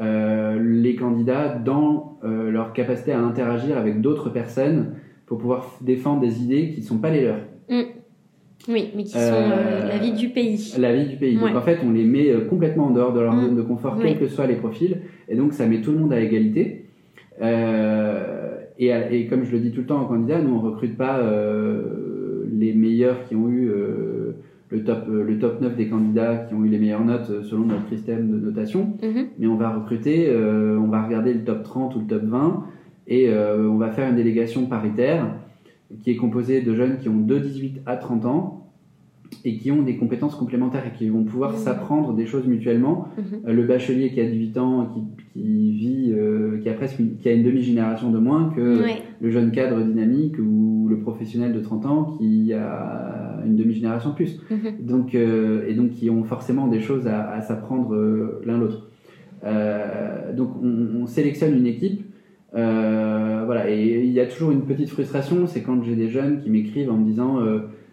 euh, 0.00 0.58
les 0.60 0.96
candidats 0.96 1.54
dans 1.54 2.18
leur 2.22 2.72
capacité 2.72 3.12
à 3.12 3.20
interagir 3.20 3.78
avec 3.78 4.00
d'autres 4.00 4.28
personnes 4.28 4.94
pour 5.24 5.38
pouvoir 5.38 5.78
défendre 5.80 6.20
des 6.20 6.42
idées 6.42 6.70
qui 6.70 6.80
ne 6.80 6.84
sont 6.84 6.98
pas 6.98 7.10
les 7.10 7.22
leurs, 7.22 7.46
Oui, 8.68 8.90
mais 8.94 9.04
qui 9.04 9.12
sont 9.12 9.18
Euh, 9.18 9.50
euh, 9.84 9.88
la 9.88 9.98
vie 9.98 10.12
du 10.12 10.28
pays. 10.28 10.74
la 10.78 10.94
vie 10.94 11.06
du 11.06 11.16
pays. 11.16 11.36
Ouais. 11.36 11.48
Donc 11.48 11.56
en 11.56 11.62
fait, 11.62 11.78
on 11.84 11.90
les 11.92 12.04
met 12.04 12.30
euh, 12.30 12.40
complètement 12.44 12.86
en 12.86 12.90
dehors 12.90 13.12
de 13.12 13.20
leur 13.20 13.34
Mm. 13.34 13.40
zone 13.46 13.56
de 13.56 13.62
confort, 13.62 13.96
Oui. 13.98 14.04
quels 14.04 14.18
que 14.18 14.28
soient 14.28 14.46
les 14.46 14.56
profils, 14.56 14.98
et 15.28 15.34
donc 15.36 15.52
ça 15.54 15.66
met 15.66 15.80
tout 15.80 15.92
le 15.92 15.98
monde 15.98 16.12
à 16.12 16.20
égalité. 16.20 16.84
Euh, 17.42 18.56
et, 18.78 19.26
comme 19.28 19.44
je 19.44 19.52
le 19.52 19.58
dis 19.60 19.70
tout 19.72 19.80
le 19.80 19.86
temps 19.86 20.02
aux 20.02 20.06
candidats, 20.06 20.40
nous 20.40 20.54
on 20.54 20.60
recrute 20.60 20.96
pas 20.96 21.18
euh, 21.18 22.44
les 22.52 22.72
meilleurs 22.72 23.24
qui 23.24 23.34
ont 23.36 23.48
eu 23.48 23.70
le, 24.70 24.84
top, 24.84 25.06
le 25.08 25.38
top 25.38 25.60
9 25.60 25.76
des 25.76 25.88
candidats 25.88 26.46
qui 26.48 26.54
ont 26.54 26.64
eu 26.64 26.68
les 26.68 26.78
meilleures 26.78 27.04
notes 27.04 27.42
selon 27.44 27.64
notre 27.66 27.88
système 27.88 28.30
de 28.30 28.36
notation. 28.46 28.92
Mhm. 29.02 29.26
mais 29.38 29.46
on 29.46 29.56
va 29.56 29.70
recruter, 29.70 30.30
on 30.34 30.86
va 30.88 31.02
regarder 31.02 31.34
le 31.34 31.44
top 31.44 31.62
30 31.62 31.96
ou 31.96 32.00
le 32.00 32.06
top 32.06 32.22
20 32.24 32.64
et 33.08 33.28
euh, 33.28 33.68
on 33.68 33.76
va 33.76 33.90
faire 33.90 34.08
une 34.08 34.16
délégation 34.16 34.66
paritaire 34.66 35.26
qui 36.02 36.10
est 36.10 36.16
composée 36.16 36.62
de 36.62 36.74
jeunes 36.74 36.98
qui 36.98 37.08
ont 37.08 37.18
de 37.18 37.38
18 37.38 37.82
à 37.86 37.96
30 37.96 38.26
ans 38.26 38.60
et 39.44 39.56
qui 39.56 39.70
ont 39.70 39.82
des 39.82 39.96
compétences 39.96 40.34
complémentaires 40.34 40.84
et 40.86 40.96
qui 40.96 41.08
vont 41.08 41.24
pouvoir 41.24 41.56
s'apprendre 41.56 42.14
des 42.14 42.26
choses 42.26 42.46
mutuellement. 42.46 43.08
Mhm. 43.16 43.24
Euh, 43.46 43.52
le 43.52 43.62
bachelier 43.64 44.10
qui 44.10 44.20
a 44.20 44.28
18 44.28 44.58
ans, 44.58 44.86
qui, 44.92 45.02
qui 45.32 45.72
vit, 45.72 46.12
euh, 46.12 46.58
qui 46.58 46.68
a 46.68 46.74
presque 46.74 46.98
une, 46.98 47.16
qui 47.16 47.28
a 47.28 47.32
une 47.32 47.42
demi-génération 47.42 48.10
de 48.10 48.18
moins 48.18 48.52
que 48.54 48.82
le 49.20 49.30
jeune 49.30 49.52
cadre 49.52 49.80
dynamique 49.82 50.36
ou 50.38 50.88
le 50.88 50.98
professionnel 50.98 51.52
de 51.52 51.60
30 51.60 51.86
ans 51.86 52.16
qui 52.18 52.52
a 52.52 53.40
une 53.46 53.56
demi-génération 53.56 54.10
de 54.10 54.14
plus. 54.14 54.40
Mhm. 54.50 54.86
Donc, 54.86 55.14
euh, 55.14 55.66
et 55.68 55.74
donc 55.74 55.90
qui 55.90 56.10
ont 56.10 56.24
forcément 56.24 56.66
des 56.66 56.80
choses 56.80 57.06
à, 57.06 57.30
à 57.30 57.40
s'apprendre 57.40 57.94
euh, 57.94 58.42
l'un 58.44 58.58
l'autre. 58.58 58.88
Donc 60.36 60.50
on, 60.62 61.02
on 61.02 61.06
sélectionne 61.06 61.56
une 61.56 61.66
équipe. 61.66 62.02
Euh, 62.54 63.42
voilà, 63.46 63.70
et 63.70 64.00
il 64.04 64.10
y 64.12 64.20
a 64.20 64.26
toujours 64.26 64.50
une 64.50 64.62
petite 64.62 64.90
frustration, 64.90 65.46
c'est 65.46 65.62
quand 65.62 65.82
j'ai 65.84 65.94
des 65.94 66.08
jeunes 66.08 66.40
qui 66.42 66.50
m'écrivent 66.50 66.90
en 66.90 66.96
me 66.96 67.04
disant 67.04 67.38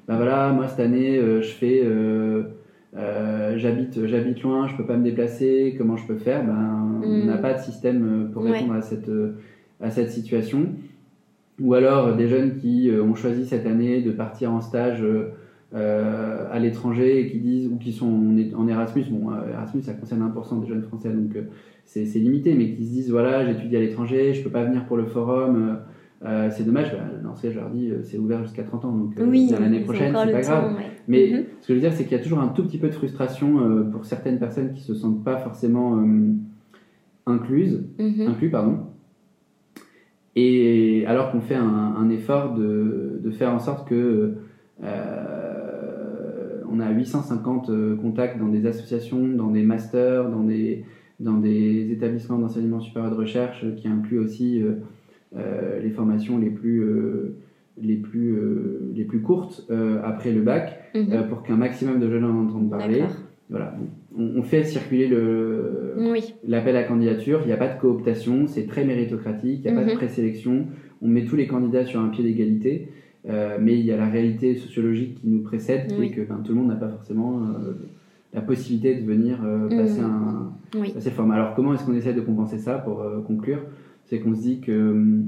ben 0.07 0.15
voilà, 0.15 0.51
moi 0.53 0.67
cette 0.67 0.79
année 0.79 1.17
euh, 1.17 1.41
je 1.41 1.49
fais 1.49 1.81
euh, 1.83 2.43
j'habite 3.57 4.07
j'habite 4.07 4.41
loin, 4.41 4.67
je 4.67 4.75
peux 4.75 4.85
pas 4.85 4.97
me 4.97 5.03
déplacer, 5.03 5.75
comment 5.77 5.97
je 5.97 6.07
peux 6.07 6.17
faire? 6.17 6.43
Ben 6.45 7.01
on 7.03 7.07
Mm. 7.07 7.25
n'a 7.27 7.37
pas 7.37 7.53
de 7.53 7.59
système 7.59 8.29
pour 8.33 8.43
Ouais. 8.43 8.51
répondre 8.53 8.73
à 8.73 8.81
cette 8.81 9.11
à 9.81 9.91
cette 9.91 10.11
situation. 10.11 10.69
Ou 11.61 11.73
alors 11.73 12.15
des 12.15 12.27
jeunes 12.27 12.55
qui 12.57 12.89
ont 13.01 13.15
choisi 13.15 13.45
cette 13.45 13.65
année 13.65 14.01
de 14.01 14.11
partir 14.11 14.51
en 14.51 14.61
stage 14.61 15.03
euh, 15.75 16.45
à 16.51 16.59
l'étranger 16.59 17.19
et 17.19 17.27
qui 17.29 17.39
disent 17.39 17.67
ou 17.67 17.77
qui 17.77 17.91
sont 17.91 18.07
en, 18.55 18.67
Erasmus. 18.67 19.05
Bon, 19.11 19.31
Erasmus 19.51 19.81
ça 19.83 19.93
concerne 19.93 20.21
1% 20.21 20.61
des 20.61 20.67
jeunes 20.67 20.83
français 20.83 21.09
donc 21.09 21.35
c'est 21.87 22.19
limité, 22.19 22.53
mais 22.53 22.71
qui 22.75 22.85
se 22.85 22.91
disent 22.91 23.09
voilà, 23.11 23.45
j'étudie 23.45 23.75
à 23.77 23.79
l'étranger, 23.79 24.33
je 24.33 24.43
peux 24.43 24.49
pas 24.49 24.63
venir 24.63 24.85
pour 24.85 24.97
le 24.97 25.05
forum. 25.05 25.55
euh, 25.69 25.73
euh, 26.25 26.49
c'est 26.51 26.63
dommage, 26.65 26.91
bah, 26.91 26.99
dans 27.23 27.35
ce 27.35 27.43
cas, 27.43 27.51
je 27.51 27.59
leur 27.59 27.69
dis 27.69 27.89
euh, 27.91 28.01
c'est 28.03 28.17
ouvert 28.17 28.41
jusqu'à 28.43 28.63
30 28.63 28.85
ans, 28.85 28.91
donc 28.91 29.19
euh, 29.19 29.25
Oui, 29.29 29.47
l'année 29.59 29.81
prochaine, 29.81 30.15
c'est 30.25 30.31
pas 30.31 30.41
grave. 30.41 30.75
ouais. 30.75 30.81
Mais 31.07 31.29
Mhm. 31.31 31.43
ce 31.61 31.67
que 31.67 31.73
je 31.73 31.73
veux 31.75 31.79
dire, 31.79 31.93
c'est 31.93 32.03
qu'il 32.05 32.17
y 32.17 32.19
a 32.19 32.23
toujours 32.23 32.39
un 32.39 32.47
tout 32.49 32.63
petit 32.63 32.77
peu 32.79 32.87
de 32.89 32.93
frustration 32.93 33.87
pour 33.91 34.05
certaines 34.05 34.39
personnes 34.39 34.73
qui 34.73 34.81
se 34.81 34.93
sentent 34.95 35.23
pas 35.23 35.37
forcément 35.37 36.03
incluses, 37.25 37.83
Mhm. 37.99 38.27
inclus, 38.27 38.49
pardon. 38.49 38.79
Et 40.35 41.03
alors 41.07 41.31
qu'on 41.31 41.41
fait 41.41 41.55
un, 41.55 41.63
un 41.67 42.09
effort 42.09 42.53
de, 42.55 43.19
de 43.23 43.31
faire 43.31 43.51
en 43.53 43.59
sorte 43.59 43.87
que 43.87 44.33
on 46.69 46.79
a 46.79 46.91
850 46.91 47.69
euh, 47.69 47.95
contacts 47.95 48.37
dans 48.39 48.47
des 48.49 48.65
associations, 48.65 49.27
dans 49.29 49.49
des 49.49 49.63
masters, 49.63 50.29
dans 50.29 50.43
des, 50.43 50.83
dans 51.19 51.37
des 51.37 51.91
établissements 51.91 52.37
d'enseignement 52.37 52.79
supérieur 52.79 53.11
de 53.11 53.17
recherche 53.17 53.65
qui 53.75 53.87
incluent 53.87 54.19
aussi 54.19 54.61
euh, 54.61 54.73
euh, 55.35 55.79
les 55.81 55.89
formations 55.89 56.37
les 56.37 56.49
plus, 56.51 56.81
euh, 56.83 57.35
les 57.81 57.95
plus, 57.95 58.35
les 58.93 59.03
plus 59.03 59.21
courtes 59.21 59.67
après 60.03 60.31
le 60.31 60.41
bac 60.41 60.73
Mhm. 60.95 61.27
pour 61.29 61.43
qu'un 61.43 61.57
maximum 61.57 61.99
de 61.99 62.09
jeunes 62.09 62.23
en 62.23 62.45
entendent 62.45 62.69
parler. 62.71 63.03
Voilà. 63.49 63.75
On, 64.17 64.39
on 64.39 64.41
fait 64.43 64.63
circuler 64.63 65.07
le, 65.07 65.93
Oui. 65.97 66.33
l'appel 66.47 66.75
à 66.75 66.83
candidature, 66.83 67.39
il 67.43 67.47
n'y 67.47 67.53
a 67.53 67.57
pas 67.57 67.67
de 67.67 67.79
cooptation, 67.79 68.47
c'est 68.47 68.65
très 68.67 68.83
méritocratique, 68.83 69.61
il 69.63 69.71
n'y 69.71 69.77
a 69.77 69.79
pas 69.79 69.85
de 69.85 69.91
Mhm. 69.91 69.97
présélection, 69.97 70.65
on 71.01 71.07
met 71.07 71.23
tous 71.25 71.35
les 71.35 71.45
candidats 71.47 71.85
sur 71.85 71.99
un 71.99 72.09
pied 72.09 72.23
d'égalité, 72.23 72.87
euh, 73.29 73.57
mais 73.61 73.77
il 73.79 73.85
y 73.85 73.91
a 73.91 73.97
la 73.97 74.07
réalité 74.09 74.55
sociologique 74.55 75.15
qui 75.21 75.27
nous 75.29 75.41
précède, 75.41 75.93
Oui. 75.99 76.07
est 76.07 76.09
que 76.11 76.21
ben, 76.21 76.41
tout 76.43 76.51
le 76.53 76.57
monde 76.59 76.69
n'a 76.69 76.75
pas 76.75 76.89
forcément 76.89 77.39
euh, 77.43 77.73
la 78.33 78.41
possibilité 78.41 78.95
de 78.95 79.05
venir 79.05 79.39
euh, 79.43 79.69
Mhm. 79.69 79.77
passer, 79.77 80.01
un, 80.01 80.51
Oui. 80.79 80.91
passer 80.93 81.09
le 81.09 81.15
format. 81.15 81.35
Alors 81.35 81.55
comment 81.55 81.73
est-ce 81.73 81.85
qu'on 81.85 81.93
essaie 81.95 82.13
de 82.13 82.21
compenser 82.21 82.57
ça 82.57 82.77
pour 82.77 83.01
euh, 83.01 83.21
conclure? 83.21 83.59
C'est 84.05 84.19
qu'on 84.19 84.35
se 84.35 84.41
dit 84.41 84.59
que 84.59 84.91
hum, 84.91 85.25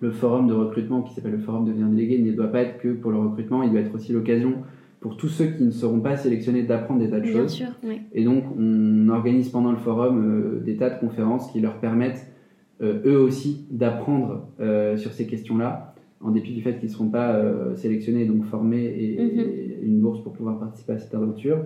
le 0.00 0.10
forum 0.10 0.46
de 0.46 0.52
recrutement 0.54 1.02
qui 1.02 1.12
s'appelle 1.14 1.32
le 1.32 1.38
forum 1.38 1.64
de 1.66 1.72
délégué 1.72 2.18
ne 2.20 2.32
doit 2.32 2.46
pas 2.48 2.60
être 2.62 2.78
que 2.78 2.88
pour 2.92 3.10
le 3.10 3.18
recrutement, 3.18 3.62
il 3.62 3.70
doit 3.70 3.80
être 3.80 3.94
aussi 3.94 4.12
l'occasion 4.12 4.54
pour 5.00 5.16
tous 5.16 5.28
ceux 5.28 5.46
qui 5.46 5.64
ne 5.64 5.70
seront 5.70 6.00
pas 6.00 6.16
sélectionnés 6.16 6.62
d'apprendre 6.62 7.00
des 7.00 7.10
tas 7.10 7.18
de 7.20 7.24
Bien 7.24 7.32
choses. 7.32 7.52
sûr, 7.52 7.68
oui. 7.84 8.00
Et 8.12 8.22
donc, 8.24 8.44
on 8.58 9.08
organise 9.08 9.48
pendant 9.48 9.70
le 9.72 9.78
forum 9.78 10.22
euh, 10.24 10.60
des 10.64 10.76
tas 10.76 10.90
de 10.90 11.00
conférences 11.00 11.50
qui 11.52 11.60
leur 11.60 11.78
permettent 11.78 12.26
eux 12.82 13.18
aussi 13.18 13.66
d'apprendre 13.70 14.48
sur 14.96 15.12
ces 15.12 15.26
questions-là, 15.26 15.94
en 16.22 16.30
dépit 16.30 16.54
du 16.54 16.62
fait 16.62 16.78
qu'ils 16.78 16.88
ne 16.88 16.94
seront 16.94 17.08
pas 17.10 17.32
euh, 17.34 17.74
sélectionnés, 17.76 18.24
donc 18.24 18.44
formés 18.44 18.84
et, 18.86 19.18
Mhm. 19.22 19.40
et 19.40 19.78
une 19.82 20.00
bourse 20.00 20.22
pour 20.22 20.32
pouvoir 20.32 20.58
participer 20.58 20.92
à 20.94 20.98
cette 20.98 21.14
aventure. 21.14 21.58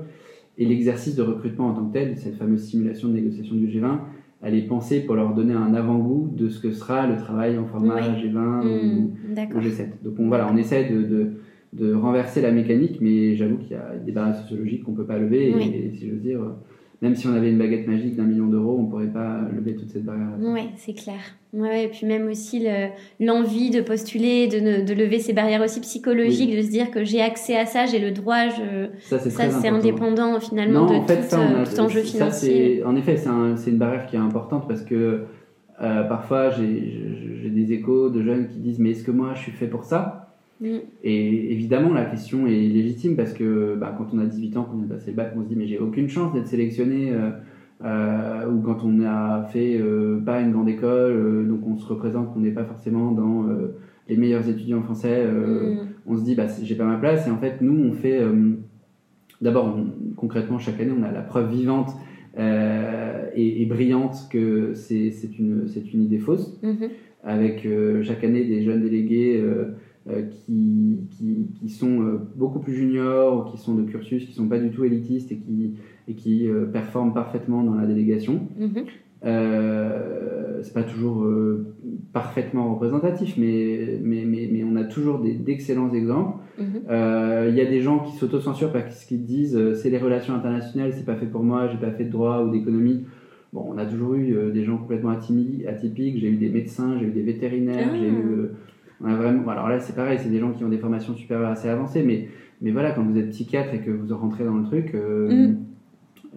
Et 0.59 0.65
l'exercice 0.67 1.17
de 1.17 1.23
recrutement 1.23 1.69
en 1.69 1.75
tant 1.75 1.85
que 1.87 1.93
tel, 1.93 2.17
cette 2.17 2.37
fameuse 2.37 2.63
simulation 2.63 3.09
de 3.09 3.15
négociation 3.15 3.57
du 3.57 3.67
G20, 3.67 3.99
elle 4.43 4.55
est 4.55 4.67
pensée 4.67 5.01
pour 5.01 5.15
leur 5.17 5.35
donner 5.35 5.55
un 5.55 5.75
avant-goût 5.75 6.31
de 6.37 6.49
ce 6.49 6.61
que 6.61 6.71
sera 6.71 7.07
le 7.07 7.17
travail 7.17 7.59
en 7.59 7.65
format 7.65 7.97
Ouais. 7.97 8.03
G20 8.03 8.61
ou, 8.61 8.65
Hmm, 8.65 9.05
ou 9.31 9.35
D'accord. 9.35 9.61
G7. 9.63 9.87
Donc 10.05 10.15
on, 10.19 10.29
voilà, 10.29 10.49
on 10.53 10.57
essaie 10.57 10.89
de, 10.91 11.03
de, 11.03 11.27
de 11.73 11.93
renverser 11.95 12.41
la 12.43 12.53
mécanique, 12.53 12.99
mais 13.01 13.35
j'avoue 13.35 13.57
qu'il 13.57 13.73
y 13.73 13.75
a 13.75 13.97
des 13.97 14.13
barrières 14.13 14.37
sociologiques 14.37 14.85
qu'on 14.85 14.93
ne 14.93 14.97
peut 14.97 15.07
pas 15.07 15.19
lever. 15.19 15.51
Et, 15.51 15.55
Oui. 15.55 15.73
et 15.75 15.91
si 15.97 16.09
j'ose 16.09 16.21
dire, 16.21 16.41
même 17.03 17.15
si 17.17 17.27
on 17.27 17.33
avait 17.33 17.51
une 17.51 17.59
baguette 17.59 17.89
magique 17.89 18.15
d'un 18.17 18.25
million 18.25 18.47
d'euros, 18.47 18.77
on 18.79 18.85
ne 18.85 18.91
pourrait 18.91 19.13
pas 19.13 19.34
lever 19.75 19.83
toute 19.83 19.91
cette 19.93 20.05
barrière. 20.05 20.29
Oui, 20.41 20.63
c'est 20.77 20.95
clair. 20.95 21.21
Ouais, 21.53 21.85
et 21.85 21.89
puis 21.89 22.07
même 22.07 22.27
aussi 22.29 22.61
le- 22.61 22.89
l'envie 23.25 23.71
de 23.71 23.81
postuler, 23.81 24.49
de, 24.49 24.59
ne- 24.59 24.85
de 24.85 24.93
lever 24.95 25.19
ces 25.21 25.33
barrières 25.33 25.63
aussi 25.63 25.81
psychologiques, 25.81 26.55
de 26.57 26.63
se 26.63 26.71
dire 26.71 26.91
que 26.91 27.05
j'ai 27.05 27.21
accès 27.21 27.57
à 27.57 27.65
ça, 27.67 27.87
j'ai 27.87 27.99
le 28.01 28.11
droit, 28.11 28.49
je... 28.49 28.89
Ça, 29.01 29.19
c'est 29.21 29.69
indépendant 29.69 30.41
finalement 30.41 30.81
Non, 30.81 30.87
de 30.87 30.95
en 30.97 31.07
fait, 31.07 31.17
tout, 31.23 31.29
ça, 31.29 31.39
on 31.41 31.55
a- 31.57 31.61
euh, 31.61 31.65
tout 31.65 31.79
enjeu 31.81 32.01
financier. 32.03 32.83
en 32.85 32.97
effet, 32.97 33.17
c'est 33.17 33.29
un- 33.29 33.57
c'est 33.57 33.71
une 33.71 33.79
barrière 33.79 34.07
qui 34.07 34.17
est 34.17 34.21
importante 34.21 34.67
parce 34.67 34.83
que 34.83 35.23
euh, 35.83 36.03
parfois 36.05 36.51
j'ai 36.51 37.51
des 37.51 37.73
échos 37.73 38.09
de 38.09 38.23
jeunes 38.23 38.49
qui 38.49 38.59
disent 38.59 38.79
Mais 38.79 38.91
est-ce 38.93 39.03
que 39.05 39.11
moi 39.11 39.33
je 39.35 39.41
suis 39.43 39.53
fait 39.53 39.67
pour 39.67 39.85
ça? 39.85 40.21
Mm. 40.61 40.77
Et 41.03 41.53
évidemment, 41.53 41.93
la 41.93 42.05
question 42.05 42.47
est 42.47 42.51
légitime 42.53 43.17
parce 43.17 43.33
que 43.33 43.75
bah, 43.77 43.93
quand 43.99 44.07
on 44.15 44.19
a 44.21 44.25
18 44.25 44.57
ans, 44.57 44.65
qu'on 44.65 44.79
de 44.79 44.87
passer 44.87 45.11
le 45.11 45.17
bac, 45.17 45.33
on 45.37 45.43
se 45.43 45.49
dit 45.49 45.57
Mais 45.57 45.67
j'ai 45.67 45.79
aucune 45.79 46.09
chance 46.09 46.33
d'être 46.33 46.47
sélectionné. 46.49 47.11
euh, 47.13 47.31
euh, 47.85 48.51
ou 48.51 48.61
quand 48.63 48.79
on 48.85 49.03
a 49.05 49.45
fait 49.53 49.79
euh, 49.79 50.19
pas 50.25 50.41
une 50.41 50.53
grande 50.53 50.69
école, 50.69 51.13
euh, 51.13 51.45
donc 51.45 51.67
on 51.67 51.77
se 51.77 51.87
représente 51.87 52.33
qu'on 52.33 52.41
n'est 52.41 52.51
pas 52.51 52.65
forcément 52.65 53.13
dans 53.13 53.47
euh, 53.49 53.75
les 54.09 54.17
meilleurs 54.17 54.49
étudiants 54.49 54.83
français. 54.83 55.25
Mm. 55.27 55.89
on 56.07 56.17
se 56.17 56.25
dit 56.25 56.35
bah 56.35 56.47
j'ai 56.63 56.75
pas 56.75 56.85
ma 56.87 56.97
place 56.97 57.27
et 57.27 57.31
en 57.31 57.39
fait 57.39 57.61
nous 57.61 57.79
on 57.85 57.93
fait 57.93 58.21
d'abord 59.41 59.75
on- 59.77 60.15
concrètement 60.15 60.59
chaque 60.59 60.81
année 60.81 60.93
on 60.99 61.03
a 61.03 61.11
la 61.11 61.23
preuve 61.23 61.51
vivante 61.51 61.91
et, 62.39 63.63
et 63.63 63.67
brillante 63.67 64.29
que 64.31 64.73
c'est 64.75 65.11
une 65.39 66.03
idée 66.03 66.19
fausse 66.19 66.59
Mhm. 66.63 66.89
avec 67.23 67.67
chaque 68.03 68.23
année 68.25 68.45
des 68.45 68.63
jeunes 68.63 68.83
délégués 68.83 69.43
qui, 70.07 70.99
qui, 71.13 71.49
qui 71.59 71.69
sont 71.71 72.03
euh, 72.03 72.19
beaucoup 72.37 72.59
plus 72.59 72.75
juniors, 72.75 73.51
qui 73.51 73.59
sont 73.59 73.75
de 73.75 73.83
cursus, 73.85 74.27
qui 74.27 74.33
sont 74.35 74.49
pas 74.49 74.59
du 74.59 74.71
tout 74.71 74.85
élitistes 74.85 75.33
et 75.33 75.37
qui, 75.37 75.75
et 76.09 76.15
qui 76.15 76.47
euh, 76.49 76.67
performent 76.67 77.15
parfaitement 77.15 77.63
dans 77.63 77.75
la 77.75 77.87
délégation. 77.87 78.49
Mhm. 78.59 78.85
Euh, 79.25 80.61
c'est 80.63 80.75
pas 80.75 80.83
toujours 80.83 81.25
euh, 81.25 81.75
parfaitement 82.13 82.75
représentatif, 82.75 83.37
mais, 83.39 83.99
mais, 84.03 84.25
mais, 84.27 84.49
mais 84.53 84.65
on 84.65 84.77
a 84.77 84.85
toujours 84.85 85.19
d'excellents 85.21 85.93
exemples. 85.93 86.39
Mhm. 86.59 86.67
Euh, 86.91 87.47
Il 87.51 87.57
y 87.57 87.61
a 87.61 87.67
des 87.67 87.81
gens 87.81 88.01
qui 88.01 88.17
s'autocensurent 88.17 88.73
parce 88.73 89.05
qu'ils 89.07 89.25
disent 89.25 89.57
euh, 89.57 89.75
c'est 89.75 89.91
les 89.91 89.99
relations 89.99 90.35
internationales, 90.35 90.93
c'est 90.95 91.05
pas 91.07 91.17
fait 91.17 91.27
pour 91.27 91.43
moi, 91.43 91.69
j'ai 91.69 91.79
pas 91.79 91.91
fait 91.91 92.05
de 92.05 92.11
droit 92.11 92.43
ou 92.45 92.51
d'économie. 92.51 93.05
Bon, 93.53 93.65
on 93.69 93.79
a 93.79 93.87
toujours 93.87 94.15
eu 94.15 94.35
euh, 94.37 94.51
des 94.51 94.65
gens 94.65 94.77
complètement 94.77 95.11
atypiques. 95.11 96.19
J'ai 96.19 96.29
eu 96.29 96.37
des 96.37 96.49
médecins, 96.51 96.99
j'ai 96.99 97.07
eu 97.07 97.11
des 97.13 97.23
vétérinaires, 97.23 97.89
Ah. 97.93 97.97
j'ai 97.99 98.09
eu. 98.09 98.49
On 99.05 99.09
a 99.09 99.15
vraiment. 99.17 99.47
Alors 99.49 99.69
là, 99.69 99.79
c'est 99.81 99.95
pareil, 99.95 100.19
c'est 100.21 100.31
des 100.31 100.39
gens 100.41 100.53
qui 100.53 100.65
ont 100.65 100.69
des 100.69 100.79
formations 100.79 101.15
supérieures 101.15 101.51
assez 101.51 101.69
avancées, 101.69 102.03
mais, 102.03 102.29
mais 102.63 102.71
voilà, 102.71 102.93
quand 102.93 103.03
vous 103.05 103.19
êtes 103.19 103.31
psychiatre 103.31 103.75
et 103.75 103.79
que 103.81 103.91
vous 103.91 104.17
rentrez 104.17 104.45
dans 104.45 104.57
le 104.57 104.65
truc, 104.65 104.95
euh, 104.95 105.29
Mm. 105.31 105.57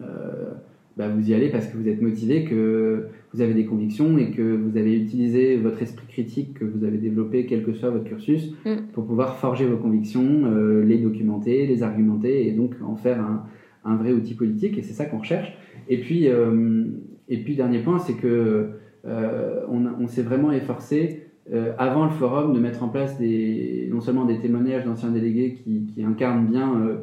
euh, 0.01 0.51
bah, 0.97 1.07
vous 1.09 1.30
y 1.30 1.34
allez 1.34 1.49
parce 1.49 1.68
que 1.68 1.78
vous 1.78 1.88
êtes 1.88 2.01
motivé, 2.01 2.43
que 2.43 3.05
vous 3.34 3.41
avez 3.41 3.53
des 3.53 3.65
convictions 3.65 4.18
et 4.18 4.32
que 4.32 4.55
vous 4.55 4.78
avez 4.78 4.95
utilisé 4.99 5.55
votre 5.57 5.82
esprit 5.82 6.07
critique 6.07 6.55
que 6.55 6.65
vous 6.65 6.84
avez 6.84 6.97
développé, 6.97 7.45
quel 7.45 7.63
que 7.63 7.74
soit 7.74 7.89
votre 7.91 8.05
cursus, 8.05 8.53
Mm. 8.65 8.70
pour 8.93 9.05
pouvoir 9.05 9.38
forger 9.38 9.65
vos 9.65 9.78
convictions, 9.78 10.26
euh, 10.45 10.84
les 10.84 10.97
documenter, 10.97 11.68
les 11.68 11.84
argumenter 11.84 12.47
et 12.47 12.51
donc 12.51 12.74
en 12.84 12.95
faire 12.95 13.20
un, 13.22 13.43
un 13.86 13.95
vrai 13.95 14.11
outil 14.11 14.34
politique. 14.34 14.78
Et 14.78 14.82
c'est 14.82 14.93
ça 14.93 15.05
qu'on 15.05 15.20
recherche. 15.20 15.55
Et 15.88 15.99
puis, 15.99 16.26
et 16.26 17.38
puis 17.43 17.55
dernier 17.55 17.80
point, 17.80 17.97
c'est 17.99 18.15
que 18.15 18.72
on, 19.05 19.86
a- 19.86 19.95
on 20.01 20.07
s'est 20.07 20.22
vraiment 20.24 20.51
efforcé 20.51 21.26
euh, 21.54 21.72
avant 21.78 22.04
le 22.06 22.12
forum 22.12 22.54
de 22.54 22.60
mettre 22.60 22.84
en 22.84 22.89
place 22.89 23.18
des, 23.18 23.88
non 23.91 24.02
seulement 24.02 24.26
des 24.26 24.39
témoignages 24.39 24.86
d'anciens 24.86 25.12
délégués 25.12 25.54
qui, 25.54 25.86
qui 25.93 26.04
incarnent 26.04 26.48
bien 26.48 26.80
euh, 26.82 26.95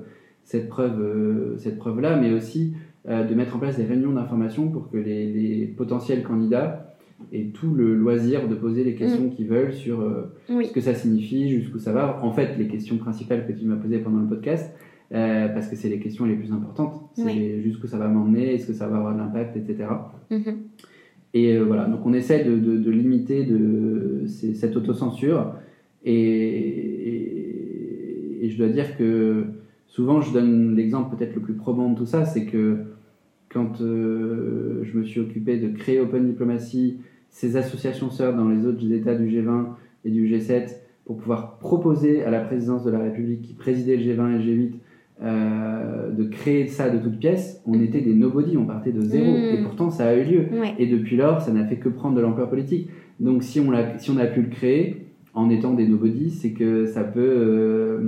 cette 0.44 0.68
preuve, 0.68 1.00
euh, 1.00 1.56
cette 1.58 1.78
preuve-là, 1.78 2.16
mais 2.20 2.32
aussi 2.32 2.74
de 3.06 3.34
mettre 3.34 3.54
en 3.54 3.58
place 3.58 3.76
des 3.76 3.84
réunions 3.84 4.12
d'information 4.12 4.68
pour 4.70 4.90
que 4.90 4.96
les, 4.96 5.30
les 5.30 5.66
potentiels 5.66 6.22
candidats 6.22 6.96
aient 7.34 7.50
tout 7.52 7.74
le 7.74 7.94
loisir 7.94 8.48
de 8.48 8.54
poser 8.54 8.82
les 8.82 8.94
questions 8.94 9.28
qu'ils 9.28 9.46
veulent 9.46 9.74
sur 9.74 10.02
Oui. 10.48 10.64
ce 10.66 10.72
que 10.72 10.80
ça 10.80 10.94
signifie, 10.94 11.50
jusqu'où 11.50 11.78
ça 11.78 11.92
va. 11.92 12.18
En 12.22 12.32
fait, 12.32 12.56
les 12.56 12.66
questions 12.66 12.96
principales 12.96 13.46
que 13.46 13.52
tu 13.52 13.66
m'as 13.66 13.76
posées 13.76 13.98
pendant 13.98 14.20
le 14.20 14.26
podcast, 14.26 14.74
parce 15.10 15.68
que 15.68 15.76
c'est 15.76 15.90
les 15.90 15.98
questions 16.00 16.24
les 16.24 16.34
plus 16.34 16.50
importantes. 16.50 16.94
C'est 17.14 17.24
Oui. 17.24 17.62
jusqu'où 17.62 17.86
ça 17.86 17.98
va 17.98 18.08
m'emmener, 18.08 18.54
est-ce 18.54 18.68
que 18.68 18.72
ça 18.72 18.88
va 18.88 18.96
avoir 18.96 19.12
de 19.12 19.18
l'impact, 19.18 19.54
etc. 19.58 19.84
Et 21.34 21.56
euh, 21.56 21.64
voilà, 21.64 21.86
donc 21.86 22.06
on 22.06 22.14
essaie 22.14 22.44
de, 22.44 22.56
de- 22.56 22.90
limiter 22.90 23.46
cette 24.26 24.76
autocensure. 24.76 25.54
Et, 26.04 26.14
et- 26.14 28.44
et 28.46 28.50
je 28.50 28.58
dois 28.58 28.68
dire 28.68 28.96
que 28.96 29.44
souvent, 29.86 30.20
je 30.20 30.32
donne 30.32 30.74
l'exemple 30.76 31.16
peut-être 31.16 31.34
le 31.34 31.40
plus 31.40 31.54
probant 31.54 31.90
de 31.90 31.96
tout 31.96 32.06
ça, 32.06 32.24
c'est 32.26 32.44
que 32.44 32.76
quand 33.48 33.80
euh, 33.80 34.80
je 34.84 34.98
me 34.98 35.04
suis 35.04 35.20
occupé 35.20 35.56
de 35.58 35.68
créer 35.68 36.00
Open 36.00 36.26
Diplomacy, 36.26 36.98
ces 37.30 37.56
associations 37.56 38.10
sœurs 38.10 38.36
dans 38.36 38.48
les 38.48 38.66
autres 38.66 38.90
États 38.92 39.14
du 39.14 39.26
G20 39.28 39.66
et 40.04 40.10
du 40.10 40.28
G7, 40.28 40.74
pour 41.04 41.16
pouvoir 41.18 41.58
proposer 41.58 42.24
à 42.24 42.30
la 42.30 42.40
présidence 42.40 42.84
de 42.84 42.90
la 42.90 42.98
République 42.98 43.42
qui 43.42 43.52
présidait 43.54 43.96
le 43.96 44.02
G20 44.04 44.34
et 44.34 44.38
le 44.38 44.44
G8 44.44 44.72
euh, 45.22 46.10
de 46.10 46.24
créer 46.24 46.66
ça 46.66 46.90
de 46.90 46.98
toutes 46.98 47.18
pièces, 47.18 47.62
on 47.66 47.80
était 47.80 48.00
des 48.00 48.14
nobody, 48.14 48.56
on 48.56 48.66
partait 48.66 48.92
de 48.92 49.00
zéro. 49.00 49.32
Mm. 49.32 49.54
Et 49.54 49.62
pourtant, 49.62 49.90
ça 49.90 50.08
a 50.08 50.14
eu 50.14 50.24
lieu. 50.24 50.46
Ouais. 50.52 50.74
Et 50.78 50.86
depuis 50.86 51.16
lors, 51.16 51.40
ça 51.40 51.52
n'a 51.52 51.64
fait 51.64 51.76
que 51.76 51.88
prendre 51.88 52.16
de 52.16 52.20
l'ampleur 52.20 52.48
politique. 52.48 52.88
Donc 53.20 53.42
si 53.42 53.60
on, 53.60 53.70
l'a, 53.70 53.98
si 53.98 54.10
on 54.10 54.16
a 54.18 54.26
pu 54.26 54.42
le 54.42 54.48
créer 54.48 55.06
en 55.32 55.50
étant 55.50 55.74
des 55.74 55.86
nobody, 55.86 56.30
c'est 56.30 56.52
que 56.52 56.86
ça 56.86 57.04
peut, 57.04 57.20
euh, 57.20 58.00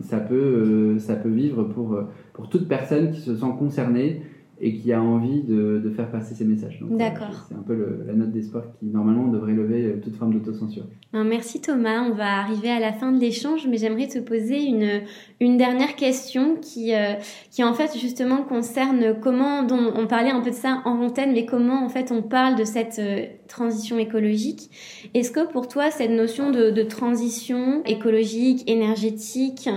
ça 0.00 0.18
peut, 0.18 0.34
euh, 0.34 0.98
ça 0.98 1.16
peut 1.16 1.28
vivre 1.28 1.64
pour, 1.64 1.98
pour 2.32 2.48
toute 2.48 2.68
personne 2.68 3.10
qui 3.10 3.20
se 3.20 3.34
sent 3.34 3.52
concernée 3.58 4.22
et 4.66 4.72
qui 4.74 4.92
a 4.92 5.00
envie 5.02 5.42
de, 5.42 5.78
de 5.84 5.90
faire 5.90 6.10
passer 6.10 6.34
ces 6.34 6.44
messages. 6.46 6.80
D'accord. 6.90 7.28
euh, 7.30 7.44
C'est 7.48 7.54
un 7.54 7.62
peu 7.62 7.74
le- 7.74 8.04
la 8.06 8.14
note 8.14 8.30
d'espoir 8.32 8.64
qui, 8.78 8.86
normalement, 8.86 9.28
devrait 9.28 9.52
lever 9.52 9.84
euh, 9.84 10.00
toute 10.02 10.16
forme 10.16 10.32
d'autocensure. 10.32 10.84
Ben, 11.12 11.22
Merci 11.22 11.60
Thomas, 11.60 12.00
on 12.10 12.14
va 12.14 12.38
arriver 12.38 12.70
à 12.70 12.80
la 12.80 12.92
fin 12.92 13.12
de 13.12 13.20
l'échange, 13.20 13.66
mais 13.68 13.76
j'aimerais 13.76 14.08
te 14.08 14.18
poser 14.18 14.62
une, 14.64 15.02
une 15.38 15.56
dernière 15.58 15.94
question 15.96 16.56
qui, 16.60 16.94
euh, 16.94 17.12
qui 17.50 17.62
en 17.62 17.74
fait 17.74 17.90
justement 17.98 18.38
concerne 18.42 19.14
comment, 19.20 19.62
dont 19.64 19.92
on 19.96 20.06
parlait 20.06 20.30
un 20.30 20.40
peu 20.40 20.50
de 20.50 20.54
ça 20.54 20.80
en 20.86 21.00
antenne, 21.02 21.32
mais 21.34 21.44
comment 21.44 21.84
en 21.84 21.88
fait 21.90 22.10
on 22.10 22.22
parle 22.22 22.56
de 22.56 22.64
cette 22.64 22.98
euh, 22.98 23.26
transition 23.48 23.98
écologique. 23.98 24.70
Est-ce 25.12 25.30
que 25.30 25.46
pour 25.52 25.68
toi 25.68 25.90
cette 25.90 26.10
notion 26.10 26.50
de, 26.50 26.70
de 26.70 26.82
transition 26.82 27.82
écologique, 27.84 28.68
énergétique, 28.68 29.68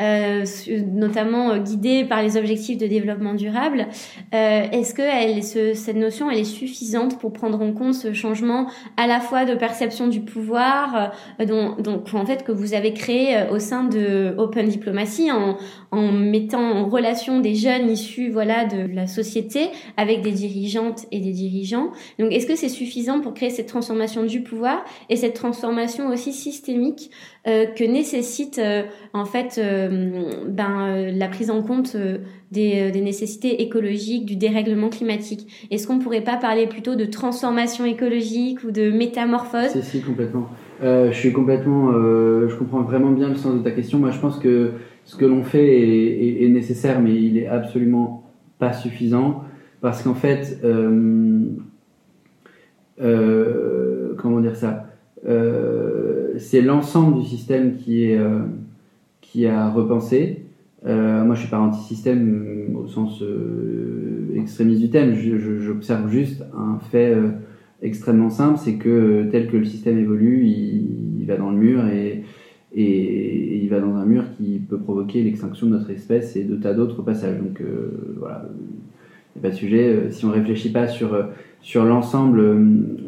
euh, 0.00 0.44
notamment 0.92 1.56
guidée 1.58 2.04
par 2.04 2.22
les 2.22 2.36
objectifs 2.36 2.78
de 2.78 2.86
développement 2.86 3.34
durable, 3.34 3.86
euh, 4.34 4.66
est-ce 4.72 4.92
que 4.94 5.02
elle, 5.02 5.42
ce- 5.44 5.74
cette 5.74 5.96
notion 5.96 6.30
elle 6.30 6.40
est 6.40 6.44
suffisante 6.44 7.18
pour 7.20 7.32
prendre 7.32 7.62
en 7.62 7.72
compte 7.72 7.94
ce 7.94 8.12
changement 8.12 8.66
à 8.96 9.06
la 9.06 9.20
fois 9.20 9.44
de 9.44 9.54
perception 9.54 10.08
du 10.08 10.20
pouvoir, 10.20 11.12
euh, 11.40 11.44
dont, 11.46 11.76
donc 11.80 12.12
en 12.14 12.26
fait 12.26 12.42
que 12.44 12.50
vous 12.52 12.74
avez 12.74 12.92
créé 12.92 13.36
euh, 13.36 13.50
au 13.52 13.58
sein 13.58 13.84
de 13.84 14.34
Open 14.38 14.66
Diplomacy 14.68 15.30
en, 15.30 15.56
en 15.92 16.10
mettant 16.12 16.60
en 16.62 16.88
relation 16.88 17.40
des 17.40 17.54
jeunes 17.54 17.88
issus 17.88 18.30
voilà 18.30 18.64
de 18.64 18.92
la 18.92 19.06
société 19.06 19.68
avec 19.96 20.22
des 20.22 20.32
dirigeantes 20.32 21.06
et 21.12 21.20
des 21.20 21.32
dirigeants. 21.32 21.90
Donc 22.18 22.32
est-ce 22.32 22.46
que 22.46 22.56
c'est 22.56 22.68
suffisant 22.68 23.20
pour 23.20 23.34
créer 23.34 23.50
cette 23.50 23.68
transformation 23.68 24.24
du 24.24 24.42
pouvoir 24.42 24.84
et 25.08 25.16
cette 25.16 25.34
transformation 25.34 26.08
aussi 26.08 26.32
systémique 26.32 27.10
euh, 27.46 27.66
que 27.66 27.84
nécessite 27.84 28.58
euh, 28.58 28.82
en 29.12 29.26
fait 29.26 29.60
ben, 30.48 31.10
la 31.12 31.28
prise 31.28 31.50
en 31.50 31.62
compte 31.62 31.96
des, 32.54 32.90
des 32.90 33.00
nécessités 33.02 33.60
écologiques, 33.62 34.24
du 34.24 34.36
dérèglement 34.36 34.88
climatique. 34.88 35.68
Est-ce 35.70 35.86
qu'on 35.86 35.98
pourrait 35.98 36.24
pas 36.24 36.38
parler 36.38 36.66
plutôt 36.66 36.94
de 36.94 37.04
transformation 37.04 37.84
écologique 37.84 38.64
ou 38.64 38.70
de 38.70 38.90
métamorphose? 38.90 39.70
Si, 39.72 39.82
si, 39.82 40.00
complètement. 40.00 40.48
Euh, 40.82 41.12
je 41.12 41.18
suis 41.18 41.32
complètement. 41.32 41.92
euh, 41.92 42.48
je 42.48 42.56
comprends 42.56 42.82
vraiment 42.82 43.10
bien 43.10 43.28
le 43.28 43.36
sens 43.36 43.54
de 43.54 43.62
ta 43.62 43.70
question. 43.70 43.98
Moi, 43.98 44.10
je 44.10 44.18
pense 44.18 44.38
que 44.38 44.72
ce 45.04 45.16
que 45.16 45.24
l'on 45.24 45.42
fait 45.42 46.44
est, 46.44 46.48
nécessaire, 46.48 47.00
mais 47.00 47.14
il 47.14 47.38
est 47.38 47.46
absolument 47.46 48.24
pas 48.58 48.72
suffisant. 48.72 49.44
Parce 49.80 50.02
qu'en 50.02 50.14
fait, 50.14 50.58
euh, 50.64 51.42
euh, 53.00 54.14
comment 54.16 54.40
dire 54.40 54.56
ça? 54.56 54.86
C'est 56.38 56.60
l'ensemble 56.60 57.20
du 57.20 57.26
système 57.26 57.76
qui 57.76 58.04
est 58.04 58.18
qui 59.20 59.46
a 59.46 59.70
repensé. 59.70 60.43
Moi, 60.84 61.34
je 61.34 61.40
suis 61.40 61.48
pas 61.48 61.58
anti-système 61.58 62.76
au 62.76 62.86
sens 62.86 63.22
extrémiste 64.36 64.80
du 64.80 64.90
thème. 64.90 65.14
J'observe 65.14 66.10
juste 66.10 66.44
un 66.56 66.78
fait 66.90 67.16
extrêmement 67.82 68.30
simple, 68.30 68.58
c'est 68.62 68.74
que 68.74 69.28
tel 69.30 69.48
que 69.48 69.56
le 69.56 69.64
système 69.64 69.98
évolue, 69.98 70.46
il, 70.46 71.24
va 71.26 71.36
dans 71.36 71.50
le 71.50 71.56
mur 71.56 71.86
et, 71.86 72.22
il 72.74 73.68
va 73.70 73.80
dans 73.80 73.94
un 73.94 74.04
mur 74.04 74.24
qui 74.36 74.58
peut 74.58 74.78
provoquer 74.78 75.22
l'extinction 75.22 75.68
de 75.68 75.72
notre 75.72 75.90
espèce 75.90 76.36
et 76.36 76.44
de 76.44 76.56
tas 76.56 76.74
d'autres 76.74 77.02
passages. 77.02 77.38
Donc 77.38 77.62
voilà, 78.18 78.46
il 79.34 79.40
n'y 79.40 79.46
a 79.46 79.48
pas 79.48 79.54
de 79.54 79.58
sujet. 79.58 80.10
Si 80.10 80.26
on 80.26 80.30
réfléchit 80.30 80.70
pas 80.70 80.86
sur, 80.86 81.16
sur 81.64 81.84
l'ensemble 81.84 82.42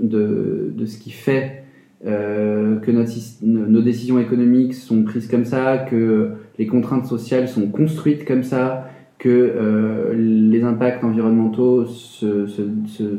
de, 0.01 0.73
de, 0.75 0.87
ce 0.87 0.99
qui 0.99 1.11
fait 1.11 1.65
euh, 2.07 2.79
que 2.81 2.91
nos 2.91 3.83
décisions 3.83 4.19
économiques 4.19 4.75
sont 4.75 5.03
prises 5.05 5.29
comme 5.29 5.45
ça, 5.45 5.77
que 5.77 6.33
les 6.59 6.67
contraintes 6.67 7.07
sociales 7.07 7.49
sont 7.49 7.69
construites 7.69 8.25
comme 8.25 8.43
ça, 8.43 8.89
que 9.19 9.29
euh, 9.29 10.15
les 10.15 10.63
impacts 10.63 11.03
environnementaux 11.03 11.87
se, 11.87 12.47
se, 12.47 12.63
se, 12.87 13.19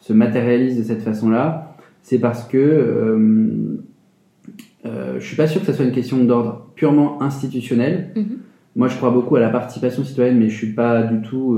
se, 0.00 0.12
matérialisent 0.12 0.78
de 0.78 0.82
cette 0.82 1.02
façon-là, 1.02 1.76
c'est 2.02 2.18
parce 2.18 2.44
que 2.48 2.58
euh, 2.58 3.76
euh, 4.86 5.20
je 5.20 5.24
suis 5.24 5.36
pas 5.36 5.46
sûr 5.46 5.60
que 5.60 5.66
ce 5.66 5.72
soit 5.72 5.84
une 5.84 5.92
question 5.92 6.24
d'ordre 6.24 6.68
purement 6.74 7.22
institutionnel. 7.22 8.10
Mm-hmm. 8.16 8.22
Moi, 8.76 8.88
je 8.88 8.96
crois 8.96 9.10
beaucoup 9.10 9.36
à 9.36 9.40
la 9.40 9.50
participation 9.50 10.04
citoyenne, 10.04 10.38
mais 10.38 10.48
je 10.48 10.56
suis 10.56 10.72
pas 10.72 11.02
du 11.02 11.20
tout 11.22 11.56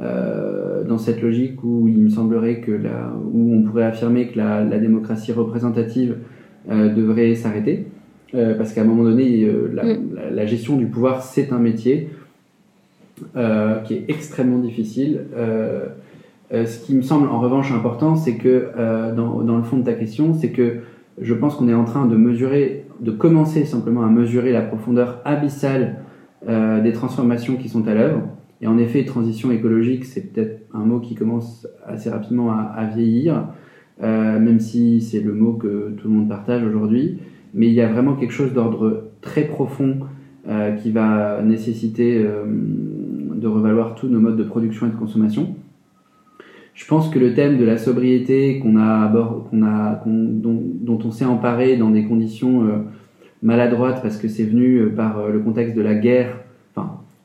euh, 0.00 0.84
dans 0.84 0.96
cette 0.96 1.20
logique 1.20 1.62
où 1.62 1.86
il 1.86 1.98
me 1.98 2.08
semblerait 2.08 2.60
que 2.60 2.72
la, 2.72 3.12
où 3.30 3.54
on 3.54 3.62
pourrait 3.62 3.84
affirmer 3.84 4.28
que 4.28 4.38
la, 4.38 4.64
la 4.64 4.78
démocratie 4.78 5.32
représentative 5.32 6.16
euh, 6.70 6.88
devrait 6.94 7.34
s'arrêter, 7.34 7.88
euh, 8.34 8.54
parce 8.54 8.72
qu'à 8.72 8.82
un 8.82 8.84
moment 8.84 9.04
donné, 9.04 9.46
mm. 9.46 9.74
la, 9.74 10.30
la, 10.30 10.46
gestion 10.46 10.76
du 10.76 10.86
pouvoir 10.86 11.22
c'est 11.22 11.52
un 11.52 11.58
métier 11.58 12.10
qui 13.84 13.94
est 13.94 14.04
extrêmement 14.08 14.58
difficile. 14.58 15.20
ce 16.50 16.84
qui 16.84 16.94
me 16.94 17.02
semble 17.02 17.28
en 17.28 17.38
revanche 17.40 17.70
important, 17.70 18.16
c'est 18.16 18.36
que 18.36 18.68
dans, 19.14 19.42
dans, 19.42 19.56
le 19.56 19.62
fond 19.62 19.76
de 19.76 19.84
ta 19.84 19.92
question, 19.92 20.34
c'est 20.34 20.50
que 20.50 20.78
je 21.20 21.32
pense 21.32 21.54
qu'on 21.54 21.68
est 21.68 21.74
en 21.74 21.84
train 21.84 22.06
de 22.06 22.16
mesurer, 22.16 22.84
de 22.98 23.12
commencer 23.12 23.64
simplement 23.64 24.02
à 24.02 24.08
mesurer 24.08 24.50
la 24.50 24.62
profondeur 24.62 25.20
abyssale 25.24 25.98
des 26.48 26.92
transformations 26.92 27.54
qui 27.54 27.68
sont 27.68 27.86
à 27.86 27.94
l'œuvre. 27.94 28.22
Et 28.62 28.68
en 28.68 28.78
effet, 28.78 29.04
transition 29.04 29.50
écologique, 29.50 30.04
c'est 30.04 30.32
peut-être 30.32 30.62
un 30.72 30.84
mot 30.84 31.00
qui 31.00 31.16
commence 31.16 31.66
assez 31.84 32.08
rapidement 32.08 32.52
à, 32.52 32.84
vieillir, 32.86 33.48
euh, 34.02 34.38
même 34.38 34.60
si 34.60 35.00
c'est 35.00 35.20
le 35.20 35.34
mot 35.34 35.54
que 35.54 35.90
tout 35.98 36.08
le 36.08 36.14
monde 36.14 36.28
partage 36.28 36.62
aujourd'hui. 36.62 37.18
Mais 37.54 37.66
il 37.66 37.74
y 37.74 37.80
a 37.80 37.88
vraiment 37.88 38.14
quelque 38.14 38.32
chose 38.32 38.52
d'ordre 38.52 39.04
très 39.20 39.42
profond 39.42 39.98
euh, 40.48 40.72
qui 40.72 40.90
va 40.90 41.42
nécessiter 41.42 42.18
euh, 42.18 42.44
de 42.46 43.46
revaloir 43.46 43.94
tous 43.94 44.08
nos 44.08 44.20
modes 44.20 44.36
de 44.36 44.44
production 44.44 44.86
et 44.86 44.90
de 44.90 44.96
consommation. 44.96 45.54
Je 46.74 46.86
pense 46.86 47.10
que 47.10 47.18
le 47.18 47.34
thème 47.34 47.58
de 47.58 47.64
la 47.64 47.76
sobriété 47.76 48.58
qu'on 48.58 48.78
a, 48.78 49.12
dont, 49.52 50.98
on 51.04 51.10
s'est 51.10 51.26
emparé 51.26 51.76
dans 51.76 51.90
des 51.90 52.04
conditions 52.04 52.82
maladroites 53.42 54.00
parce 54.00 54.16
que 54.16 54.26
c'est 54.26 54.44
venu 54.44 54.88
par 54.88 55.28
le 55.28 55.38
contexte 55.40 55.76
de 55.76 55.82
la 55.82 55.94
guerre 55.94 56.38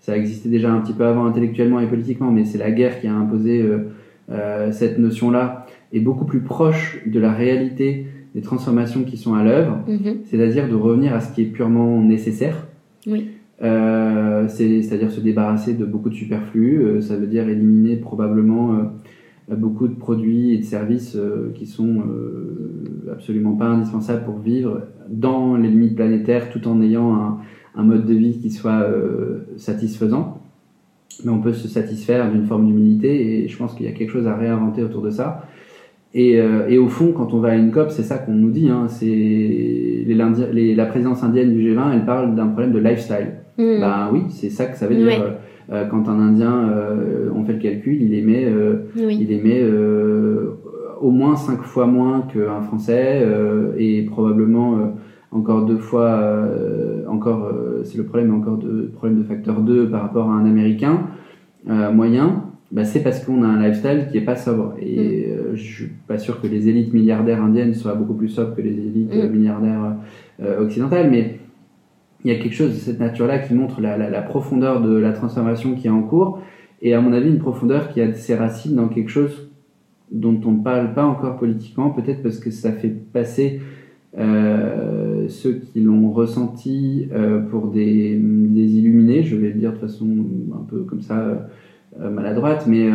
ça 0.07 0.15
existait 0.15 0.47
déjà 0.47 0.71
un 0.71 0.79
petit 0.79 0.93
peu 0.93 1.05
avant 1.05 1.25
intellectuellement 1.25 1.81
et 1.81 1.85
politiquement, 1.85 2.31
mais 2.31 2.45
c'est 2.45 2.57
la 2.57 2.71
guerre 2.71 3.01
qui 3.01 3.07
a 3.07 3.13
imposé 3.13 3.61
euh, 3.61 3.89
euh, 4.31 4.71
cette 4.71 4.99
notion-là, 4.99 5.65
est 5.91 5.99
beaucoup 5.99 6.23
plus 6.23 6.39
proche 6.39 6.99
de 7.05 7.19
la 7.19 7.33
réalité 7.33 8.07
des 8.37 8.43
transformations 8.43 9.03
qui 9.03 9.17
sont 9.17 9.33
à 9.33 9.43
l'œuvre, 9.43 9.79
mhm. 9.87 10.19
c'est-à-dire 10.25 10.69
de 10.69 10.75
revenir 10.75 11.13
à 11.13 11.19
ce 11.19 11.33
qui 11.33 11.41
est 11.41 11.45
purement 11.45 12.01
nécessaire. 12.01 12.67
Oui. 13.05 13.29
Euh, 13.63 14.47
c'est-à-dire 14.47 15.11
se 15.11 15.19
débarrasser 15.19 15.73
de 15.73 15.85
beaucoup 15.85 16.09
de 16.09 16.15
superflus, 16.15 17.01
ça 17.01 17.15
veut 17.15 17.25
dire 17.25 17.49
éliminer 17.49 17.95
probablement 17.95 18.91
beaucoup 19.49 19.87
de 19.87 19.95
produits 19.95 20.53
et 20.53 20.57
de 20.59 20.63
services 20.63 21.17
qui 21.55 21.65
sont 21.65 22.03
absolument 23.11 23.53
pas 23.53 23.65
indispensables 23.65 24.25
pour 24.25 24.37
vivre 24.37 24.83
dans 25.09 25.57
les 25.57 25.69
limites 25.69 25.95
planétaires 25.95 26.51
tout 26.51 26.67
en 26.67 26.81
ayant 26.81 27.15
un, 27.15 27.39
un 27.77 27.83
mode 27.83 28.05
de 28.05 28.13
vie 28.13 28.39
qui 28.39 28.49
soit 28.49 28.81
euh, 28.81 29.45
satisfaisant. 29.55 30.41
Mais 31.23 31.31
on 31.31 31.39
peut 31.39 31.53
se 31.53 31.67
satisfaire 31.67 32.29
d'une 32.31 32.45
forme 32.45 32.67
d'humilité 32.67 33.43
et 33.43 33.47
je 33.47 33.57
pense 33.57 33.73
qu'il 33.75 33.85
y 33.85 33.89
a 33.89 33.91
quelque 33.91 34.11
chose 34.11 34.27
à 34.27 34.35
réinventer 34.35 34.83
autour 34.83 35.01
de 35.01 35.09
ça. 35.09 35.47
Et, 36.13 36.39
euh, 36.39 36.67
et, 36.67 36.77
au 36.77 36.87
fond, 36.87 37.11
quand 37.15 37.33
on 37.33 37.39
va 37.39 37.49
à 37.49 37.55
une 37.55 37.71
COP, 37.71 37.91
c'est 37.91 38.03
ça 38.03 38.17
qu'on 38.17 38.33
nous 38.33 38.49
dit. 38.49 38.69
Hein, 38.69 38.87
c'est 38.87 39.05
les, 39.05 40.75
la 40.75 40.85
présidence 40.85 41.23
indienne 41.23 41.53
du 41.53 41.61
G20, 41.61 41.93
elle 41.93 42.05
parle 42.05 42.35
d'un 42.35 42.47
problème 42.47 42.71
de 42.71 42.79
lifestyle. 42.79 43.33
Mm. 43.57 43.79
Ben 43.79 44.09
oui, 44.13 44.23
c'est 44.29 44.49
ça 44.49 44.65
que 44.65 44.77
ça 44.77 44.87
veut 44.87 44.95
dire. 44.95 45.37
Euh, 45.69 45.85
quand 45.85 46.07
un 46.07 46.19
Indien, 46.19 46.71
on 47.35 47.43
fait 47.43 47.53
le 47.53 47.59
calcul, 47.59 48.01
il 48.01 48.13
émet, 48.13 48.47
il 48.95 49.31
émet 49.31 49.63
au 51.01 51.11
moins 51.11 51.35
5 51.35 51.61
fois 51.61 51.85
moins 51.85 52.21
qu'un 52.21 52.61
Français 52.61 53.27
et 53.77 54.03
probablement 54.03 54.93
encore 55.31 55.65
deux 55.65 55.77
fois, 55.77 56.09
euh, 56.09 57.05
encore, 57.07 57.45
euh, 57.45 57.81
c'est 57.83 57.97
le 57.97 58.05
problème, 58.05 58.33
encore 58.33 58.57
de 58.57 58.89
problème 58.95 59.19
de 59.19 59.23
facteur 59.23 59.61
2 59.61 59.89
par 59.89 60.01
rapport 60.01 60.29
à 60.29 60.33
un 60.33 60.45
Américain 60.45 61.01
euh, 61.69 61.91
moyen, 61.91 62.43
bah, 62.71 62.83
c'est 62.83 63.01
parce 63.01 63.23
qu'on 63.23 63.43
a 63.43 63.47
un 63.47 63.67
lifestyle 63.67 64.07
qui 64.11 64.17
est 64.17 64.25
pas 64.25 64.35
sobre. 64.35 64.75
Et 64.81 65.27
mm. 65.27 65.55
je 65.55 65.63
suis 65.63 65.89
pas 66.07 66.17
sûr 66.17 66.41
que 66.41 66.47
les 66.47 66.67
élites 66.67 66.93
milliardaires 66.93 67.41
indiennes 67.41 67.73
soient 67.73 67.95
beaucoup 67.95 68.13
plus 68.13 68.29
sobres 68.29 68.55
que 68.55 68.61
les 68.61 68.71
élites 68.71 69.13
mm. 69.13 69.29
milliardaires 69.29 69.95
occidentales, 70.59 71.09
mais 71.09 71.39
il 72.23 72.31
y 72.31 72.35
a 72.35 72.39
quelque 72.39 72.53
chose 72.53 72.73
de 72.73 72.79
cette 72.79 72.99
nature-là 72.99 73.39
qui 73.39 73.53
montre 73.53 73.79
la, 73.79 73.97
la, 73.97 74.21
profondeur 74.21 74.81
de 74.81 74.95
la 74.97 75.13
transformation 75.13 75.75
qui 75.75 75.87
est 75.87 75.91
en 75.91 76.03
cours, 76.03 76.41
et 76.81 76.93
à 76.93 77.01
mon 77.01 77.13
avis 77.13 77.29
une 77.29 77.39
profondeur 77.39 77.89
qui 77.89 78.01
a 78.01 78.13
ses 78.13 78.35
racines 78.35 78.75
dans 78.75 78.87
quelque 78.87 79.09
chose 79.09 79.49
dont 80.11 80.39
on 80.45 80.51
ne 80.51 80.63
parle 80.63 80.93
pas 80.93 81.05
encore 81.05 81.37
politiquement, 81.37 81.89
peut-être 81.89 82.23
parce 82.23 82.39
que 82.39 82.51
ça 82.51 82.71
fait 82.71 82.89
passer 82.89 83.61
euh, 84.17 85.27
ceux 85.27 85.53
qui 85.53 85.81
l'ont 85.81 86.11
ressenti 86.11 87.07
euh, 87.11 87.39
pour 87.39 87.67
des, 87.67 88.17
des, 88.19 88.77
illuminés, 88.77 89.23
je 89.23 89.35
vais 89.35 89.49
le 89.49 89.59
dire 89.59 89.73
de 89.73 89.77
façon 89.77 90.07
un 90.53 90.63
peu 90.63 90.83
comme 90.83 91.01
ça 91.01 91.19
euh, 91.19 91.35
maladroite, 91.99 92.67
mais 92.67 92.89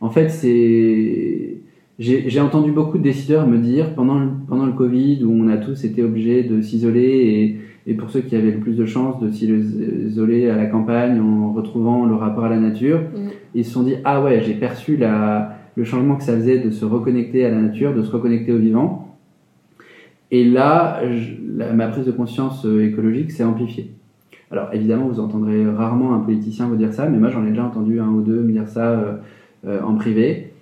en 0.00 0.10
fait 0.10 0.28
c'est 0.28 1.58
j'ai 1.98 2.40
entendu 2.40 2.72
beaucoup 2.72 2.98
de 2.98 3.02
décideurs 3.02 3.46
me 3.46 3.58
dire 3.58 3.94
pendant 3.94 4.18
le, 4.18 4.28
pendant 4.48 4.66
le 4.66 4.72
Covid 4.72 5.22
où 5.24 5.32
on 5.32 5.48
a 5.48 5.56
tous 5.56 5.84
été 5.84 6.02
obligés 6.02 6.42
de 6.42 6.60
s'isoler 6.60 7.60
et, 7.86 7.90
et, 7.90 7.94
pour 7.94 8.10
ceux 8.10 8.20
qui 8.20 8.34
avaient 8.34 8.50
le 8.50 8.58
plus 8.60 8.74
de 8.74 8.86
chance 8.86 9.20
de 9.20 9.30
s'isoler 9.30 10.48
à 10.48 10.56
la 10.56 10.66
campagne 10.66 11.20
en 11.20 11.52
retrouvant 11.52 12.06
le 12.06 12.14
rapport 12.14 12.44
à 12.44 12.48
la 12.48 12.58
nature, 12.58 13.00
mm. 13.00 13.28
ils 13.54 13.64
se 13.64 13.72
sont 13.72 13.82
dit 13.82 13.94
ah 14.04 14.22
ouais 14.22 14.42
j'ai 14.42 14.54
perçu 14.54 14.96
la, 14.96 15.58
le 15.76 15.84
changement 15.84 16.16
que 16.16 16.24
ça 16.24 16.34
faisait 16.34 16.58
de 16.58 16.70
se 16.70 16.84
reconnecter 16.84 17.44
à 17.44 17.50
la 17.50 17.60
nature, 17.60 17.94
de 17.94 18.02
se 18.02 18.10
reconnecter 18.10 18.52
au 18.52 18.58
vivant. 18.58 19.16
Et 20.30 20.44
là, 20.44 21.02
ma 21.74 21.88
prise 21.88 22.06
de 22.06 22.10
conscience 22.10 22.64
euh, 22.64 22.86
écologique 22.86 23.30
s'est 23.30 23.44
amplifiée. 23.44 23.90
Alors 24.52 24.68
évidemment, 24.74 25.08
vous 25.08 25.18
entendrez 25.18 25.66
rarement 25.66 26.14
un 26.14 26.18
politicien 26.18 26.66
vous 26.66 26.76
dire 26.76 26.92
ça, 26.92 27.08
mais 27.08 27.16
moi 27.16 27.30
j'en 27.30 27.44
ai 27.46 27.48
déjà 27.48 27.64
entendu 27.64 27.98
un 28.00 28.08
ou 28.08 28.20
deux 28.20 28.42
me 28.42 28.52
dire 28.52 28.68
ça 28.68 28.90
euh, 28.90 29.14
euh, 29.66 29.80
en 29.82 29.94
privé. 29.94 30.52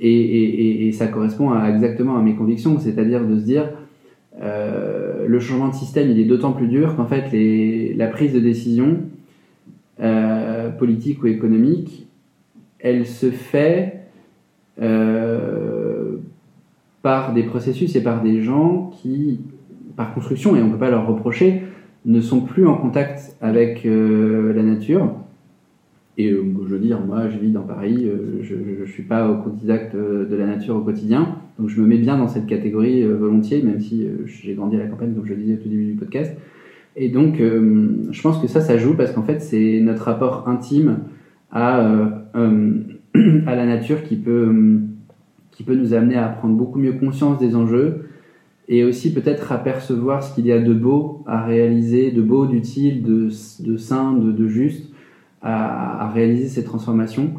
Et, 0.00 0.90
ça 0.92 1.06
correspond 1.06 1.58
exactement 1.64 2.16
à 2.16 2.22
mes 2.22 2.34
convictions, 2.34 2.78
c'est-à-dire 2.78 3.26
de 3.26 3.38
se 3.38 3.44
dire 3.44 3.64
le 4.40 5.38
changement 5.40 5.68
de 5.68 5.74
système, 5.74 6.10
il 6.10 6.18
est 6.20 6.24
d'autant 6.24 6.52
plus 6.52 6.68
dur 6.68 6.96
qu'en 6.96 7.06
fait 7.06 7.30
la 7.96 8.06
prise 8.08 8.32
de 8.34 8.40
décision 8.40 8.98
politique 10.78 11.22
ou 11.22 11.26
économique, 11.26 12.06
elle 12.78 13.06
se 13.06 13.30
fait 13.30 14.00
par 17.02 17.32
des 17.32 17.42
processus 17.42 17.96
et 17.96 18.02
par 18.02 18.22
des 18.22 18.42
gens 18.42 18.90
qui, 19.00 19.40
par 19.96 20.12
construction, 20.12 20.56
et 20.56 20.62
on 20.62 20.66
ne 20.66 20.72
peut 20.72 20.78
pas 20.78 20.90
leur 20.90 21.06
reprocher, 21.06 21.62
ne 22.06 22.20
sont 22.20 22.40
plus 22.40 22.66
en 22.66 22.76
contact 22.76 23.36
avec 23.40 23.84
euh, 23.84 24.52
la 24.54 24.62
nature. 24.62 25.12
Et 26.16 26.30
euh, 26.30 26.44
je 26.64 26.70
veux 26.70 26.78
dire, 26.78 27.00
moi, 27.00 27.28
je 27.28 27.36
vis 27.36 27.50
dans 27.50 27.62
Paris, 27.62 28.06
euh, 28.06 28.42
je 28.42 28.54
ne 28.54 28.86
suis 28.86 29.02
pas 29.02 29.28
au 29.28 29.42
contact 29.42 29.94
de 29.94 30.34
la 30.34 30.46
nature 30.46 30.76
au 30.76 30.80
quotidien, 30.80 31.36
donc 31.58 31.68
je 31.68 31.80
me 31.80 31.86
mets 31.86 31.98
bien 31.98 32.16
dans 32.16 32.28
cette 32.28 32.46
catégorie 32.46 33.02
volontiers, 33.04 33.62
même 33.62 33.80
si 33.80 34.06
j'ai 34.24 34.54
grandi 34.54 34.76
à 34.76 34.78
la 34.78 34.86
campagne, 34.86 35.12
comme 35.14 35.26
je 35.26 35.34
le 35.34 35.40
disais 35.40 35.54
au 35.54 35.62
tout 35.62 35.68
début 35.68 35.86
du 35.86 35.94
podcast. 35.94 36.34
Et 36.96 37.08
donc, 37.10 37.36
je 37.38 38.22
pense 38.22 38.38
que 38.40 38.46
ça, 38.46 38.60
ça 38.60 38.78
joue 38.78 38.94
parce 38.94 39.12
qu'en 39.12 39.22
fait, 39.22 39.40
c'est 39.40 39.80
notre 39.80 40.04
rapport 40.04 40.48
intime 40.48 40.98
à, 41.50 41.80
à 42.34 43.54
la 43.54 43.66
nature 43.66 44.02
qui 44.02 44.16
peut 44.16 44.80
qui 45.50 45.62
peut 45.62 45.74
nous 45.74 45.94
amener 45.94 46.16
à 46.16 46.28
prendre 46.28 46.54
beaucoup 46.54 46.78
mieux 46.78 46.92
conscience 46.92 47.38
des 47.38 47.56
enjeux 47.56 48.10
et 48.68 48.84
aussi 48.84 49.12
peut-être 49.12 49.52
à 49.52 49.58
percevoir 49.58 50.22
ce 50.22 50.34
qu'il 50.34 50.46
y 50.46 50.52
a 50.52 50.58
de 50.58 50.72
beau 50.72 51.22
à 51.26 51.44
réaliser, 51.44 52.10
de 52.10 52.22
beau, 52.22 52.46
d'utile, 52.46 53.02
de, 53.02 53.28
de 53.60 53.76
sain, 53.76 54.12
de, 54.12 54.32
de 54.32 54.48
juste 54.48 54.90
à, 55.42 56.04
à, 56.04 56.10
réaliser 56.10 56.48
ces 56.48 56.64
transformations 56.64 57.30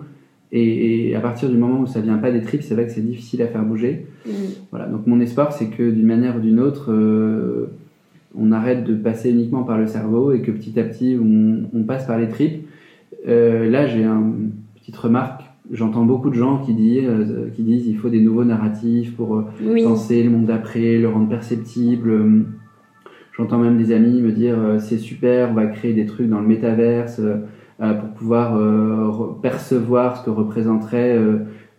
Et, 0.51 1.15
à 1.15 1.19
partir 1.19 1.49
du 1.49 1.57
moment 1.57 1.81
où 1.81 1.87
ça 1.87 1.99
vient 1.99 2.17
pas 2.17 2.31
des 2.31 2.41
tripes, 2.41 2.63
c'est 2.63 2.73
vrai 2.73 2.85
que 2.85 2.91
c'est 2.91 3.05
difficile 3.05 3.41
à 3.41 3.47
faire 3.47 3.63
bouger. 3.63 4.07
Mm. 4.25 4.31
Voilà. 4.71 4.87
Donc 4.87 5.05
mon 5.05 5.19
espoir, 5.19 5.51
c'est 5.51 5.67
que 5.67 5.89
d'une 5.89 6.05
manière 6.05 6.37
ou 6.37 6.39
d'une 6.39 6.59
autre, 6.59 6.93
euh, 6.93 7.71
on 8.37 8.51
arrête 8.51 8.85
de 8.85 8.95
passer 8.95 9.29
uniquement 9.29 9.63
par 9.63 9.77
le 9.77 9.87
cerveau 9.87 10.31
et 10.31 10.41
que 10.41 10.51
petit 10.51 10.79
à 10.79 10.83
petit, 10.83 11.17
on, 11.21 11.69
on 11.73 11.83
passe 11.83 12.05
par 12.05 12.17
les 12.17 12.29
tripes. 12.29 12.65
Euh, 13.27 13.69
là, 13.69 13.87
j'ai 13.87 14.05
une 14.05 14.51
petite 14.75 14.95
remarque. 14.95 15.43
J'entends 15.71 16.05
beaucoup 16.05 16.29
de 16.29 16.35
gens 16.35 16.59
qui 16.59 16.73
disent, 16.73 17.03
euh, 17.07 17.49
qui 17.53 17.63
disent 17.63 17.87
il 17.87 17.97
faut 17.97 18.09
des 18.09 18.21
nouveaux 18.21 18.45
narratifs 18.45 19.15
pour 19.15 19.35
euh, 19.35 19.45
Oui. 19.65 19.83
penser 19.83 20.23
le 20.23 20.29
monde 20.29 20.45
d'après, 20.45 20.97
le 20.97 21.09
rendre 21.09 21.27
perceptible. 21.27 22.09
Euh, 22.09 22.43
J'entends 23.35 23.59
même 23.59 23.77
des 23.77 23.91
amis 23.91 24.21
me 24.21 24.31
dire 24.31 24.55
c'est 24.79 24.97
super, 24.97 25.51
on 25.51 25.53
va 25.53 25.67
créer 25.67 25.93
des 25.93 26.07
trucs 26.07 26.27
dans 26.27 26.39
le 26.41 26.47
métaverse 26.47 27.21
pour 27.77 28.09
pouvoir 28.15 28.59
percevoir 29.43 30.17
ce 30.17 30.25
que 30.25 30.31
représenterait 30.31 31.15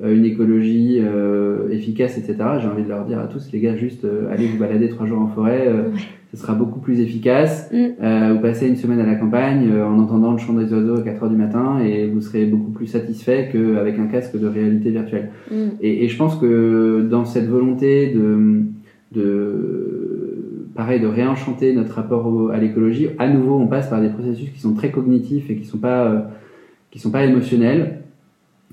une 0.04 0.24
écologie 0.24 0.98
euh, 1.00 1.68
efficace, 1.70 2.16
etc. 2.18 2.36
J'ai 2.60 2.68
envie 2.68 2.84
de 2.84 2.88
leur 2.88 3.04
dire 3.04 3.18
à 3.18 3.26
tous 3.26 3.50
les 3.52 3.58
gars 3.60 3.76
juste 3.76 4.04
euh, 4.04 4.30
allez 4.32 4.46
vous 4.46 4.58
balader 4.58 4.88
trois 4.88 5.06
jours 5.06 5.20
en 5.20 5.26
forêt, 5.28 5.64
euh, 5.66 5.88
ce 6.32 6.36
sera 6.36 6.54
beaucoup 6.54 6.78
plus 6.78 7.00
efficace. 7.00 7.68
Mm. 7.72 7.76
Euh, 8.02 8.32
vous 8.34 8.40
passez 8.40 8.68
une 8.68 8.76
semaine 8.76 9.00
à 9.00 9.06
la 9.06 9.16
campagne 9.16 9.68
euh, 9.72 9.84
en 9.86 9.98
entendant 9.98 10.30
le 10.32 10.38
chant 10.38 10.52
des 10.52 10.72
oiseaux 10.72 10.98
à 10.98 11.02
4 11.02 11.24
heures 11.24 11.30
du 11.30 11.36
matin 11.36 11.78
et 11.84 12.06
vous 12.06 12.20
serez 12.20 12.44
beaucoup 12.44 12.70
plus 12.70 12.86
satisfait 12.86 13.48
qu'avec 13.50 13.98
un 13.98 14.06
casque 14.06 14.38
de 14.38 14.46
réalité 14.46 14.90
virtuelle. 14.90 15.30
Mm. 15.50 15.56
Et, 15.80 16.04
et 16.04 16.08
je 16.08 16.16
pense 16.16 16.36
que 16.36 17.06
dans 17.10 17.24
cette 17.24 17.48
volonté 17.48 18.12
de, 18.14 18.62
de 19.16 20.68
pareil, 20.74 21.00
de 21.00 21.06
réenchanter 21.06 21.72
notre 21.74 21.94
rapport 21.94 22.26
au- 22.26 22.48
à 22.50 22.58
l'écologie, 22.58 23.08
à 23.18 23.28
nouveau, 23.28 23.56
on 23.56 23.66
passe 23.66 23.88
par 23.90 24.00
des 24.00 24.08
processus 24.08 24.50
qui 24.50 24.60
sont 24.60 24.74
très 24.74 24.90
cognitifs 24.90 25.50
et 25.50 25.56
qui 25.56 25.64
sont 25.64 25.78
pas, 25.78 26.06
euh, 26.06 26.20
qui 26.90 26.98
sont 26.98 27.10
pas 27.10 27.24
émotionnels. 27.24 28.00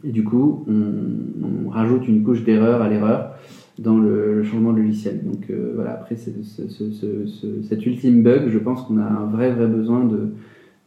Et 0.07 0.11
du 0.11 0.23
coup, 0.23 0.65
on, 0.67 1.65
on 1.65 1.69
rajoute 1.69 2.07
une 2.07 2.23
couche 2.23 2.43
d'erreur 2.43 2.81
à 2.81 2.89
l'erreur 2.89 3.31
dans 3.79 3.97
le, 3.97 4.35
le 4.35 4.43
changement 4.43 4.71
de 4.71 4.79
logiciel. 4.79 5.21
Donc 5.25 5.49
euh, 5.49 5.71
voilà, 5.75 5.93
après 5.93 6.15
c'est- 6.15 6.43
ce- 6.43 6.67
ce- 6.69 6.91
ce- 6.91 7.25
ce- 7.25 7.61
cet 7.67 7.85
ultime 7.85 8.21
bug, 8.23 8.49
je 8.49 8.59
pense 8.59 8.83
qu'on 8.83 8.99
a 8.99 9.03
un 9.05 9.25
vrai, 9.25 9.51
vrai 9.51 9.67
besoin 9.67 10.05
de, 10.05 10.29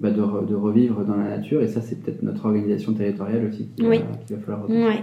bah, 0.01 0.11
de, 0.11 0.23
re- 0.23 0.47
de 0.47 0.55
revivre 0.55 1.05
dans 1.05 1.16
la 1.16 1.29
nature. 1.37 1.61
Et 1.62 1.69
ça, 1.69 1.81
c'est 1.81 2.01
peut-être 2.01 2.23
notre 2.23 2.47
organisation 2.47 2.93
territoriale 2.95 3.47
aussi 3.49 3.69
qui, 3.77 3.85
Oui. 3.85 3.99
va, 4.31 4.37
falloir 4.39 4.62
repenser. 4.62 4.81
Ouais. 4.85 5.03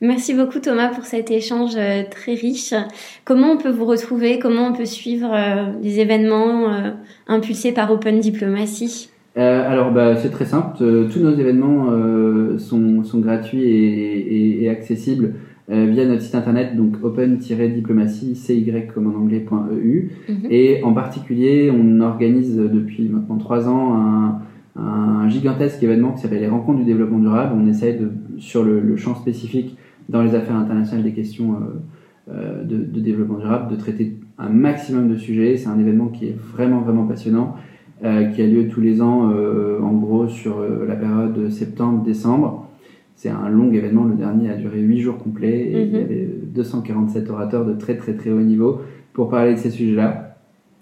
Merci 0.00 0.34
beaucoup 0.34 0.58
Thomas 0.60 0.88
pour 0.88 1.04
cet 1.04 1.30
échange 1.30 1.74
euh, 1.76 2.02
très 2.10 2.34
riche. 2.34 2.74
Comment 3.24 3.52
on 3.52 3.56
peut 3.56 3.70
vous 3.70 3.86
retrouver? 3.86 4.38
Comment 4.38 4.68
on 4.68 4.72
peut 4.72 4.84
suivre 4.84 5.30
euh, 5.32 5.72
les 5.82 5.98
événements 6.00 6.72
euh, 6.72 6.90
impulsés 7.26 7.72
par 7.72 7.90
Open 7.90 8.20
Diplomacy? 8.20 9.08
Euh, 9.36 9.68
alors, 9.70 9.92
bah, 9.92 10.16
c'est 10.16 10.30
très 10.30 10.44
simple. 10.44 10.76
Euh, 10.80 11.08
tous 11.12 11.18
nos 11.20 11.34
événements 11.34 11.86
euh, 11.90 12.56
sont, 12.58 13.02
sont 13.02 13.18
gratuits 13.18 13.62
et, 13.62 14.18
et- 14.18 14.64
et 14.64 14.68
accessibles 14.68 15.34
euh, 15.70 15.86
via 15.90 16.06
notre 16.06 16.22
site 16.22 16.34
internet, 16.34 16.76
donc 16.76 16.96
open-diplomatie, 17.02 18.36
cy 18.36 18.64
comme 18.94 19.06
en 19.12 19.18
anglais, 19.18 19.40
point 19.40 19.66
.eu. 19.82 20.10
Mhm. 20.28 20.36
Et 20.50 20.82
en 20.84 20.92
particulier, 20.92 21.72
on 21.74 22.00
organise 22.00 22.56
depuis 22.56 23.08
maintenant 23.08 23.38
trois 23.38 23.68
ans 23.68 23.94
un, 23.96 24.38
un 24.80 25.28
gigantesque 25.28 25.82
événement 25.82 26.12
qui 26.12 26.20
s'appelle 26.22 26.40
les 26.40 26.48
Rencontres 26.48 26.80
du 26.80 26.84
développement 26.84 27.18
durable. 27.18 27.54
On 27.60 27.66
essaye 27.66 27.98
de, 27.98 28.10
sur 28.38 28.62
le, 28.62 28.80
le 28.80 28.96
champ 28.96 29.14
spécifique 29.14 29.76
dans 30.08 30.22
les 30.22 30.34
affaires 30.34 30.56
internationales 30.56 31.02
des 31.04 31.12
questions 31.12 31.54
euh, 31.54 32.32
euh, 32.32 32.62
de, 32.64 32.76
de 32.76 33.00
développement 33.00 33.38
durable, 33.38 33.70
de 33.70 33.76
traiter 33.76 34.16
un 34.38 34.50
maximum 34.50 35.08
de 35.08 35.16
sujets. 35.16 35.56
C'est 35.56 35.68
un 35.68 35.78
événement 35.78 36.08
qui 36.08 36.26
est 36.26 36.36
vraiment, 36.52 36.80
vraiment 36.80 37.06
passionnant, 37.06 37.56
euh, 38.04 38.24
qui 38.26 38.42
a 38.42 38.46
lieu 38.46 38.68
tous 38.68 38.80
les 38.80 39.00
ans, 39.00 39.30
euh, 39.32 39.80
en 39.82 39.92
gros, 39.92 40.28
sur 40.28 40.58
euh, 40.58 40.84
la 40.86 40.94
période 40.94 41.50
septembre-décembre. 41.50 42.68
C'est 43.16 43.30
un 43.30 43.48
long 43.48 43.72
événement, 43.72 44.04
le 44.04 44.14
dernier 44.16 44.50
a 44.50 44.56
duré 44.56 44.80
huit 44.80 45.00
jours 45.00 45.18
complets 45.18 45.60
et 45.60 45.82
il 45.82 45.88
y 45.88 45.96
Mhm. 45.98 46.04
avait 46.04 46.28
247 46.54 47.30
orateurs 47.30 47.64
de 47.64 47.72
très 47.74 47.96
très 47.96 48.14
très 48.14 48.30
haut 48.30 48.40
niveau 48.40 48.80
pour 49.12 49.28
parler 49.30 49.54
de 49.54 49.58
ces 49.58 49.70
sujets-là. 49.70 50.36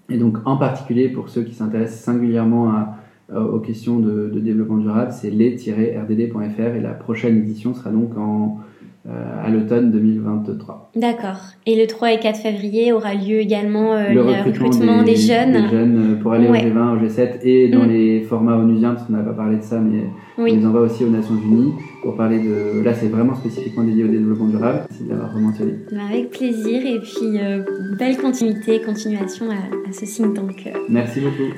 Et 0.09 0.17
donc 0.17 0.37
en 0.45 0.57
particulier 0.57 1.07
pour 1.09 1.29
ceux 1.29 1.43
qui 1.43 1.53
s'intéressent 1.53 2.01
singulièrement 2.03 2.71
à, 2.71 2.97
aux 3.39 3.59
questions 3.59 3.99
de, 3.99 4.29
de 4.33 4.39
développement 4.39 4.77
durable, 4.77 5.11
c'est 5.11 5.29
les-rdd.fr 5.29 6.75
et 6.75 6.81
la 6.81 6.93
prochaine 6.93 7.37
édition 7.37 7.73
sera 7.73 7.91
donc 7.91 8.17
en, 8.17 8.57
à 9.05 9.49
l'automne 9.49 9.91
2023. 9.91 10.91
D'accord. 10.95 11.39
Et 11.65 11.75
le 11.79 11.87
3 11.87 12.13
et 12.13 12.19
4 12.19 12.39
février 12.39 12.93
aura 12.93 13.13
lieu 13.13 13.39
également 13.39 13.93
euh, 13.93 14.07
le 14.09 14.13
le 14.15 14.21
recrutement, 14.21 15.03
des, 15.03 15.17
jeunes. 15.17 15.51
des 15.51 15.67
jeunes, 15.69 16.13
euh, 16.13 16.21
pour 16.21 16.31
aller 16.31 16.47
Ouais. 16.47 16.61
au 16.61 16.69
G20, 16.69 16.93
au 16.97 17.05
G7 17.05 17.39
et 17.43 17.67
dans 17.67 17.83
Mm. 17.83 17.89
les 17.89 18.21
formats 18.21 18.55
onusiens, 18.55 18.93
parce 18.93 19.05
qu'on 19.07 19.13
n'a 19.13 19.23
pas 19.23 19.33
parlé 19.33 19.57
de 19.57 19.61
ça, 19.63 19.79
mais 19.79 20.03
on 20.37 20.43
Oui. 20.43 20.55
les 20.55 20.65
envoie 20.65 20.81
aussi 20.81 21.03
aux 21.03 21.09
Nations 21.09 21.35
Unies 21.35 21.73
pour 22.01 22.15
parler 22.15 22.39
de... 22.39 22.81
Là, 22.81 22.93
c'est 22.93 23.07
vraiment 23.09 23.35
spécifiquement 23.35 23.83
dédié 23.83 24.05
au 24.05 24.07
développement 24.07 24.47
durable. 24.47 24.83
C'est 24.91 25.03
de 25.05 25.09
l'avoir 25.09 25.33
rementionné. 25.33 25.73
Bah, 25.91 25.97
Avec 26.09 26.29
plaisir 26.29 26.85
et 26.85 26.99
puis 26.99 27.39
euh, 27.41 27.63
belle 27.99 28.15
continuité, 28.17 28.79
continuation 28.81 29.47
à, 29.49 29.89
à 29.89 29.91
ce 29.91 30.05
think 30.05 30.33
tank. 30.33 30.69
Merci 30.89 31.19
beaucoup. 31.19 31.51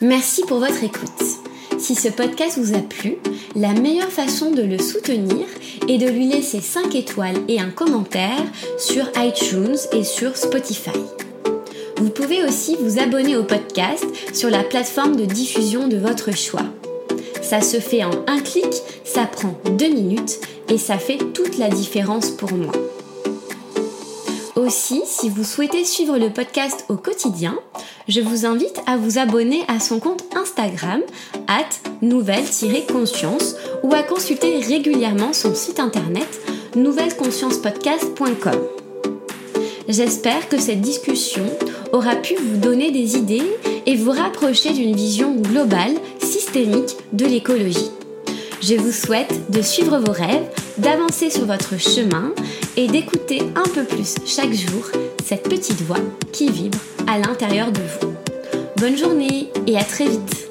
Merci 0.00 0.42
pour 0.46 0.58
votre 0.58 0.82
écoute. 0.84 1.47
Si 1.78 1.94
ce 1.94 2.08
podcast 2.08 2.58
vous 2.58 2.74
a 2.74 2.80
plu, 2.80 3.18
la 3.54 3.72
meilleure 3.72 4.10
façon 4.10 4.50
de 4.50 4.62
le 4.62 4.78
soutenir 4.78 5.46
est 5.88 5.98
de 5.98 6.08
lui 6.08 6.26
laisser 6.26 6.60
5 6.60 6.94
étoiles 6.96 7.38
et 7.46 7.60
un 7.60 7.70
commentaire 7.70 8.42
sur 8.78 9.08
iTunes 9.16 9.76
et 9.92 10.02
sur 10.02 10.36
Spotify. 10.36 10.98
Vous 11.98 12.10
pouvez 12.10 12.44
aussi 12.44 12.76
vous 12.80 12.98
abonner 12.98 13.36
au 13.36 13.44
podcast 13.44 14.04
sur 14.34 14.50
la 14.50 14.64
plateforme 14.64 15.16
de 15.16 15.24
diffusion 15.24 15.86
de 15.86 15.96
votre 15.96 16.34
choix. 16.36 16.66
Ça 17.42 17.60
se 17.60 17.78
fait 17.78 18.02
en 18.02 18.24
un 18.26 18.40
clic, 18.40 18.82
ça 19.04 19.24
prend 19.24 19.58
deux 19.78 19.88
minutes 19.88 20.40
et 20.68 20.78
ça 20.78 20.98
fait 20.98 21.18
toute 21.32 21.58
la 21.58 21.68
différence 21.68 22.30
pour 22.30 22.52
moi. 22.52 22.72
Aussi, 24.68 25.00
si 25.06 25.30
vous 25.30 25.44
souhaitez 25.44 25.82
suivre 25.82 26.18
le 26.18 26.28
podcast 26.28 26.84
au 26.90 26.96
quotidien, 26.96 27.58
je 28.06 28.20
vous 28.20 28.44
invite 28.44 28.82
à 28.86 28.98
vous 28.98 29.16
abonner 29.18 29.62
à 29.66 29.80
son 29.80 29.98
compte 29.98 30.24
Instagram, 30.36 31.00
at 31.46 31.70
nouvelle-conscience, 32.02 33.56
ou 33.82 33.94
à 33.94 34.02
consulter 34.02 34.58
régulièrement 34.58 35.32
son 35.32 35.54
site 35.54 35.80
internet 35.80 36.28
nouvelleconsciencepodcast.com. 36.76 38.60
J'espère 39.88 40.50
que 40.50 40.60
cette 40.60 40.82
discussion 40.82 41.46
aura 41.94 42.16
pu 42.16 42.34
vous 42.34 42.58
donner 42.58 42.90
des 42.90 43.16
idées 43.16 43.50
et 43.86 43.96
vous 43.96 44.12
rapprocher 44.12 44.74
d'une 44.74 44.94
vision 44.94 45.34
globale, 45.34 45.94
systémique 46.18 46.94
de 47.14 47.24
l'écologie. 47.24 47.90
Je 48.60 48.74
vous 48.74 48.92
souhaite 48.92 49.50
de 49.50 49.62
suivre 49.62 49.98
vos 49.98 50.12
rêves, 50.12 50.46
d'avancer 50.76 51.30
sur 51.30 51.46
votre 51.46 51.80
chemin 51.80 52.34
et 52.78 52.86
d'écouter 52.86 53.42
un 53.56 53.68
peu 53.74 53.82
plus 53.82 54.14
chaque 54.24 54.52
jour 54.52 54.88
cette 55.24 55.48
petite 55.48 55.82
voix 55.82 55.98
qui 56.32 56.48
vibre 56.48 56.78
à 57.08 57.18
l'intérieur 57.18 57.72
de 57.72 57.80
vous. 57.80 58.14
Bonne 58.76 58.96
journée 58.96 59.50
et 59.66 59.76
à 59.76 59.82
très 59.82 60.06
vite 60.06 60.48